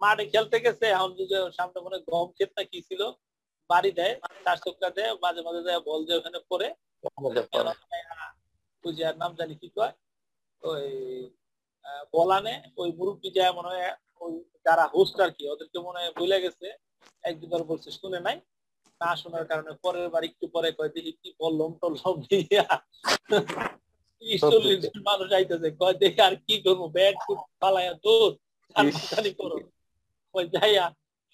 মাঠে 0.00 0.24
খেলতে 0.32 0.56
গেছে 0.64 0.84
এখন 0.94 1.10
সামনে 1.58 1.78
মনে 1.84 1.96
হয় 1.96 2.04
গম 2.10 2.28
ক্ষেত 2.36 2.50
না 2.56 2.62
কি 2.70 2.78
ছিল 2.88 3.02
বাড়ি 3.70 3.90
দেয় 3.98 4.14
চার 4.44 4.58
চক্কা 4.64 4.88
দেয় 4.96 5.12
মাঝে 5.24 5.40
মাঝে 5.46 5.62
দেয় 5.66 5.80
বল 5.88 6.00
দিয়ে 6.06 6.18
ওখানে 6.20 6.38
পরে। 6.50 6.68
আমাদের 7.18 7.44
পরে। 7.52 7.72
ওই 8.84 8.92
যে 8.96 9.02
আর 9.08 9.16
নাম 9.22 9.32
জানি 9.40 9.54
কি 9.60 9.68
কয়? 9.76 9.94
ওই 10.62 10.86
বলানে 12.14 12.54
ওই 12.80 12.88
মুরব্বী 12.98 13.30
যায় 13.36 13.52
মনে 13.58 13.68
হয় 13.72 13.84
ওই 14.20 14.32
যারা 14.66 14.84
হোস্ট 14.94 15.16
আর 15.24 15.30
কি 15.36 15.42
ওদেরকে 15.52 15.78
মনে 15.86 15.98
হয় 16.00 16.12
ভুলে 16.18 16.38
গেছে। 16.44 16.66
একদিনবার 17.28 17.62
বলছে 17.70 17.88
শুনে 18.00 18.20
নাই? 18.26 18.36
না 19.00 19.10
শোনার 19.20 19.44
কারণে 19.50 19.70
পরের 19.84 20.06
বার 20.12 20.22
একটু 20.30 20.44
পরে 20.54 20.68
কয় 20.78 20.90
দেখি 20.94 21.12
কি 21.20 21.28
বললাম 21.42 21.70
টললাম 21.80 22.16
দিয়া। 22.30 22.64
চল্লিশ 24.44 24.78
জন 24.84 24.98
মানুষ 25.10 25.28
আইতেছে 25.38 25.68
কয় 25.80 25.96
দেখি 26.02 26.20
আর 26.28 26.34
কি 26.46 26.54
করব 26.64 26.82
ব্যাট 26.96 27.16
ফুট 27.24 27.40
পালাইয়া 27.62 27.94
দৌড় 28.04 28.34
জানি 29.12 29.30
করো। 29.40 29.56
ওই 30.34 30.44
যাইয়া 30.54 30.84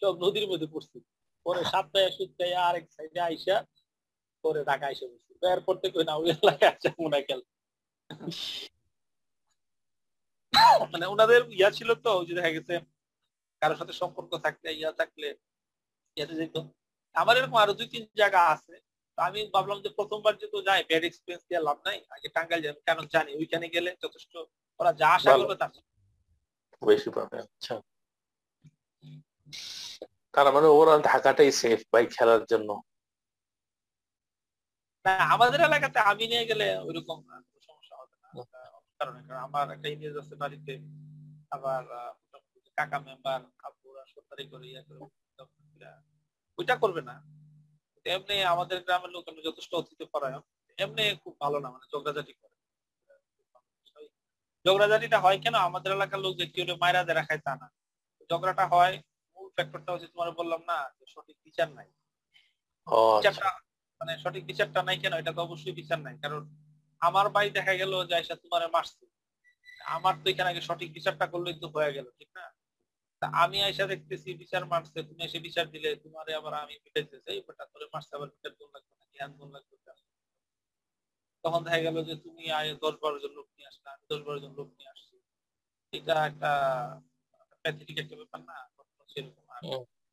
সব 0.02 0.14
নদীর 0.24 0.46
মধ্যে 0.50 0.68
পড়ছি। 0.72 0.98
পরে 1.46 1.62
সাতটায় 1.72 2.10
সুতরাইয়া 2.16 2.60
আরেক 2.68 2.84
সাইডে 2.96 3.20
আইসা 3.28 3.56
পরে 4.44 4.60
ঢাকা 4.70 4.84
আইসা 4.90 5.06
বসছি 5.10 5.32
এয়ারপোর্ট 5.42 5.78
থেকে 5.82 5.96
না 6.08 6.14
ওই 6.20 6.28
এলাকায় 6.34 6.70
আসা 6.72 6.90
মনে 7.04 7.20
খেল 7.28 7.40
মানে 10.92 11.06
ওনাদের 11.12 11.40
ইয়া 11.52 11.70
ছিল 11.70 11.90
তো 12.04 12.12
যে 12.26 12.32
দেখা 12.38 12.52
গেছে 12.56 12.74
কারোর 13.62 13.78
সাথে 13.80 13.94
সম্পর্ক 14.00 14.32
থাকলে 14.44 14.68
ইয়া 14.72 14.92
থাকলে 15.00 15.28
ইয়াতে 16.16 16.34
যেত 16.36 16.56
আমার 17.14 17.34
এরকম 17.36 17.58
আরও 17.58 17.74
দুই 17.78 17.88
তিন 17.94 18.04
জায়গা 18.20 18.40
আছে। 18.54 18.74
আমি 19.18 19.40
ভাবলাম 19.54 19.78
যে 19.80 19.90
প্রথমবার 19.98 20.32
যেহেতু 20.34 20.58
যাই 20.66 20.80
ব্যাড 20.88 21.04
এক্সপিরিয়েন্স 21.06 21.42
দিয়ে 21.48 21.60
লাভ 21.60 21.78
নাই 21.86 21.98
আগে 22.14 22.28
টাঙ্গাইল 22.36 22.60
যাবে 22.66 22.80
কেন 22.86 22.98
জানি 23.14 23.30
ওইখানে 23.40 23.66
গেলে 23.74 23.90
যথেষ্ট 24.02 24.32
ওরা 24.80 24.90
যা 25.00 25.08
আশা 25.16 25.30
করবে 25.38 25.56
তার। 25.60 25.70
বেশি 26.82 27.08
পাবে 27.16 27.36
আচ্ছা। 27.44 27.74
তার 30.34 30.46
মানে 30.54 30.66
ওভারঅল 30.68 31.00
ঢাকাটাই 31.08 31.50
সেফ 31.60 31.80
ভাই 31.92 32.04
খেলার 32.14 32.42
জন্য। 32.46 32.70
না 35.04 35.14
আমাদের 35.34 35.60
এলাকাতে 35.60 35.98
আমি 36.10 36.24
নিয়ে 36.32 36.44
গেলে 36.50 36.66
ওইরকম 36.86 37.18
আহ, 37.26 37.40
কোনো 37.44 37.60
সমস্যা 37.68 37.94
হবে 38.00 38.14
না 38.16 38.28
আহ, 38.60 38.78
কারণে 39.00 39.20
কারণ 39.26 39.40
আমার 39.48 39.66
একটা 39.70 39.88
ইমেজ 39.88 40.14
আছে 40.22 40.34
বাড়িতে। 40.42 40.72
আবার 41.50 41.82
কাকা 42.78 42.98
মেম্বার 42.98 43.40
আব্বুরা 43.62 44.02
সরকারি 44.14 44.44
করে 44.48 44.64
ইয়া 44.68 44.82
করে 44.86 44.98
ওইটা 46.58 46.74
করবে 46.76 47.02
না। 47.02 47.14
এমনি 48.06 48.36
আমাদের 48.52 48.78
গ্রামের 48.86 49.10
লোক 49.10 49.24
এমনি 49.28 49.42
যথেষ্ট 49.42 49.72
অতিথি 49.74 50.04
পরায়ণ। 50.04 50.42
এমনি 50.78 51.04
খুব 51.24 51.34
ভালো 51.40 51.56
না 51.60 51.68
মানে 51.70 51.86
ঝগড়াঝাটি 51.92 52.32
করে। 52.32 52.54
ঝগড়াঝাটিটা 54.64 55.18
হয় 55.20 55.38
কেন? 55.38 55.54
আমাদের 55.68 55.90
এলাকার 55.92 56.20
লোক 56.20 56.32
যে 56.36 56.46
কেউ 56.46 56.64
মায়েরা 56.82 57.02
দেরা 57.04 57.22
খায় 57.22 57.42
তা 57.46 57.52
না। 57.56 57.66
ঝগড়াটা 58.30 58.64
হয় 58.66 58.94
মূল 59.36 59.48
ফ্যাক্টরটা 59.54 59.90
হচ্ছে 59.92 60.08
তোমার 60.08 60.28
বললাম 60.32 60.60
না 60.70 60.76
যে 60.98 61.04
সঠিক 61.14 61.36
বিচার 61.44 61.68
নাই। 61.70 61.88
আচ্ছা। 62.86 63.50
মানে 64.00 64.12
সঠিক 64.18 64.42
বিচারটা 64.46 64.80
নাই 64.82 64.96
কেন? 64.98 65.12
এটা 65.12 65.32
তো 65.32 65.40
অবশ্যই 65.42 65.72
বিচার 65.72 65.98
নাই। 65.98 66.14
কারণ 66.18 66.42
আমার 67.02 67.26
ভাই 67.34 67.46
দেখা 67.58 67.74
গেল 67.80 67.92
যে 68.08 68.12
আইসা 68.18 68.34
তোমার 68.44 68.62
মারছে। 68.76 69.04
আমার 69.96 70.14
তো 70.22 70.26
এখানে 70.32 70.48
আগে 70.52 70.62
সঠিক 70.68 70.88
বিচারটা 70.96 71.26
করলেই 71.32 71.56
তো 71.62 71.66
হয়ে 71.74 71.94
গেল 71.96 72.06
ঠিক 72.18 72.30
না? 72.38 72.44
তা 73.22 73.26
আমি 73.42 73.58
আইসা 73.66 73.84
দেখতেছি 73.92 74.28
বিচার 74.42 74.62
মারছে 74.72 74.98
তুমি 75.08 75.20
এসে 75.28 75.38
বিচার 75.46 75.66
দিলে 75.74 75.88
তোমারে 76.04 76.32
আবার 76.38 76.52
আমি 76.62 76.74
বেটা 76.84 77.64
তোরে 77.72 77.86
মারছে 77.94 78.12
আবার 78.18 78.28
বিচার 78.34 78.52
কোন 78.58 78.68
লাগবে 78.74 78.94
না 79.00 79.04
জ্ঞান 79.14 79.30
কোন 79.38 79.48
লাগবে 79.56 79.74
তখন 81.44 81.60
দেখা 81.66 81.80
গেল 81.86 81.96
যে 82.08 82.14
তুমি 82.24 82.44
আয় 82.58 82.70
দশ 82.84 82.94
বারো 83.02 83.16
জন 83.22 83.32
লোক 83.38 83.48
নিয়ে 83.56 83.68
আসলে 83.70 83.88
আমি 83.94 84.04
দশ 84.12 84.20
বারো 84.26 84.38
জন 84.44 84.52
লোক 84.58 84.68
নিয়ে 84.78 84.90
আসছি। 84.94 85.14
এটা 85.92 86.14
একটা 86.30 86.50
প্যাথেটিক 87.62 87.96
একটা 87.98 88.16
ব্যাপার 88.20 88.40
না? 88.48 88.56
সেরকম 89.08 89.46
আর 89.54 89.62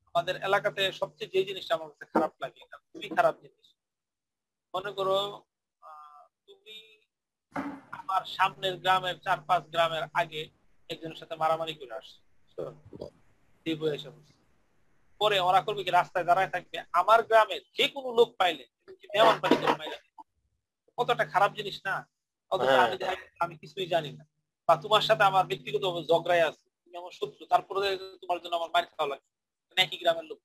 আমাদের 0.09 0.35
এলাকাতে 0.47 0.81
সবচেয়ে 0.99 1.31
যে 1.33 1.39
জিনিসটা 1.49 1.73
আমার 1.77 1.89
কাছে 1.89 2.05
খারাপ 2.13 2.33
লাগে 2.43 2.59
এটা 2.65 2.77
খুবই 2.89 3.09
খারাপ 3.17 3.35
জিনিস। 3.43 3.67
মনে 4.73 4.91
করো 4.97 5.17
আমার 7.91 8.23
সামনের 8.27 8.75
গ্রামের 8.77 9.15
চার 9.19 9.39
পাঁচ 9.41 9.63
গ্রামের 9.67 10.03
আগে 10.13 10.41
একজনের 10.89 11.17
সাথে 11.17 11.35
মারামারি 11.35 11.73
করে 11.73 11.93
আসছো। 11.93 12.19
এসে 13.95 14.09
পরে 15.21 15.37
ওরা 15.39 15.61
করবে 15.61 15.81
কি 15.83 15.91
রাস্তায় 15.91 16.25
দাঁড়ায় 16.25 16.51
থাকবে। 16.51 16.77
আমার 16.91 17.19
গ্রামের 17.23 17.61
যে 17.77 17.85
কোনো 17.87 18.09
লোক 18.11 18.29
পাইলে 18.37 18.65
পানি 19.41 19.55
করে 19.61 19.75
পাইলে 19.77 19.97
কতটা 20.97 21.25
খারাপ 21.25 21.51
জিনিস 21.53 21.77
না? 21.85 21.95
অথচ 22.51 22.67
হ্যাঁ। 22.67 22.79
আমি 22.85 22.97
আমি 23.39 23.53
কিছুই 23.57 23.87
জানি 23.87 24.11
না। 24.11 24.23
বা 24.69 24.73
তোমার 24.75 25.01
সাথে 25.01 25.23
আমার 25.23 25.45
ব্যক্তিগত 25.45 25.83
ঝগড়ায় 26.11 26.43
আছে 26.49 26.65
তুমি 26.83 26.95
আমার 26.97 27.11
শত্রু 27.11 27.43
তারপরে 27.45 27.87
তোমার 28.21 28.37
জন্য 28.43 28.53
আমার 28.55 28.71
মার 28.73 28.85
খাওয়া 28.85 29.09
লাগছে 29.11 29.31
মানে 29.69 29.79
একই 29.81 29.97
গ্রামের 29.97 30.25
লোক। 30.25 30.39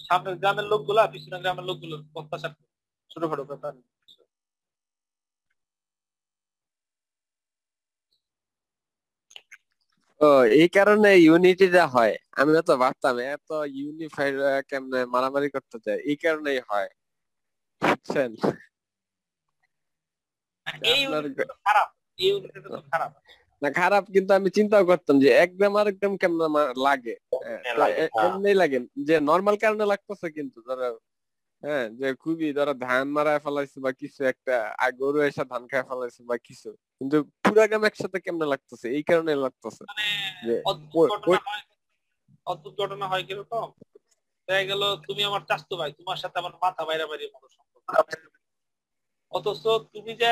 সামনের 0.00 0.36
গ্রামের 0.36 0.64
লোকগুলা 0.64 1.02
পিছনের 1.06 1.40
গ্রামের 1.40 1.64
লোকগুলো 1.64 1.96
অত্যাচার 2.14 2.52
করে। 2.54 2.67
ছোটখাটো 3.18 3.44
ব্যাপার। 3.44 3.72
ও 10.20 10.28
এই 10.54 10.68
কারণে 10.68 11.10
ইউনিটিটা 11.18 11.84
হয়। 11.86 12.14
আমি 12.32 12.50
তো 12.68 12.74
ভাবতাম 12.76 13.14
এত 13.28 13.48
ইউনিফাইড 13.78 14.34
কেমনে 14.70 15.00
মারামারি 15.14 15.48
করতে 15.54 15.76
চায় 15.84 15.98
এই 16.10 16.16
কারণেই 16.16 16.60
হয়। 16.68 16.88
বুঝছেন? 17.82 18.30
না 23.62 23.68
খারাপ। 23.76 24.04
কিন্তু 24.14 24.30
আমি 24.34 24.48
চিন্তাও 24.50 24.84
করতাম 24.84 25.16
যে 25.20 25.28
একদম 25.44 25.72
আর 25.76 25.86
একদম 25.88 26.12
কেমন 26.16 26.40
লাগে। 26.86 27.14
লাগে, 27.80 28.02
হ্যাঁ। 28.06 28.10
এমনি 28.24 28.52
লাগে। 28.54 28.78
যে 29.08 29.14
নর্মাল 29.20 29.56
কারণে 29.56 29.84
লাগতেছে 29.84 30.28
কিন্তু 30.36 30.58
ধরো 30.68 30.88
হ্যাঁ 31.62 31.86
যে 31.98 32.08
খুবই 32.14 32.48
ধরো 32.52 32.74
ধান 32.86 33.04
মারায় 33.16 33.40
ফেলাইছে 33.44 33.78
বা 33.84 33.90
কিছু 33.92 34.20
একটা 34.24 34.56
গরু 35.00 35.18
এসে 35.22 35.44
ধান 35.44 35.62
খায় 35.70 35.86
ফেলাইছে 35.90 36.20
বা 36.24 36.36
কিছু। 36.48 36.68
কিন্তু 36.98 37.16
পুরা 37.44 37.64
গ্রাম 37.66 37.84
একসাথে 37.84 38.18
কেমনে 38.24 38.46
লাগতেছে? 38.52 38.86
এই 38.96 39.02
কারণে 39.02 39.32
লাগতেছে। 39.44 39.82
মানে 39.90 40.06
যে 40.46 40.54
অদ্ভুত 42.46 42.72
ঘটনা 42.80 43.06
হয় 43.06 43.24
কীরকম? 43.28 43.68
দেখা 44.48 44.64
গেল 44.70 44.82
তুমি 45.06 45.22
আমার 45.24 45.42
চাস্তু 45.50 45.74
ভাই 45.76 45.90
তোমার 45.92 46.18
সাথে 46.22 46.36
আমার 46.38 46.54
মাথা 46.62 46.82
বাইরে 46.84 47.04
বাইরে 47.06 47.24
মতো 47.34 47.48
সম্পর্ক। 47.48 47.86
অথচ 49.32 49.64
তুমি 49.94 50.12
যে 50.22 50.30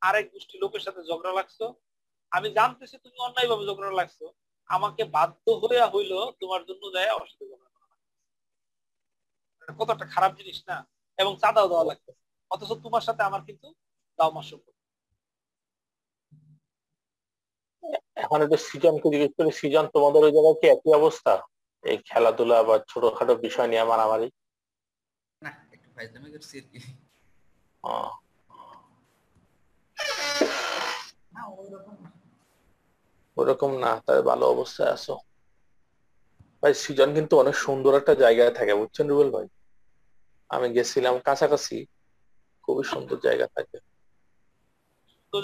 আরেক 0.00 0.26
গোষ্ঠী 0.32 0.56
লোকের 0.62 0.82
সাথে 0.86 1.00
ঝগড়া 1.10 1.32
লাগছো 1.32 1.66
আমি 2.32 2.48
জানতেছি 2.52 2.96
তুমি 2.98 3.16
অন্যায় 3.18 3.48
ভাবে 3.50 3.64
ঝগড়া 3.66 3.92
লাগছো। 3.92 4.26
আমাকে 4.70 5.02
বাধ্য 5.16 5.44
হইয়া 5.62 5.86
হইল 5.94 6.12
তোমার 6.40 6.62
জন্য 6.68 6.82
যায় 6.94 7.10
আমার 7.14 7.28
সাথে 7.30 7.44
ঝগড়া 7.50 7.70
করা 7.74 7.86
লাগছে। 7.92 8.12
এটা 9.48 9.53
কত 9.72 9.88
একটা 9.90 10.06
খারাপ 10.06 10.32
জিনিস 10.36 10.58
না 10.68 10.76
এবং 11.18 11.32
চাঁদাও 11.42 11.66
দেওয়া 11.68 11.84
লাগছে 11.84 12.10
অথচ 12.50 12.70
তোমার 12.84 13.02
সাথে 13.02 13.22
আমার 13.22 13.42
কিন্তু 13.48 13.68
দাও 14.18 14.30
মাস 14.30 14.46
সম্পর্ক। 14.50 14.78
এখন 18.16 18.38
একটু 18.42 18.58
সিজনকে 18.68 19.08
জিজ্ঞেস 19.12 19.32
করি 19.38 19.50
সিজন 19.52 19.84
তোমাদের 19.86 20.20
ওই 20.26 20.32
জায়গায় 20.36 20.56
কি 20.60 20.66
একই 20.66 20.92
অবস্থা? 20.94 21.32
এই 21.84 21.96
খেলাধুলা 22.08 22.58
বা 22.62 22.76
ছোটখাটো 22.88 23.34
বিষয় 23.36 23.68
নিয়ে 23.68 23.84
মারামারি? 23.84 24.28
না 25.42 25.50
একটু 25.72 25.88
ফাইজলামি 25.94 26.28
করছি 26.34 26.54
আর 26.60 26.66
কি। 26.70 26.78
ওইরকম 31.58 31.96
না। 32.04 32.10
ওরকম 33.36 33.72
না 33.78 33.90
তাই 34.06 34.20
ভালো 34.22 34.44
অবস্থায় 34.46 34.92
আছো। 34.92 35.14
ভাই 36.62 36.72
সিজন 36.74 37.10
কিন্তু 37.14 37.34
অনেক 37.38 37.54
সুন্দর 37.54 37.92
একটা 37.94 38.14
জায়গায় 38.14 38.52
থাকে 38.54 38.72
বুঝছেন 38.74 39.06
রুবেল 39.08 39.30
ভাই? 39.30 39.46
আমি 40.50 40.66
গেছিলাম 40.74 41.14
কাছাকাছি। 41.18 41.76
খুবই 42.64 42.84
সুন্দর 42.84 43.18
জায়গা 43.26 43.46
থাকে। 43.46 43.76
তো 45.32 45.36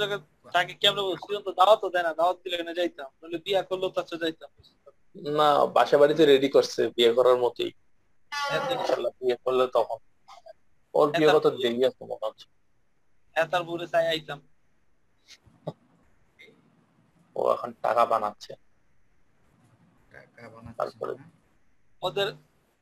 তাকে 0.55 0.75
তো 1.47 1.51
দাওয়াতও 1.53 1.89
দেয় 1.95 2.05
না 2.05 2.13
দাওয়াত 2.15 2.37
দিলে 2.45 2.75
যাইতাম। 2.75 3.09
নইলে 3.21 3.39
বিয়া 3.45 3.61
করলেও 3.63 3.91
তার 3.91 4.07
সাথে 4.07 4.23
যাইতাম। 4.25 4.51
না 5.37 5.49
বাসা 5.77 5.97
বাড়িতে 5.99 6.23
রেডি 6.25 6.49
করছে 6.49 6.81
বিয়ে 6.97 7.11
করার 7.13 7.37
মতোই। 7.37 7.71
হ্যাঁ, 8.33 8.61
ইনশাল্লাহ 8.75 9.13
বিয়ে 9.21 9.37
করলে 9.45 9.65
তখন। 9.67 9.99
ওর 10.95 11.09
বিয়ে 11.13 11.29
কত 11.35 11.47
দেরি 11.63 11.81
আছে 11.85 12.03
মনে 12.05 12.25
হচ্ছে। 12.27 12.47
হ্যাঁ 13.37 13.49
তার 13.53 13.63
বুড়ে 13.65 13.87
চাই 13.87 14.07
আইতাম। 14.07 14.39
ও 17.37 17.41
এখন 17.53 17.71
টাকা 17.83 18.03
বানাচ্ছে। 18.07 18.53
টাকা 20.13 20.49
বানাচ্ছে 20.49 20.79
তারপরে? 20.79 21.13
ওদের 22.03 22.29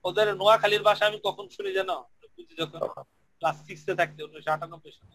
ওদের 0.08 0.28
নোয়াখালীর 0.40 0.82
ভাষা 0.88 1.04
আমি 1.06 1.18
কখন 1.26 1.46
শুনি 1.54 1.70
জানো? 1.78 1.96
বুঝি 2.36 2.54
যখন 2.60 2.80
ক্লাস 3.42 3.56
সিক্সে 3.66 3.92
থাকতে 4.00 4.20
উনিশশো 4.22 4.50
আটানব্বই 4.54 4.92
সালে। 4.98 5.14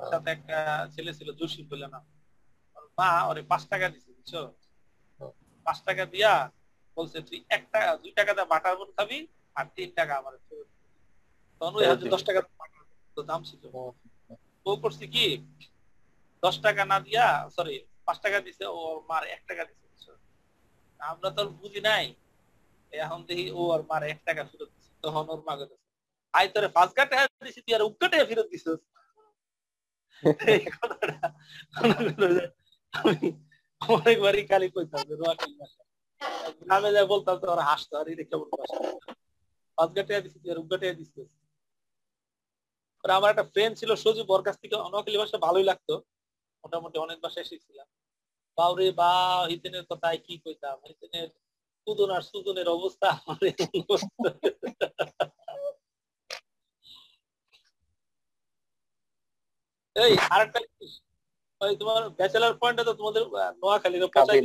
সাথে 0.00 0.28
একটা 0.30 0.56
ছেলে 0.94 1.12
ছিল 1.18 1.28
জসিম 1.40 1.64
বলে 1.70 1.86
না 1.86 1.98
মা 2.98 3.08
ওরে 3.30 3.42
পাঁচ 3.50 3.62
টাকা 3.72 3.86
দিছে 3.92 4.10
বুঝছ? 4.16 4.32
পাঁচ 5.66 5.78
টাকা 5.88 6.04
দিয়া 6.14 6.32
বলছে 6.96 7.18
তুই 7.28 7.38
এক 7.56 7.62
টাকা 7.72 7.88
দুই 8.02 8.12
টাকা 8.18 8.30
দিয়ে 8.32 8.50
বাটার 8.52 8.74
বোন 8.78 8.90
খাবি 8.96 9.18
আর 9.56 9.66
তিন 9.76 9.88
টাকা 9.98 10.12
আমার 10.20 10.34
তখন 11.60 11.72
ওই 11.78 11.84
দশ 12.14 12.22
টাকা 12.28 12.40
তো 13.16 13.20
দাম 13.30 13.40
ছিল। 13.48 13.62
ও। 14.66 14.70
করছে 14.82 15.04
কি 15.14 15.24
দশ 16.42 16.56
টাকা 16.66 16.82
না 16.84 16.96
দিয়া 17.06 17.24
সরি 17.56 17.74
পাঁচ 18.06 18.16
টাকা 18.24 18.38
দিছে 18.46 18.64
ও 18.68 18.78
মার 19.10 19.22
এক 19.34 19.42
টাকা 19.48 19.62
দিছে? 19.68 20.10
আমরা 21.00 21.28
তো 21.36 21.42
বুঝি 21.60 21.80
নাই। 21.88 22.04
এখন 23.04 23.20
দেখি 23.28 23.46
ও 23.58 23.60
আর 23.74 23.80
মার 23.90 24.02
এক 24.12 24.18
টাকা 24.28 24.42
ফেরত 24.50 24.68
দিছে। 24.74 24.92
তখন 25.02 25.24
ওর 25.32 25.40
মা 25.46 25.54
আই 26.34 26.46
তোরে 26.54 26.68
পাঁচ 26.76 26.88
দিছি, 27.44 27.60
তুই 27.64 27.72
আর 27.76 27.82
ফেরত 28.30 28.46
দিছিস। 28.52 28.66
অনেকবারই 33.82 34.42
খালি 34.50 34.66
কইতাম 34.74 35.00
যে 35.08 35.14
নোয়াখালী 35.20 35.54
ভাষা 35.60 35.82
গ্রামে 36.60 36.90
যা 36.94 37.02
বলতাম 37.12 37.36
তো 37.42 37.46
ওরা 37.54 37.64
হাসতো, 37.70 37.94
আর 38.00 38.06
পাঁচ 39.78 39.88
দিছি, 40.24 40.38
তুই 40.42 40.50
আর 40.52 40.58
দিছিস। 40.98 41.28
আমার 43.18 43.30
একটা 43.32 43.46
ফ্রেন্ড 43.52 43.74
ছিল 43.80 43.90
সজীব, 44.02 44.28
ওর 44.34 44.42
কাছ 44.46 44.56
থেকে 44.62 44.74
নোয়াখালী 44.92 45.18
ভাষা 45.22 45.36
ভালোই 45.46 45.66
লাগতো। 45.70 45.94
মোটামুটি 46.64 46.96
অনেক 47.06 47.18
ভাষায় 47.24 47.46
শিখছিলাম। 47.50 47.88
বাউরে 48.58 48.86
বা 49.00 49.10
হিতেনের 49.50 49.84
কথায় 49.90 50.18
কি 50.26 50.34
কইতাম? 50.44 50.76
হিতেনের 50.88 51.28
সুদন 51.84 52.10
আর 52.16 52.22
সুদনের 52.30 52.68
অবস্থা। 52.76 53.08
এই 59.96 60.12
আরেকটা 60.34 60.58
ওই 61.60 61.72
তোমার 61.80 62.02
ব্যাচেলার 62.18 62.54
পয়েন্টে 62.60 62.82
তো 62.88 62.92
তোমাদের 63.00 63.22
নোয়াখালীর 63.60 64.04
পচাই 64.14 64.40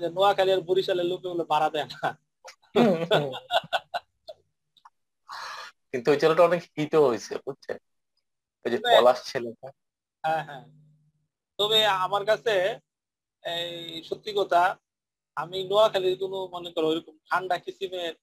যে 0.00 0.06
নোয়াখালী 0.16 0.50
আর 0.54 0.62
বরিশালের 0.68 1.06
লোকে 1.10 1.26
বলে 1.32 1.44
ভাড়া 1.52 1.68
দেয় 1.74 1.88
না। 1.92 2.08
কিন্তু 5.90 6.06
ওই 6.12 6.18
ছেলেটা 6.22 6.42
অনেক 6.48 6.62
হিটও 6.76 7.02
হয়েছে 7.08 7.32
বুঝছেন 7.44 7.78
ওই 8.64 8.68
যে 8.72 8.78
পলাশ 8.92 9.18
ছেলেটা। 9.30 9.68
হ্যাঁ 10.24 10.42
হ্যাঁ। 10.48 10.64
তবে 11.58 11.78
আমার 12.06 12.22
কাছে 12.30 12.54
এই 13.44 13.72
সত্যি 14.08 14.30
কথা 14.40 14.60
আমি 15.42 15.58
নোয়াখালীর 15.70 16.16
কোনো, 16.22 16.38
মনে 16.54 16.70
করো, 16.74 16.86
ওইরকম 16.90 17.14
ঠান্ডা 17.28 17.56
কিসিমের 17.64 18.14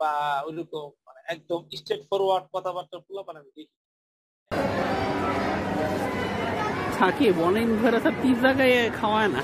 বা 0.00 0.12
ওইরকম 0.46 0.86
মানে 1.06 1.20
একদম 1.34 1.60
স্ট্রেট 1.78 2.02
ফরওয়ার্ড 2.10 2.44
কথাবার্তা 2.54 2.96
পোলাপান 3.06 3.34
আমি 3.40 3.50
দেখি। 3.56 3.76
সাকিব 6.98 7.34
অনেক 7.48 7.66
স্যার 7.82 8.14
তিন 8.22 8.36
জায়গায় 8.44 8.74
খাওয়ায় 8.98 9.30
না। 9.34 9.42